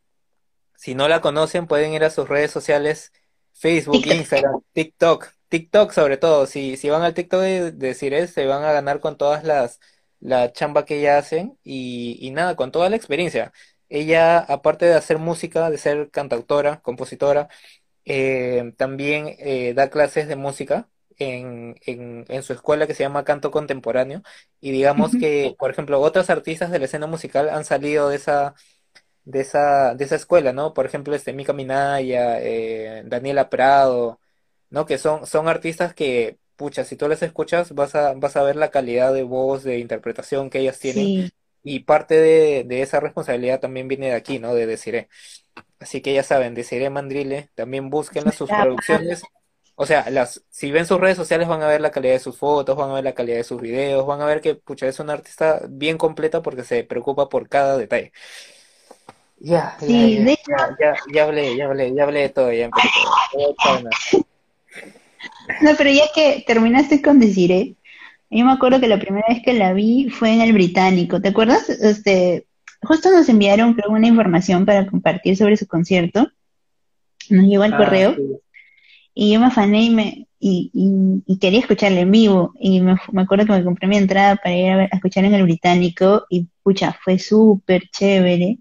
[0.82, 3.14] si no la conocen, pueden ir a sus redes sociales,
[3.54, 4.16] Facebook, TikTok.
[4.18, 6.48] Instagram, TikTok, TikTok sobre todo.
[6.48, 9.80] Si, si van al TikTok de, de Desiree, se van a ganar con todas las,
[10.20, 13.54] la chamba que ella hacen y, y nada, con toda la experiencia.
[13.90, 17.48] Ella, aparte de hacer música, de ser cantautora, compositora,
[18.06, 23.24] eh, también eh, da clases de música en, en, en su escuela que se llama
[23.24, 24.24] Canto Contemporáneo.
[24.60, 28.56] Y digamos que, por ejemplo, otras artistas de la escena musical han salido de esa,
[29.26, 30.74] de esa, de esa escuela, ¿no?
[30.74, 34.20] Por ejemplo, este Mika Minaya, eh, Daniela Prado,
[34.70, 34.86] ¿no?
[34.86, 38.56] Que son, son artistas que, pucha, si tú las escuchas, vas a, vas a ver
[38.56, 41.06] la calidad de voz, de interpretación que ellas tienen.
[41.06, 41.32] Sí.
[41.64, 44.56] Y parte de, de esa responsabilidad también viene de aquí, ¿no?
[44.56, 45.10] De Desiree.
[45.80, 49.24] Así que ya saben, Desiree Mandrile, también búsquenla sus producciones.
[49.76, 52.38] O sea, las, si ven sus redes sociales van a ver la calidad de sus
[52.38, 55.00] fotos, van a ver la calidad de sus videos, van a ver que, pucha, es
[55.00, 58.12] una artista bien completa porque se preocupa por cada detalle.
[59.44, 62.30] Ya, ya, Sí, ya, de hecho, ya, ya, ya hablé, ya hablé, ya hablé de
[62.30, 62.88] todo, ya empecé.
[63.34, 63.56] Todo
[65.62, 67.76] no, pero ya que terminaste con Desiree,
[68.30, 71.30] yo me acuerdo que la primera vez que la vi fue en el Británico, ¿te
[71.30, 71.70] acuerdas?
[71.70, 72.46] Este,
[72.82, 76.28] justo nos enviaron, creo, una información para compartir sobre su concierto.
[77.30, 78.22] Nos llegó al Ah, correo sí.
[79.14, 82.96] y yo me afané y me y, y- y quería escucharla en vivo y me,
[83.12, 85.44] me acuerdo que me compré mi entrada para ir a, ver- a escuchar en el
[85.44, 88.58] Británico y pucha, fue súper chévere.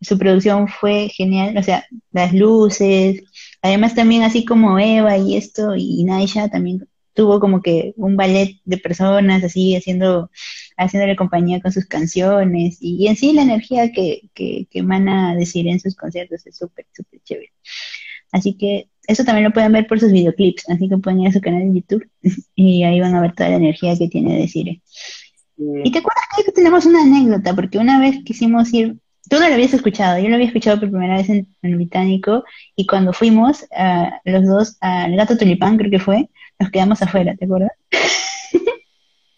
[0.00, 3.22] Su producción fue genial, o sea, las luces,
[3.62, 8.60] además también así como Eva y esto y Naisha también tuvo como que un ballet
[8.64, 10.30] de personas así haciendo,
[10.76, 15.34] haciéndole compañía con sus canciones y, y en sí la energía que, que, que emana
[15.34, 17.52] decir en sus conciertos es súper, súper chévere.
[18.32, 21.32] Así que eso también lo pueden ver por sus videoclips, así que pueden ir a
[21.32, 22.08] su canal de YouTube
[22.54, 24.82] y ahí van a ver toda la energía que tiene Desire.
[25.82, 25.92] Y Sí.
[25.92, 28.98] te acuerdas que tenemos una anécdota, porque una vez quisimos ir,
[29.28, 32.44] tú no lo habías escuchado, yo lo había escuchado por primera vez en, el Británico,
[32.74, 36.28] y cuando fuimos, ah, los dos al Gato Tulipán, creo que fue,
[36.58, 37.72] nos quedamos afuera, ¿te acuerdas?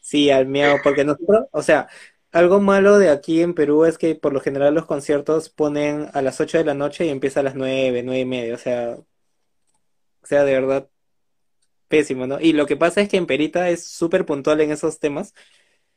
[0.01, 1.87] Sí, al miau, porque nosotros, o sea,
[2.33, 6.23] algo malo de aquí en Perú es que por lo general los conciertos ponen a
[6.23, 8.97] las 8 de la noche y empieza a las 9, 9 y media, o sea,
[10.23, 10.89] o sea, de verdad,
[11.89, 12.41] pésimo, ¿no?
[12.41, 15.35] Y lo que pasa es que en Perita es súper puntual en esos temas,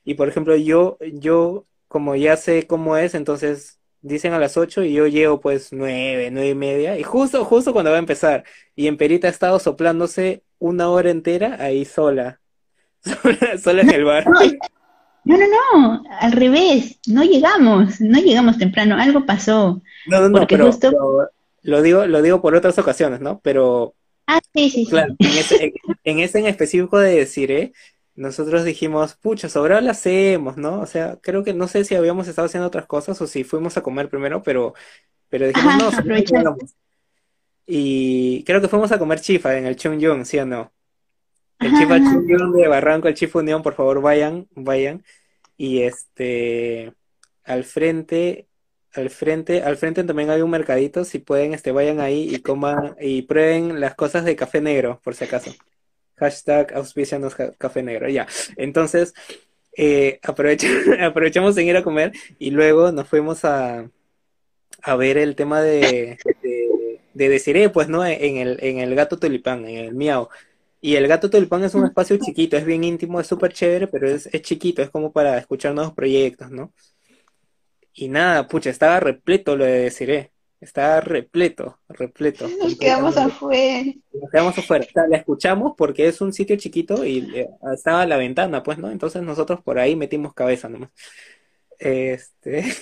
[0.04, 4.84] y por ejemplo, yo, yo, como ya sé cómo es, entonces dicen a las 8
[4.84, 8.44] y yo llego pues 9, 9 y media, y justo, justo cuando va a empezar,
[8.76, 12.40] y en Perita ha estado soplándose una hora entera ahí sola,
[13.02, 14.26] sola, sola en el bar.
[15.24, 20.48] No, no, no, al revés, no llegamos, no llegamos temprano, algo pasó, No, no, no,
[20.48, 21.30] pero, justo, pero
[21.62, 23.40] lo digo, lo digo por otras ocasiones, ¿no?
[23.44, 23.94] Pero
[24.26, 25.74] ah, sí, sí, sí, claro, en ese, en,
[26.04, 27.72] en ese en específico de Desiree,
[28.16, 30.82] nosotros dijimos, pucha, sobra la hacemos, ¿no?
[30.82, 33.78] O sea, creo que no sé si habíamos estado haciendo otras cosas o si fuimos
[33.78, 34.74] a comer primero, pero,
[35.30, 36.38] pero dijimos, no, ajá, sobra aprovechaste.
[36.38, 36.76] hagamos.
[37.66, 40.72] Y creo que fuimos a comer chifa en el Chung ¿sí o no?
[41.60, 42.00] El Chifa.
[42.00, 45.04] Chung de Barranco, el Chifa Unión, por favor, vayan, vayan.
[45.58, 46.94] Y este,
[47.44, 48.48] al frente
[48.94, 52.96] al frente, al frente también hay un mercadito, si pueden, este, vayan ahí y coman
[53.00, 55.52] y prueben las cosas de café negro, por si acaso.
[56.22, 58.28] Hashtag auspicianos café negro, ya.
[58.58, 59.14] Entonces,
[59.76, 60.20] eh,
[61.02, 63.90] aprovechamos en ir a comer y luego nos fuimos a,
[64.84, 68.06] a ver el tema de, de, de Desiree, pues, ¿no?
[68.06, 70.30] En el, en el gato tulipán, en el miau.
[70.80, 74.08] Y el gato tulipán es un espacio chiquito, es bien íntimo, es súper chévere, pero
[74.08, 76.72] es, es chiquito, es como para escuchar nuevos proyectos, ¿no?
[77.94, 80.32] Y nada, pucha, estaba repleto lo de Desiree.
[80.62, 82.48] Estaba repleto, repleto.
[82.60, 83.92] Nos quedamos afuera.
[84.14, 84.86] Nos quedamos afuera.
[84.88, 88.78] O sea, la escuchamos porque es un sitio chiquito y eh, estaba la ventana, pues,
[88.78, 88.92] ¿no?
[88.92, 90.92] Entonces nosotros por ahí metimos cabeza nomás.
[91.80, 92.64] Este.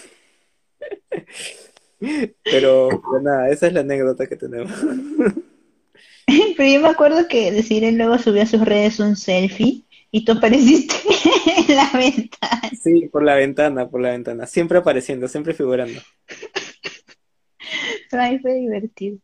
[2.43, 4.71] Pero, pero nada, esa es la anécdota que tenemos.
[6.55, 10.33] Pero yo me acuerdo que Desiree luego subió a sus redes un selfie y tú
[10.33, 10.95] apareciste
[11.67, 12.71] en la ventana.
[12.81, 14.45] Sí, por la ventana, por la ventana.
[14.45, 15.99] Siempre apareciendo, siempre figurando.
[18.11, 19.19] Ay, fue divertido.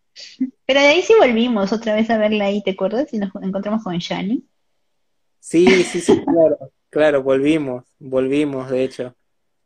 [0.65, 3.13] Pero de ahí sí volvimos otra vez a verla ahí, ¿te acuerdas?
[3.13, 4.43] Y nos encontramos con Shani.
[5.39, 6.57] Sí, sí, sí, claro,
[6.89, 9.15] claro, volvimos, volvimos, de hecho.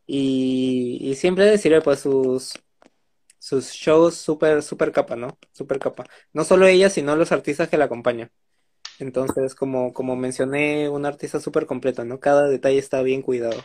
[0.08, 2.54] Y, y siempre decirle pues sus,
[3.40, 5.38] sus shows súper, súper capa, ¿no?
[5.54, 6.06] Súper capa.
[6.34, 8.32] No solo ella, sino los artistas que la acompañan.
[9.00, 12.20] Entonces, como, como mencioné, una artista súper completa, ¿no?
[12.20, 13.62] Cada detalle está bien cuidado.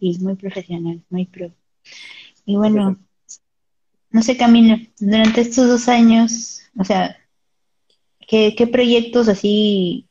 [0.00, 1.52] Sí, muy profesional, muy pro.
[2.44, 2.98] Y bueno,
[4.14, 7.16] no sé, Camilo, durante estos dos años, o sea,
[8.28, 10.06] ¿qué, qué proyectos así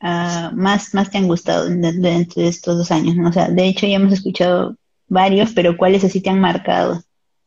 [0.00, 3.16] uh, más, más te han gustado durante estos dos años?
[3.16, 3.28] ¿no?
[3.28, 4.76] O sea, de hecho ya hemos escuchado
[5.08, 7.02] varios, pero ¿cuáles así te han marcado?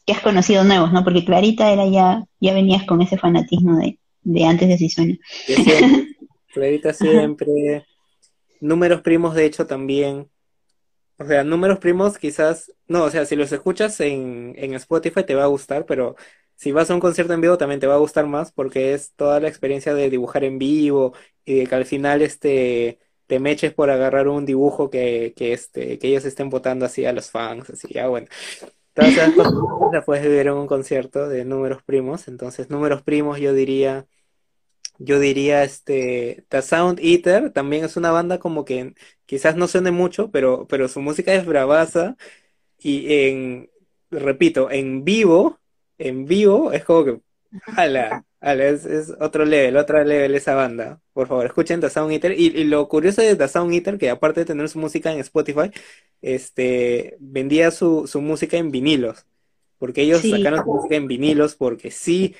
[0.05, 1.01] Que has conocido nuevos, ¿no?
[1.05, 5.17] Porque Clarita era ya, ya venías con ese fanatismo de, de antes de Si Suena.
[6.53, 7.85] Clarita siempre.
[8.59, 10.27] Números primos, de hecho, también.
[11.17, 15.35] O sea, números primos quizás, no, o sea, si los escuchas en, en Spotify te
[15.35, 16.15] va a gustar, pero
[16.55, 19.13] si vas a un concierto en vivo también te va a gustar más porque es
[19.15, 21.13] toda la experiencia de dibujar en vivo
[21.45, 25.97] y de que al final este te meches por agarrar un dibujo que, que este,
[25.99, 28.27] que ellos estén votando así a los fans, así, ya bueno.
[28.93, 29.53] Todas esas cosas
[29.91, 34.07] las puedes en un concierto de números primos, entonces números primos yo diría
[34.99, 38.95] yo diría, este, The Sound Eater también es una banda como que
[39.25, 42.15] quizás no suene mucho, pero, pero su música es bravaza
[42.79, 43.69] y en,
[44.11, 45.59] repito, en vivo,
[45.97, 47.21] en vivo es como que,
[47.75, 51.01] ala, ala, es, es otro level, otro level esa banda.
[51.13, 52.33] Por favor, escuchen The Sound Eater.
[52.39, 55.19] Y, y lo curioso de The Sound Eater, que aparte de tener su música en
[55.19, 55.71] Spotify,
[56.21, 59.25] este, vendía su, su música en vinilos.
[59.77, 60.29] Porque ellos Sí.
[60.29, 62.35] sacaron su música en vinilos porque sí,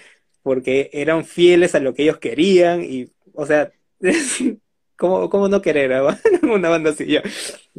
[0.46, 3.74] porque eran fieles a lo que ellos querían y, o sea,
[4.98, 7.08] ¿cómo, cómo no querer a una banda así?
[7.08, 7.24] Ya.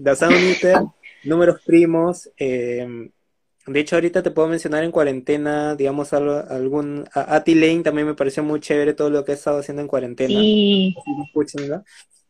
[0.02, 0.88] The Sound Eater,
[1.22, 3.10] Números Primos, eh,
[3.68, 8.14] de hecho ahorita te puedo mencionar en cuarentena, digamos, algún, a Ati Lane también me
[8.16, 10.94] pareció muy chévere todo lo que he estado haciendo en cuarentena, Sí.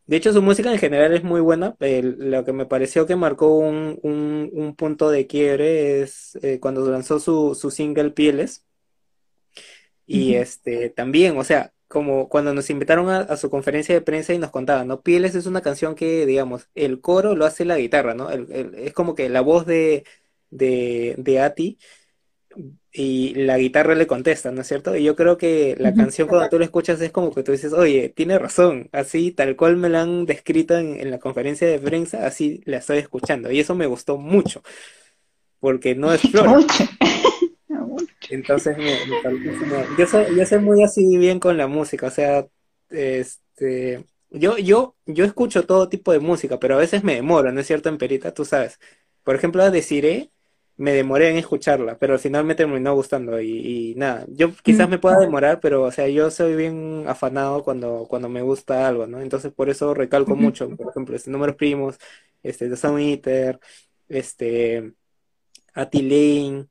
[0.07, 1.77] De hecho, su música en general es muy buena.
[1.81, 6.89] Lo que me pareció que marcó un, un, un punto de quiebre es eh, cuando
[6.91, 8.65] lanzó su, su single Pieles.
[10.07, 14.35] Y este también, o sea, como cuando nos invitaron a, a su conferencia de prensa
[14.35, 15.03] y nos contaban, ¿no?
[15.03, 18.31] Pieles es una canción que, digamos, el coro lo hace la guitarra, ¿no?
[18.31, 20.05] El- el- es como que la voz de,
[20.51, 21.78] de, de Ati
[22.93, 24.97] y la guitarra le contesta, ¿no es cierto?
[24.97, 27.73] Y yo creo que la canción cuando tú la escuchas es como que tú dices,
[27.73, 31.78] oye, tiene razón, así tal cual me la han descrito en, en la conferencia de
[31.78, 33.51] prensa, así la estoy escuchando.
[33.53, 34.62] Y eso me gustó mucho,
[35.61, 36.59] porque no es flor.
[38.28, 39.20] Entonces, me, me.
[39.94, 42.47] Yo soy, yo soy muy así bien con la música, o sea,
[42.90, 47.61] este, yo, yo, yo escucho todo tipo de música, pero a veces me demoro, ¿no
[47.61, 48.32] es cierto, Emperita?
[48.35, 48.78] Tú sabes.
[49.23, 50.31] Por ejemplo, a Desiree,
[50.77, 54.89] me demoré en escucharla, pero al final me terminó gustando y, y nada, yo quizás
[54.89, 54.90] Mm.
[54.93, 59.07] me pueda demorar, pero o sea, yo soy bien afanado cuando, cuando me gusta algo,
[59.07, 59.20] ¿no?
[59.20, 61.97] Entonces por eso recalco mucho, por ejemplo, este Números Primos,
[62.43, 63.59] este The Sound Eater,
[64.09, 64.93] este
[65.74, 66.66] Ati Lane,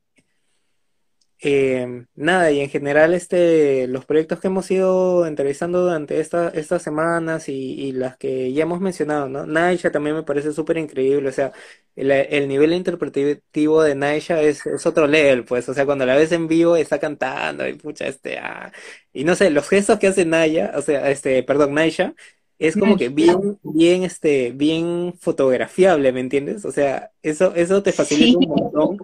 [1.46, 6.82] eh, nada, y en general este, los proyectos que hemos ido entrevistando durante esta- estas
[6.82, 9.46] semanas y, y las que ya hemos mencionado, ¿no?
[9.46, 11.52] Naisha también me parece súper increíble, o sea,
[11.94, 16.16] el, el nivel interpretativo de Naisha es, es otro level, pues, o sea, cuando la
[16.16, 18.72] ves en vivo está cantando y pucha, este, ah,
[19.12, 22.14] y no sé, los gestos que hace Naya, o sea, este, perdón, Naisha,
[22.58, 26.64] es como que bien, bien, este, bien fotografiable, ¿me entiendes?
[26.64, 28.46] O sea, eso, eso te facilita Sí.
[28.46, 28.98] un montón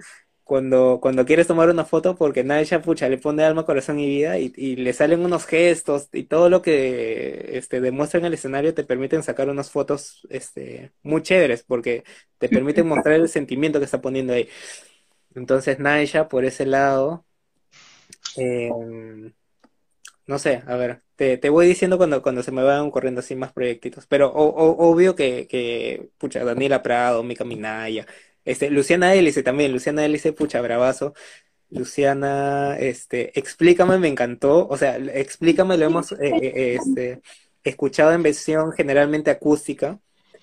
[0.44, 4.38] cuando, cuando quieres tomar una foto porque Naisha, pucha, le pone alma, corazón y vida
[4.38, 8.74] y, y le salen unos gestos y todo lo que este, demuestra en el escenario
[8.74, 12.04] te permiten sacar unas fotos este, muy chéveres porque
[12.38, 14.48] te permiten mostrar el sentimiento que está poniendo ahí.
[15.34, 17.26] Entonces, Naisha, por ese lado,
[18.34, 19.32] em,
[20.26, 23.36] no sé, a ver, te, te voy diciendo cuando, cuando se me vayan corriendo así
[23.36, 24.06] más proyectitos.
[24.06, 28.06] Pero o- obvio que, pucha, Daniela Prado, Mika Minaya,
[28.44, 31.14] este, Luciana Hélice también, Luciana Hélice, pucha, bravazo.
[31.70, 37.22] Luciana, este, Explícame me encantó, o sea, Explícame lo hemos eh, eh, este,
[37.64, 39.98] escuchado en versión generalmente acústica,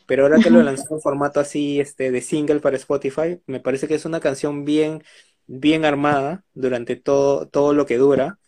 [0.07, 3.87] pero ahora que lo lanzó en formato así, este, de single para Spotify, me parece
[3.87, 5.03] que es una canción bien,
[5.45, 8.39] bien armada durante todo, todo lo que dura.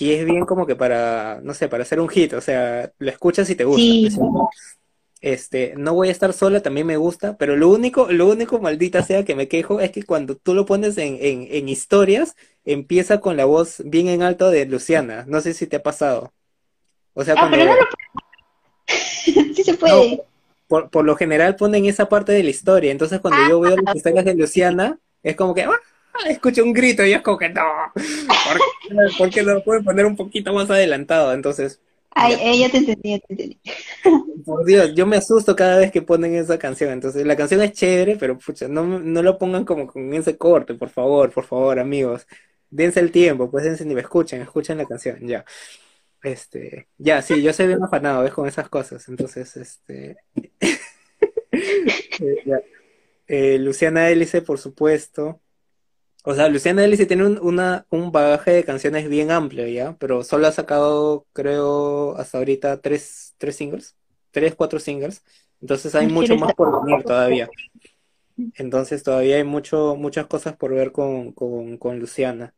[0.00, 3.10] Y es bien como que para, no sé, para hacer un hit, o sea, lo
[3.10, 3.82] escuchas y te gusta.
[3.82, 4.08] Sí.
[5.20, 9.02] Este, no voy a estar sola, también me gusta, pero lo único, lo único maldita
[9.02, 13.20] sea que me quejo es que cuando tú lo pones en, en, en historias, empieza
[13.20, 15.24] con la voz bien en alto de Luciana.
[15.28, 16.32] No sé si te ha pasado.
[17.14, 17.86] O sea, Ah, cuando, pero no lo
[19.54, 20.22] Sí se puede.
[20.68, 23.96] por, por lo general ponen esa parte de la historia, entonces cuando yo veo las
[23.96, 25.78] historias de Luciana, es como que, ¡ah!
[26.28, 27.62] escucho un grito y es como que, no,
[27.94, 31.32] ¿por qué, por qué no lo pueden poner un poquito más adelantado?
[31.32, 31.80] Entonces,
[32.12, 33.60] Ay, eh, ya te entendí, ya te entendí.
[34.44, 36.90] Por Dios, yo me asusto cada vez que ponen esa canción.
[36.90, 40.74] Entonces, la canción es chévere, pero pucha, no, no lo pongan como con ese corte,
[40.74, 42.26] por favor, por favor, amigos.
[42.70, 45.44] Dense el tiempo, pues dense ni me escuchen, escuchen la canción, ya.
[46.22, 48.32] Este, ya, sí, yo soy bien afanado, ¿ves?
[48.34, 49.08] Con esas cosas.
[49.08, 50.16] Entonces, este,
[51.52, 52.60] eh, ya.
[53.28, 55.40] Eh, Luciana Hélice, por supuesto.
[56.24, 59.96] O sea, Luciana Hélice tiene un, una, un bagaje de canciones bien amplio, ¿ya?
[59.98, 63.96] Pero solo ha sacado, creo, hasta ahorita tres, tres singles,
[64.30, 65.24] tres, cuatro singles.
[65.62, 67.48] Entonces hay mucho más por venir todavía.
[68.56, 72.54] Entonces todavía hay mucho, muchas cosas por ver con, con, con Luciana.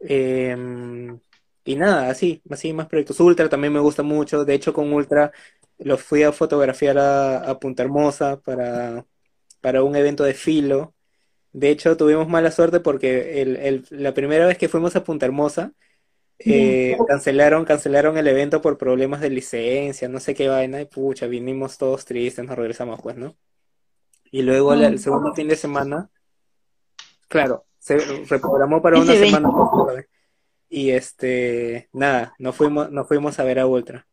[0.00, 1.20] Em,
[1.64, 3.20] y nada, así, así más proyectos.
[3.20, 4.44] Ultra también me gusta mucho.
[4.44, 5.32] De hecho, con Ultra
[5.78, 9.06] los fui a fotografiar a, a Punta Hermosa para,
[9.60, 10.94] para un evento de filo.
[11.52, 15.26] De hecho, tuvimos mala suerte porque el, el- la primera vez que fuimos a Punta
[15.26, 15.72] Hermosa,
[16.38, 21.26] eh, cancelaron, cancelaron el evento por problemas de licencia, no sé qué vaina, y pucha,
[21.28, 23.36] vinimos todos tristes, nos regresamos pues, ¿no?
[24.30, 26.10] Y luego el, el segundo fin de semana,
[27.28, 27.98] claro, se
[28.28, 30.08] reprogramó para una semana más tarde.
[30.70, 34.08] Y este, nada, nos fuimos, nos fuimos a ver a Ultra.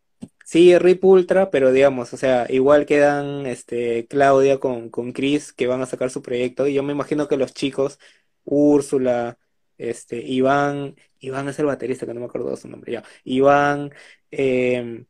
[0.47, 5.65] Sí, RIP Ultra, pero digamos, o sea, igual quedan este Claudia con, con Chris que
[5.67, 6.67] van a sacar su proyecto.
[6.67, 7.99] Y yo me imagino que los chicos,
[8.43, 9.39] Úrsula,
[9.79, 13.03] este, Iván, Iván es el baterista que no me acuerdo de su nombre ya.
[13.23, 13.91] Iván,
[14.31, 15.05] eh,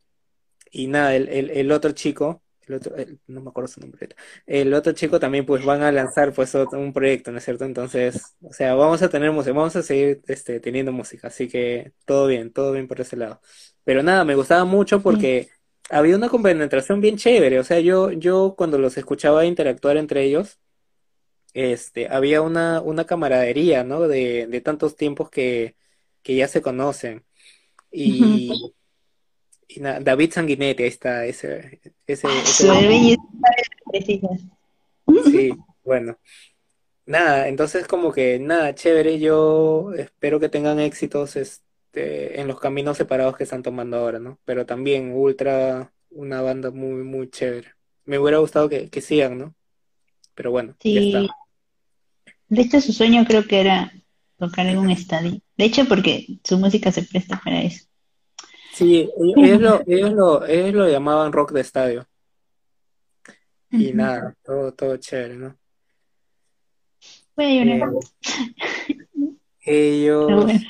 [0.72, 4.08] y nada, el, el, el otro chico, el otro, el- no me acuerdo su nombre.
[4.46, 7.64] El otro chico también pues van a lanzar pues otro- un proyecto, ¿no es cierto?
[7.64, 11.92] Entonces, o sea, vamos a tener música, vamos a seguir este, teniendo música, así que
[12.04, 13.40] todo bien, todo bien por ese lado.
[13.84, 15.48] Pero nada, me gustaba mucho porque
[15.90, 20.58] había una compenetración bien chévere, o sea, yo, yo cuando los escuchaba interactuar entre ellos,
[21.54, 24.08] este, había una, una camaradería, ¿no?
[24.08, 25.76] De, de tantos tiempos que,
[26.22, 27.24] que ya se conocen.
[27.92, 28.74] Y,
[29.68, 32.66] y David Sanguinetti, ahí está, ese, ese, ese-.
[35.30, 35.52] Sí,
[35.84, 36.18] bueno.
[37.04, 42.96] Nada, entonces como que nada, chévere, yo espero que tengan éxitos este, en los caminos
[42.96, 44.38] separados que están tomando ahora, ¿no?
[44.44, 47.68] Pero también Ultra, una banda muy, muy chévere.
[48.04, 49.54] Me hubiera gustado que, que sigan, ¿no?
[50.34, 51.14] Pero bueno, ya Sí.
[51.14, 51.34] está.
[52.48, 53.92] De hecho, su sueño creo que era
[54.36, 55.40] tocar en un estadio.
[55.56, 57.86] De hecho, porque su música se presta para eso.
[58.76, 62.06] Sí, ellos, lo, ellos lo, ellos lo llamaban rock de estadio.
[63.70, 65.56] Y nada, todo, todo chévere, ¿no?
[67.34, 68.00] Bueno,
[69.64, 70.60] Eh, pero ellos, bueno.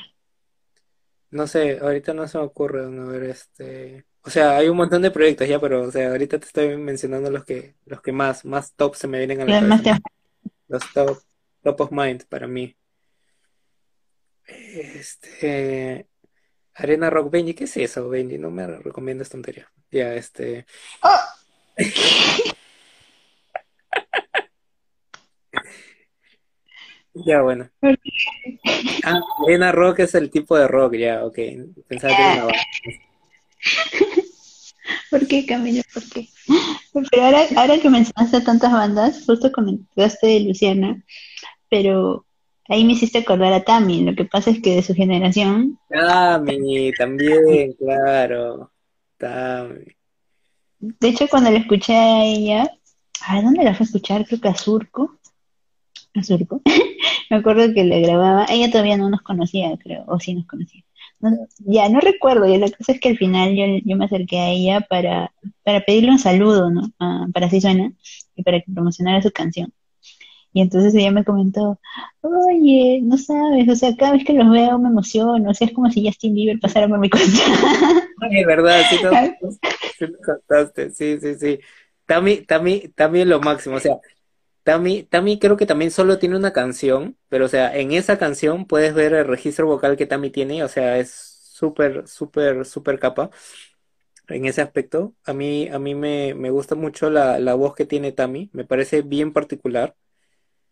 [1.31, 5.01] no sé, ahorita no se me ocurre, a ver, este, o sea, hay un montón
[5.01, 8.45] de proyectos ya, pero, o sea, ahorita te estoy mencionando los que, los que más,
[8.45, 9.99] más top se me vienen a la cabeza.
[10.69, 11.21] Los top,
[11.61, 12.73] top of mind para mí.
[14.47, 16.07] Este,
[16.77, 18.37] Arena Rock Benji, ¿qué es eso, Benji?
[18.37, 19.67] No me recomiendas tontería.
[19.91, 20.65] Ya, este,
[27.13, 27.69] ya, bueno.
[29.03, 31.37] Ah, Arena Rock es el tipo de rock, ya, ok.
[31.87, 32.59] Pensaba que era una banda.
[35.09, 35.81] ¿Por qué, Camilo?
[35.93, 36.29] ¿Por qué?
[37.09, 41.03] Pero ahora, ahora que mencionaste tantas bandas, justo comentaste de Luciana,
[41.69, 42.26] pero
[42.69, 44.01] ahí me hiciste acordar a Tami.
[44.03, 48.71] Lo que pasa es que de su generación, Tami, también, claro.
[49.17, 49.85] Tami.
[50.79, 52.71] de hecho, cuando la escuché a ella,
[53.25, 54.25] ¿a dónde la fue a escuchar?
[54.25, 55.17] Creo que a Surco.
[56.15, 56.61] A Surco.
[57.29, 58.45] Me acuerdo que la grababa.
[58.49, 60.83] Ella todavía no nos conocía, creo, o sí nos conocía.
[61.19, 64.39] No- ya no recuerdo, ya la cosa es que al final yo, yo me acerqué
[64.39, 65.33] a ella para,
[65.63, 66.91] para pedirle un saludo, ¿no?
[66.99, 67.91] Ah, para así suena,
[68.35, 69.73] y para que promocionara su canción.
[70.57, 71.79] Y entonces ella me comentó,
[72.21, 75.73] oye, no sabes, o sea, cada vez que los veo me emociono, o sea, es
[75.73, 77.37] como si Justin Bieber pasara por mi cuenta.
[78.21, 78.97] Ay, verdad, sí,
[79.99, 81.59] sí contaste, sí, sí, sí.
[82.07, 83.97] Tami, Tami, Tami es lo máximo, o sea,
[84.63, 88.65] Tami, Tami creo que también solo tiene una canción, pero o sea, en esa canción
[88.65, 93.29] puedes ver el registro vocal que Tami tiene, o sea, es súper, súper, súper capa
[94.27, 95.13] en ese aspecto.
[95.23, 98.65] A mí, a mí me, me gusta mucho la, la voz que tiene Tami, me
[98.65, 99.95] parece bien particular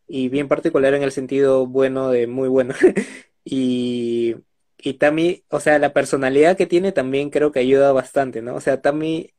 [0.07, 2.73] y bien particular en el sentido bueno de muy bueno.
[3.43, 4.35] y,
[4.77, 8.55] y Tami, o sea, la personalidad que tiene también creo que ayuda bastante, ¿no?
[8.55, 9.33] O sea, Tami,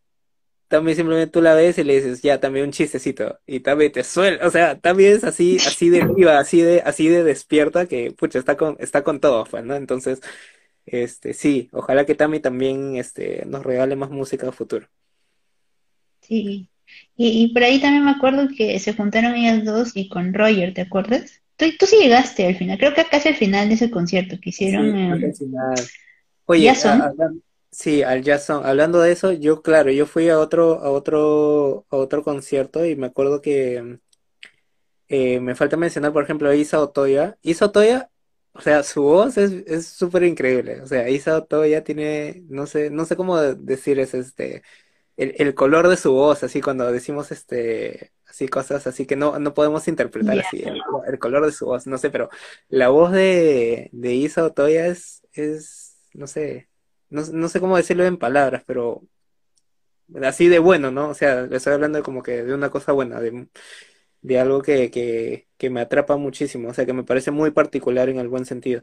[0.68, 3.40] Tami simplemente tú la ves y le dices, ya, también un chistecito.
[3.46, 7.08] Y Tami te suelta, o sea, Tami es así, así de viva, así de, así
[7.08, 9.76] de despierta que, pucha, está con, está con todo, pues, ¿no?
[9.76, 10.20] Entonces,
[10.86, 14.88] este, sí, ojalá que Tami también, este, nos regale más música a futuro.
[16.20, 16.68] Sí.
[17.16, 20.74] Y, y por ahí también me acuerdo que se juntaron ellas dos y con Roger,
[20.74, 21.42] ¿te acuerdas?
[21.56, 24.50] Tú, tú sí llegaste al final, creo que casi al final de ese concierto que
[24.50, 25.74] hicieron Sí, al final.
[26.46, 27.08] Oye, a- Jason.
[27.08, 31.86] hablan- sí, al Jason, hablando de eso, yo, claro, yo fui a otro, a otro,
[31.90, 34.00] a otro concierto y me acuerdo que
[35.08, 37.38] eh, me falta mencionar, por ejemplo, a Isa Otoya.
[37.42, 38.10] Isa Otoya,
[38.52, 40.80] o sea, su voz es, es súper increíble.
[40.82, 44.62] O sea, Isa Otoya tiene, no sé, no sé cómo decir es este,
[45.16, 49.38] el, el color de su voz, así cuando decimos este, así cosas así que no,
[49.38, 52.28] no podemos interpretar así, el, el color de su voz, no sé, pero
[52.68, 56.68] la voz de, de Isa Otoya es, es, no sé,
[57.10, 59.02] no, no sé cómo decirlo en palabras, pero
[60.22, 61.08] así de bueno, ¿no?
[61.10, 63.48] O sea, le estoy hablando como que de una cosa buena, de,
[64.22, 68.08] de algo que, que, que me atrapa muchísimo, o sea, que me parece muy particular
[68.08, 68.82] en el buen sentido.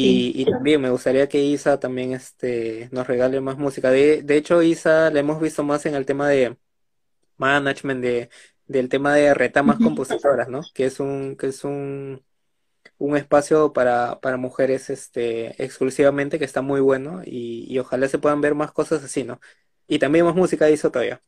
[0.00, 3.90] Sí, Y, y también me gustaría que Isa también este, nos regale más música.
[3.90, 6.58] De, de hecho, Isa la hemos visto más en el tema de
[7.38, 8.30] management, de,
[8.66, 10.70] del tema de retamas compositoras, ¿no?
[10.74, 12.24] Que es un, que es un,
[12.98, 18.18] un espacio para, para mujeres este, exclusivamente que está muy bueno y, y ojalá se
[18.18, 19.40] puedan ver más cosas así, ¿no?
[19.88, 21.22] Y también más música hizo todavía.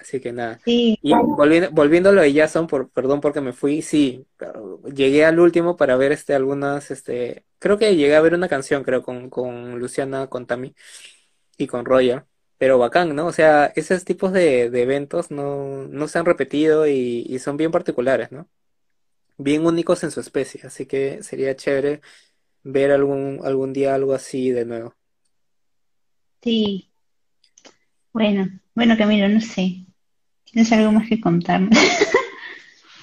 [0.00, 0.60] Así que nada.
[0.64, 4.26] Sí, Y volviendo, volviendo a lo de Jason, por, perdón porque me fui, sí,
[4.94, 8.82] llegué al último para ver este algunas, este, creo que llegué a ver una canción,
[8.84, 10.74] creo, con, con Luciana, con Tami
[11.58, 12.26] y con Roger,
[12.58, 13.26] pero bacán, ¿no?
[13.26, 17.56] O sea, esos tipos de, de eventos no, no se han repetido y, y son
[17.56, 18.48] bien particulares, ¿no?
[19.38, 22.00] Bien únicos en su especie, así que sería chévere
[22.64, 24.96] ver algún, algún día algo así de nuevo.
[26.42, 26.90] sí.
[28.12, 29.84] Bueno, bueno, Camilo, no sé.
[30.52, 31.70] ¿Tienes algo más que contarme?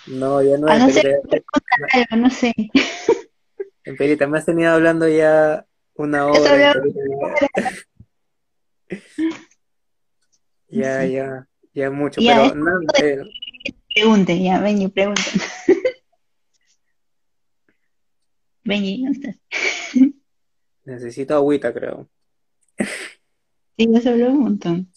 [0.07, 1.19] No, ya no, A no ser
[1.91, 2.53] algo, no sé.
[3.84, 5.65] Emperita, me has tenido hablando ya
[5.95, 6.74] una hora,
[10.69, 13.19] ya, ya, ya mucho, Ya, pero es nada, eh,
[13.94, 15.22] pregunte, ya, ven y pregunta.
[18.64, 19.36] Y no estás.
[20.86, 22.10] necesito agüita, creo.
[23.78, 24.90] Sí, eso habló un montón.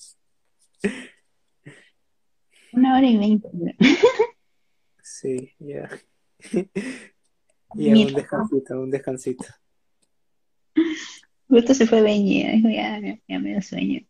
[2.73, 3.49] Una hora y veinte.
[5.03, 5.89] Sí, ya.
[7.75, 9.45] Ya, un descansito, un descansito.
[11.49, 13.01] justo se fue dijo, ya,
[13.39, 14.01] me da sueño.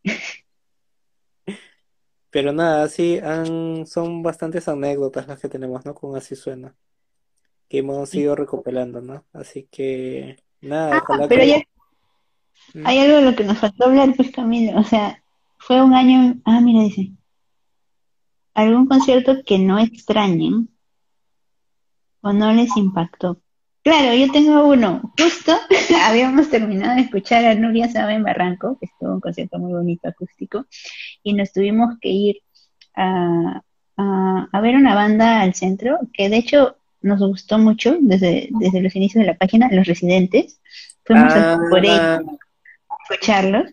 [2.30, 5.94] Pero nada, sí, han, son bastantes anécdotas las que tenemos, ¿no?
[5.94, 6.74] Con Así Suena,
[7.68, 9.26] que hemos ido recopilando, ¿no?
[9.32, 11.48] Así que, nada, Ah, ojalá pero que...
[11.48, 11.62] ya
[12.74, 12.86] ¿Mm?
[12.86, 14.78] hay algo de lo que nos faltó hablar, pues Camilo.
[14.78, 15.22] O sea,
[15.58, 16.40] fue un año.
[16.44, 17.12] Ah, mira, dice.
[18.54, 20.68] ¿Algún concierto que no extrañen
[22.22, 23.40] o no les impactó?
[23.82, 25.12] Claro, yo tengo uno.
[25.18, 25.52] Justo
[26.04, 30.08] habíamos terminado de escuchar a Nuria Saba en Barranco, que estuvo un concierto muy bonito
[30.08, 30.66] acústico,
[31.22, 32.36] y nos tuvimos que ir
[32.94, 33.62] a,
[33.96, 38.82] a, a ver una banda al centro, que de hecho nos gustó mucho desde, desde
[38.82, 40.60] los inicios de la página, Los Residentes.
[41.06, 42.20] Fuimos a- por ellos Ah,
[42.90, 43.72] a escucharlos.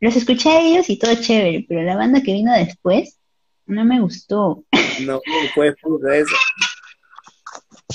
[0.00, 3.19] Los escuché a ellos y todo chévere, pero la banda que vino después
[3.70, 4.64] no me gustó.
[5.06, 5.20] no,
[5.54, 6.34] pues, puta, eso.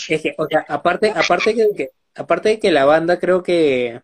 [0.09, 4.01] Es que, o sea, aparte, aparte que, que- aparte de que la banda creo que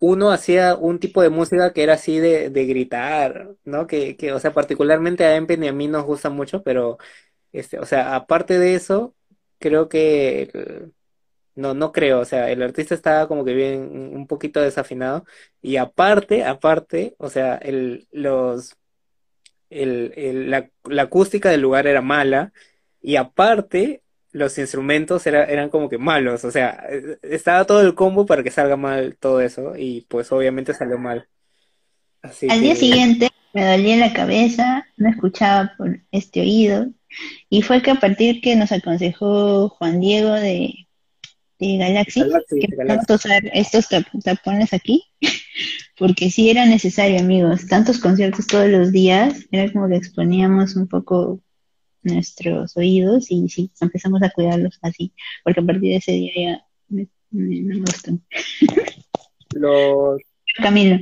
[0.00, 3.86] uno hacía un tipo de música que era así de, de gritar, ¿no?
[3.88, 6.98] Que, que, o sea, particularmente a Empen y a mí nos gusta mucho, pero,
[7.52, 9.14] este, o sea, aparte de eso,
[9.60, 10.50] creo que,
[11.54, 15.24] no, no creo, o sea, el artista estaba como que bien, un poquito desafinado,
[15.62, 18.76] y aparte, aparte, o sea, el, los,
[19.70, 22.52] el, el- la, la acústica del lugar era mala,
[23.02, 24.02] y aparte,
[24.32, 28.42] los instrumentos era- eran como que malos, o sea, eh, estaba todo el combo para
[28.42, 31.28] que salga mal todo eso, y pues obviamente salió mal.
[32.22, 36.86] Así Al día siguiente me dolía la cabeza, no escuchaba por este oído
[37.50, 40.74] Y fue que a partir que nos aconsejó Juan Diego de,
[41.58, 43.12] de Galaxy, Galaxy, que Galaxy.
[43.14, 45.04] usar estos tap- tapones aquí,
[45.98, 47.66] porque sí era necesario, amigos.
[47.66, 51.40] Tantos conciertos todos los días, era como que exponíamos un poco
[52.02, 55.12] nuestros oídos y sí, empezamos a cuidarlos así,
[55.44, 58.12] porque a partir de ese día ya me, me- me gustó.
[59.54, 60.20] Los,
[60.62, 60.98] Camilo.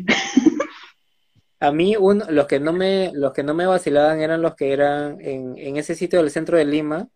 [1.61, 4.73] a mí, uno, los que no me, los que no me vacilaban eran los que
[4.73, 7.09] eran en, en ese sitio del centro de Lima.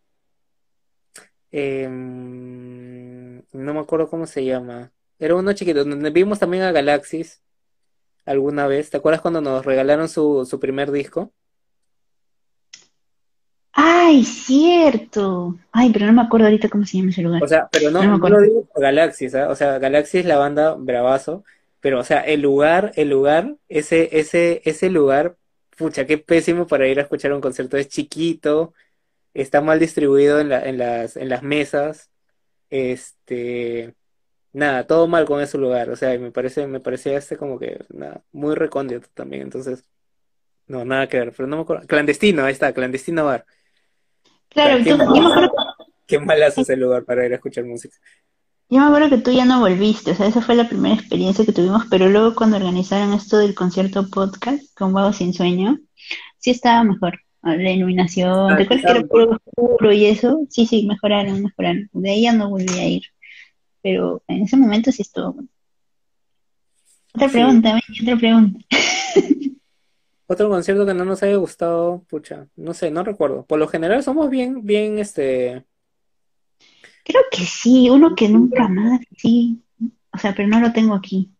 [1.50, 4.92] em, no me acuerdo cómo se llama.
[5.18, 7.42] Era uno chiquito, donde vimos también a Galaxis
[8.28, 8.90] alguna vez.
[8.90, 11.32] ¿Te acuerdas cuando nos regalaron su, su primer disco?
[13.72, 15.58] Ay, cierto.
[15.72, 17.42] Ay, pero no me acuerdo ahorita cómo se llama ese lugar.
[17.42, 18.38] O sea, pero no, No me no acuerdo.
[18.40, 19.48] lo digo por Galaxis, ¿ah?
[19.50, 21.44] O sea, Galaxis es la banda bravazo,
[21.80, 25.36] pero o sea, el lugar, el lugar, ese, ese, ese lugar,
[25.76, 27.76] pucha, qué pésimo para ir a escuchar un concierto.
[27.76, 28.74] Es chiquito,
[29.34, 32.10] está mal distribuido en la, en las, en las mesas,
[32.70, 33.94] este,
[34.52, 35.90] nada, todo mal con ese lugar.
[35.90, 39.42] O sea, y me parece, me parecía este como que, nada, muy recóndito también.
[39.42, 39.84] Entonces,
[40.66, 41.86] no, nada que ver, pero no me acuerdo.
[41.86, 43.44] Clandestino, ahí está, clandestino bar.
[44.50, 45.52] Claro, qué tú- yo me acuerdo,
[46.06, 47.94] Qué malazo ese lugar para ir a escuchar música.
[48.70, 51.44] yo me acuerdo que tú ya no volviste, o sea, esa fue la primera experiencia
[51.44, 55.78] que tuvimos, pero luego cuando organizaron esto del concierto podcast con Vago Sin Sueño,
[56.38, 57.18] sí estaba mejor.
[57.42, 60.40] La iluminación, Ah, ¿te acuerdas que era puro oscuro y eso?
[60.50, 61.88] Sí, sí, mejoraron, mejoraron.
[61.92, 63.02] De ahí ya no volví a ir,
[63.82, 65.48] pero en ese momento sí estuvo bueno.
[67.14, 68.58] Otra pregunta, otra pregunta.
[70.30, 73.46] Otro concierto que no nos haya gustado, pucha, no sé, no recuerdo.
[73.46, 75.64] Por lo general somos bien, bien, este,
[77.08, 79.62] Creo que sí, uno que nunca más, sí.
[80.12, 81.32] O sea, pero no lo tengo aquí.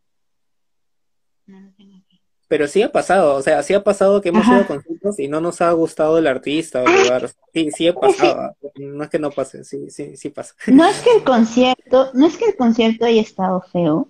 [1.45, 2.23] No lo tengo aquí.
[2.49, 4.55] Pero sí ha pasado, o sea, sí ha pasado que hemos Ajá.
[4.55, 7.31] ido a conciertos y no nos ha gustado el artista o el lugar.
[7.53, 8.57] Sí, sí ha pasado.
[8.77, 10.55] No es que no pase, sí, sí, sí pasa.
[10.67, 14.09] No es que el concierto, no es que el concierto haya estado feo,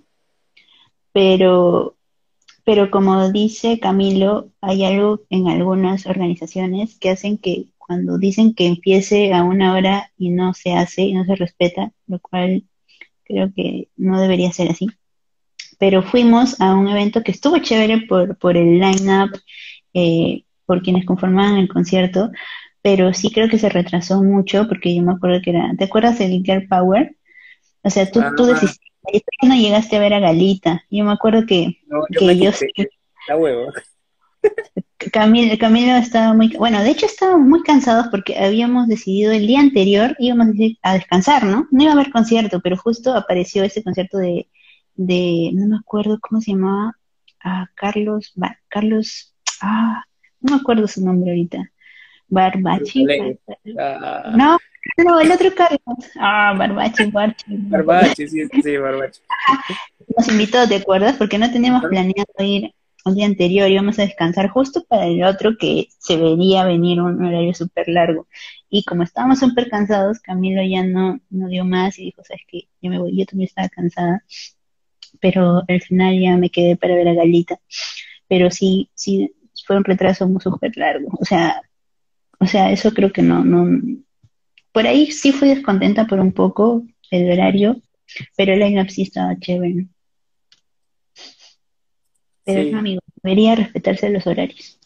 [1.12, 1.96] pero,
[2.64, 8.66] pero como dice Camilo, hay algo en algunas organizaciones que hacen que cuando dicen que
[8.66, 12.64] empiece a una hora y no se hace y no se respeta, lo cual
[13.24, 14.88] creo que no debería ser así.
[15.78, 19.30] Pero fuimos a un evento que estuvo chévere por, por el line-up,
[19.94, 22.30] eh, por quienes conformaban el concierto,
[22.82, 26.18] pero sí creo que se retrasó mucho porque yo me acuerdo que era, ¿te acuerdas
[26.18, 27.16] del Girl Power?
[27.82, 28.48] O sea, tú, tú Ah.
[28.48, 28.86] desististe,
[29.40, 30.82] tú no llegaste a ver a Galita.
[30.90, 32.50] Yo me acuerdo que, No, yo que me yo
[33.28, 33.72] la huevo.
[35.12, 39.60] Camilo, Camilo estaba muy, bueno, de hecho estábamos muy cansados porque habíamos decidido el día
[39.60, 40.48] anterior, íbamos
[40.82, 41.66] a descansar, ¿no?
[41.70, 44.48] No iba a haber concierto, pero justo apareció ese concierto de,
[44.98, 46.92] de, no me acuerdo cómo se llamaba,
[47.42, 50.02] a Carlos, Ba- Carlos, ah,
[50.40, 51.70] no me acuerdo su nombre ahorita,
[52.28, 53.06] Barbachi.
[53.78, 54.58] Ah, no,
[54.98, 55.80] no, el otro Carlos,
[56.18, 59.20] ah, Barbachi, Barbachi, Barbachi, sí, sí, Barbachi.
[60.16, 61.16] nos invitó, ¿te acuerdas?
[61.16, 65.56] Porque no teníamos planeado ir un día anterior, íbamos a descansar justo para el otro
[65.56, 68.26] que se vería venir un horario súper largo.
[68.68, 72.68] Y como estábamos súper cansados, Camilo ya no, no dio más y dijo, sabes qué,
[72.82, 74.24] yo me voy, yo también estaba cansada,
[75.20, 77.60] pero al final ya me quedé para ver a Galita.
[78.28, 79.34] Pero sí, sí,
[79.66, 81.08] fue un retraso muy súper largo.
[81.20, 81.62] O sea,
[82.40, 83.66] o sea, eso creo que no, no,
[84.72, 87.80] por ahí sí fui descontenta por un poco el horario,
[88.36, 89.86] pero el line-up sí estaba chévere.
[92.44, 92.70] Pero Sí.
[92.72, 94.78] no, amigo, debería respetarse los horarios.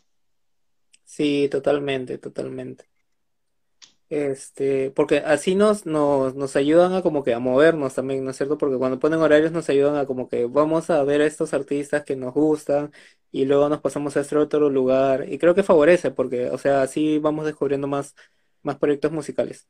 [1.04, 2.86] Sí, totalmente, totalmente.
[4.12, 8.36] Este, porque así nos, nos, nos ayudan a como que a movernos también, ¿no es
[8.36, 8.58] cierto?
[8.58, 12.04] Porque cuando ponen horarios nos ayudan a como que vamos a ver a estos artistas
[12.04, 12.92] que nos gustan
[13.30, 15.24] y luego nos pasamos a este otro lugar.
[15.30, 18.14] Y creo que favorece porque, o sea, así vamos descubriendo más,
[18.62, 19.66] más proyectos musicales.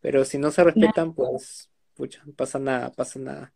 [0.00, 3.52] Pero si no se respetan, pues, pucha, pasa nada, pasa nada.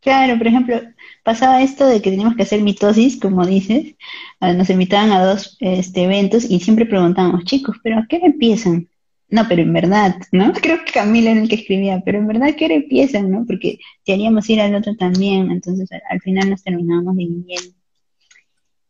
[0.00, 0.80] Claro, por ejemplo,
[1.22, 3.94] pasaba esto de que teníamos que hacer mitosis, como dices,
[4.40, 8.88] ah, nos invitaban a dos este, eventos y siempre preguntábamos, chicos, ¿pero a qué empiezan?
[9.32, 10.52] No, pero en verdad, ¿no?
[10.62, 13.44] Creo que Camila era el que escribía, pero en verdad, ¿a qué hora empiezan, no?
[13.46, 17.74] Porque queríamos ir al otro también, entonces al, al final nos terminábamos dividiendo.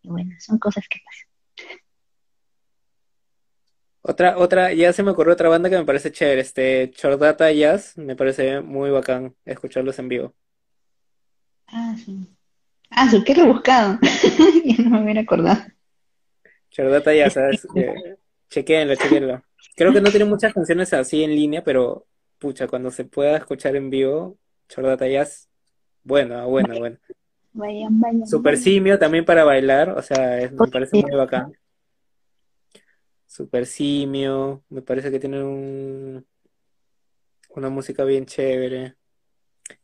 [0.02, 1.28] Y bueno, son cosas que pasan.
[4.04, 7.96] Otra, otra, ya se me ocurrió otra banda que me parece chévere, este, Chordata Jazz,
[7.96, 10.34] me parece muy bacán escucharlos en vivo.
[11.68, 12.26] Ah, sí.
[12.90, 13.98] Ah, su, qué rebuscado.
[14.64, 15.62] Ya no me hubiera acordado.
[16.70, 17.64] Chordata Jazz, ¿sabes?
[17.76, 18.16] Eh,
[18.50, 19.42] chequéenlo, chequéenlo.
[19.76, 22.06] Creo que no tiene muchas canciones así en línea, pero
[22.38, 25.48] pucha, cuando se pueda escuchar en vivo, Chordata Jazz,
[26.04, 26.98] bueno, bueno, bueno.
[27.54, 28.26] Vayan, vayan.
[28.26, 28.56] Super.
[28.56, 31.52] Simio también para bailar, o sea, es- me parece muy bacán.
[33.26, 36.26] Super Simio, me parece que tiene un,
[37.50, 38.96] una música bien chévere.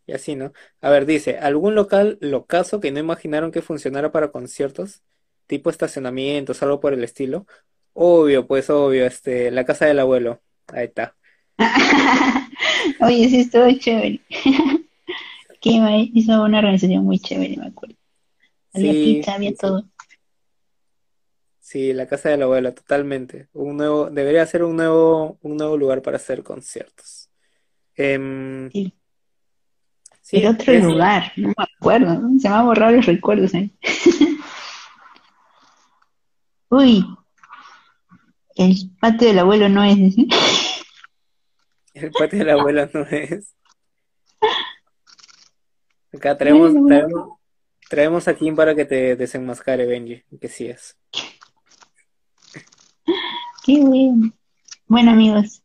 [0.07, 0.53] Y así, ¿no?
[0.81, 5.03] A ver, dice, ¿algún local locazo que no imaginaron que funcionara para conciertos?
[5.47, 7.47] Tipo estacionamientos, algo por el estilo.
[8.01, 10.41] Obvio, pues obvio, este, la casa del abuelo.
[10.69, 11.17] Ahí está.
[13.01, 14.21] Oye, sí, estuvo chévere.
[15.61, 15.71] Que
[16.15, 17.97] hizo una organización muy chévere, me acuerdo.
[18.73, 19.85] Había Sí, pizza, había sí, todo.
[21.59, 23.49] Sí, la casa del abuelo, totalmente.
[23.53, 27.29] Un nuevo, debería ser un nuevo, un nuevo lugar para hacer conciertos.
[27.97, 28.95] Em, Sí.
[30.23, 32.39] sí, El otro es- lugar, no me acuerdo, ¿no?
[32.39, 33.73] Se me han borrado los recuerdos ahí.
[36.71, 37.05] Uy,
[38.59, 39.99] el patio del abuelo no es,
[41.95, 43.55] el patio del abuelo no es.
[46.13, 47.29] Acá traemos, traemos,
[47.89, 50.97] traemos a Kim para que te desenmascare, Benji, que sí es.
[53.65, 54.33] Qué bueno.
[54.87, 55.63] Bueno, amigos,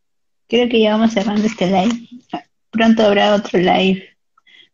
[0.48, 2.10] creo que ya vamos cerrando este live.
[2.72, 4.18] Pronto habrá otro live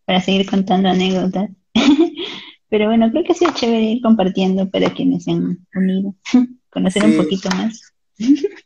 [0.05, 1.49] para seguir contando anécdotas.
[2.69, 6.15] Pero bueno, creo que ha sido chévere ir compartiendo para quienes se han unido,
[6.69, 7.93] conocer un poquito más.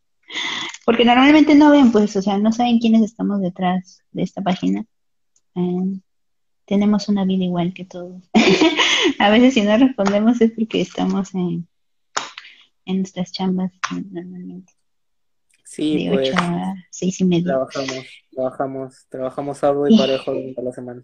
[0.85, 4.85] Porque normalmente no ven, pues, o sea, no saben quiénes estamos detrás de esta página.
[5.55, 5.99] Eh,
[6.65, 8.21] tenemos una vida igual que todos.
[9.19, 11.67] A veces si no respondemos es porque estamos en,
[12.85, 13.71] en nuestras chambas
[14.11, 14.73] normalmente,
[15.63, 17.43] Sí, de pues 8 a 6 y media.
[17.45, 21.03] trabajamos, trabajamos, trabajamos arduo y parejo durante la semana.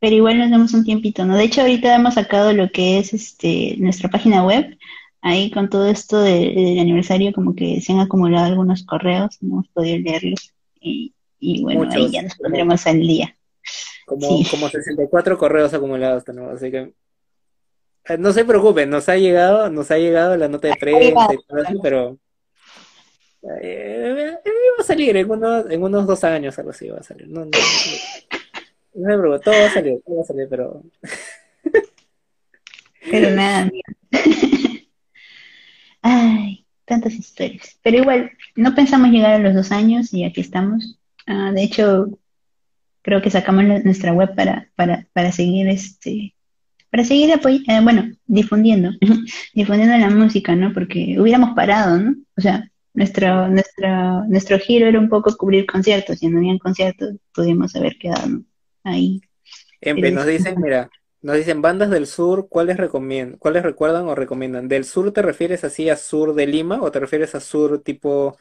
[0.00, 1.36] Pero igual nos damos un tiempito, ¿no?
[1.36, 4.78] De hecho, ahorita hemos sacado lo que es este nuestra página web.
[5.20, 9.54] Ahí con todo esto de- del aniversario, como que se han acumulado algunos correos, no
[9.54, 10.52] hemos podido leerlos.
[10.80, 13.34] Y, y bueno, ahí ya nos pondremos al día.
[14.06, 14.46] como, Sí.
[14.50, 16.92] como 64 correos acumulados tenemos, así que
[18.08, 21.36] eh, no se preocupen, nos ha llegado, nos ha llegado la nota de prensa y
[21.46, 22.18] todo eso, pero
[23.60, 27.02] eh, eh, va a salir en unos, en unos dos años, algo así va a
[27.02, 27.28] salir.
[27.28, 27.58] No, no, no,
[28.94, 30.82] no se preocupen, todo va a salir, todo va a salir, pero
[33.10, 33.70] Pero nada,
[37.00, 37.78] tantas historias.
[37.82, 40.98] Pero igual, no pensamos llegar a los dos años y aquí estamos.
[41.26, 42.18] Ah, de hecho,
[43.02, 46.34] creo que sacamos la- nuestra web para, para, para seguir este,
[46.90, 48.90] para seguir apoy- eh, bueno, difundiendo,
[49.54, 50.72] difundiendo la música, ¿no?
[50.72, 52.16] Porque hubiéramos parado, ¿no?
[52.36, 57.14] O sea, nuestro, nuestro, nuestro giro era un poco cubrir conciertos, y no habían conciertos,
[57.34, 58.40] pudimos haber quedado
[58.84, 59.20] ahí.
[59.80, 64.68] Empe, nos dicen, mira, nos dicen bandas del sur, ¿cuáles recomiendan, cuáles recuerdan o recomiendan?
[64.68, 68.36] ¿Del sur te refieres así a sur de Lima o te refieres a sur tipo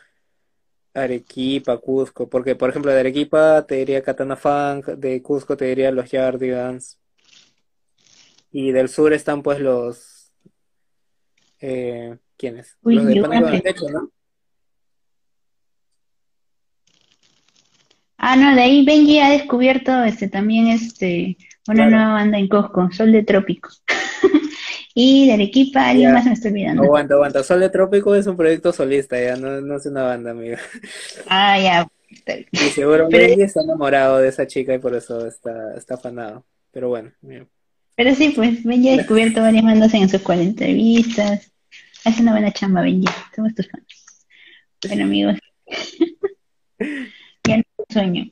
[0.94, 2.30] Arequipa, Cusco?
[2.30, 7.00] Porque, por ejemplo, de Arequipa te diría Katana Funk, de Cusco te diría los Yardigans,
[8.52, 10.32] y del sur están pues los,
[11.60, 12.78] eh, ¿quiénes?
[12.84, 14.12] Uy, Los de Pánico en Techo, ¿no?
[18.18, 21.38] Ah, no, de ahí Benji ha descubierto este también este
[21.68, 21.92] una Claro.
[21.92, 23.70] nueva banda en Cosco, Sol de Trópico.
[25.00, 26.14] Y de Arequipa, alguien Ya.
[26.16, 26.82] más me estoy olvidando.
[26.82, 27.44] Aguanta, aguanta.
[27.44, 30.58] Sol de Trópico es un proyecto solista, ya no, no es una banda, amiga.
[31.28, 31.88] Ah, ya.
[32.52, 36.46] Y seguro Pero- Benji está enamorado de esa chica y por eso está, está afanado.
[36.72, 37.46] Pero bueno, mira.
[37.96, 41.52] Pero sí, pues Benji ha descubierto varias bandas en sus 40 entrevistas.
[42.04, 43.08] Hace una buena chamba, Benji.
[43.36, 43.86] Somos tus fans.
[44.88, 45.36] Bueno, amigos.
[47.48, 48.32] ya no sueño.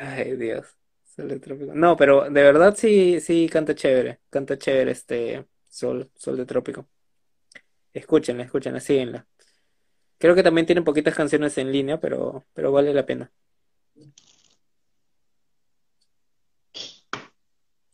[0.00, 0.66] Ay, Dios.
[1.04, 1.72] Sol de Trópico.
[1.74, 4.20] No, pero de verdad sí, sí canta chévere.
[4.30, 6.86] Canta chévere este Sol, Sol de Trópico.
[7.92, 9.26] Escúchenla, escúchenla, síguenla.
[10.18, 13.30] Creo que también tienen poquitas canciones en línea, pero, pero vale la pena.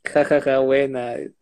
[0.05, 1.15] Ja, ja, ja, buena.
[1.15, 1.33] Era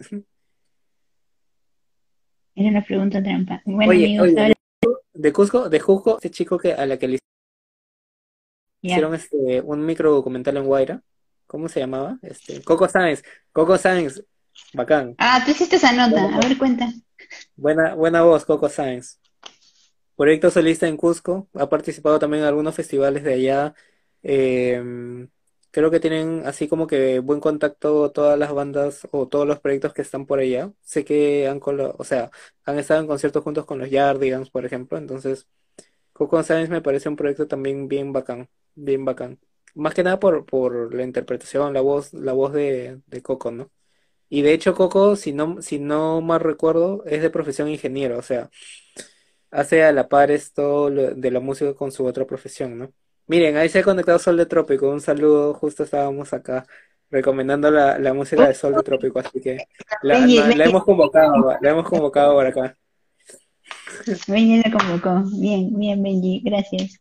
[2.54, 3.62] una pregunta trampa.
[3.64, 4.52] Bueno, Oye, amigos, oye,
[5.14, 7.18] de Cusco, de Cusco, este chico que a la que le
[8.82, 11.02] hicieron este un micro documental en Guaira.
[11.47, 12.19] ¿Cómo se llamaba?
[12.23, 14.23] Este, Coco Sáenz, Coco Sáenz,
[14.73, 15.15] bacán.
[15.19, 16.24] Ah, tú hiciste esa nota.
[16.36, 16.93] A ver, cuenta.
[17.57, 19.19] Buena, buena voz, Coco Sáenz.
[20.16, 23.74] Proyecto solista en Cusco, ha participado también en algunos festivales de allá.
[24.23, 25.27] Eh,
[25.70, 29.93] creo que tienen así como que buen contacto todas las bandas o todos los proyectos
[29.93, 30.73] que están por allá.
[30.82, 32.31] Sé que han o sea,
[32.65, 34.98] han estado en conciertos juntos con los Yardigans, por ejemplo.
[34.98, 35.47] Entonces,
[36.12, 38.48] Coco Sáenz me parece un proyecto también bien bacán,
[38.85, 39.39] bien bacán.
[39.74, 43.70] Más que nada por, por la interpretación, la voz, la voz de, de Coco, ¿no?
[44.31, 48.23] Y de hecho, Coco, si no, si no mal recuerdo, es de profesión ingeniero, o
[48.23, 48.51] sea,
[49.51, 52.93] hace a la par esto de la música con su otra profesión, ¿no?
[53.27, 56.66] Miren, ahí se ha conectado Sol de Trópico, un saludo, justo estábamos acá
[57.11, 59.59] recomendando la, la música de Sol de Trópico, así que
[60.02, 62.77] la, la- hemos convocado, la hemos convocado por acá.
[64.28, 65.23] Benji la convocó.
[65.40, 66.98] Bien, bien, Benji, gracias.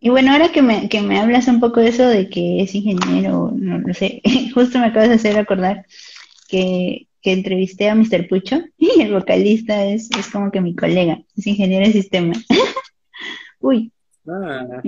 [0.00, 2.74] Y bueno, ahora que me, que me hablas un poco de eso de que es
[2.74, 4.22] ingeniero, no lo sé,
[4.54, 5.86] justo me acabas de hacer acordar
[6.48, 8.28] que, que entrevisté a Mr.
[8.28, 12.44] Pucho y el vocalista es, es como que mi colega, es ingeniero de sistemas.
[13.60, 13.92] Uy,
[14.30, 14.82] Ah,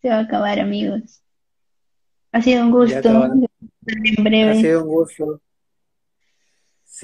[0.00, 1.20] se va a acabar, amigos.
[2.32, 3.08] Ha sido un gusto.
[3.86, 4.60] En ha breve.
[4.60, 5.40] sido un gusto.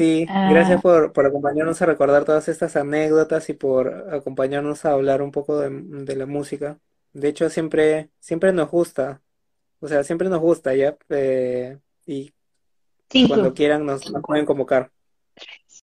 [0.00, 0.48] Sí, Ah.
[0.50, 5.30] gracias por, por acompañarnos a recordar todas estas anécdotas y por acompañarnos a hablar un
[5.30, 6.78] poco de, de la música.
[7.12, 9.20] De hecho, siempre, siempre nos gusta,
[9.78, 10.96] o sea, siempre nos gusta, ¿ya?
[11.10, 12.32] Eh, y
[13.28, 14.90] cuando quieran nos, nos pueden convocar.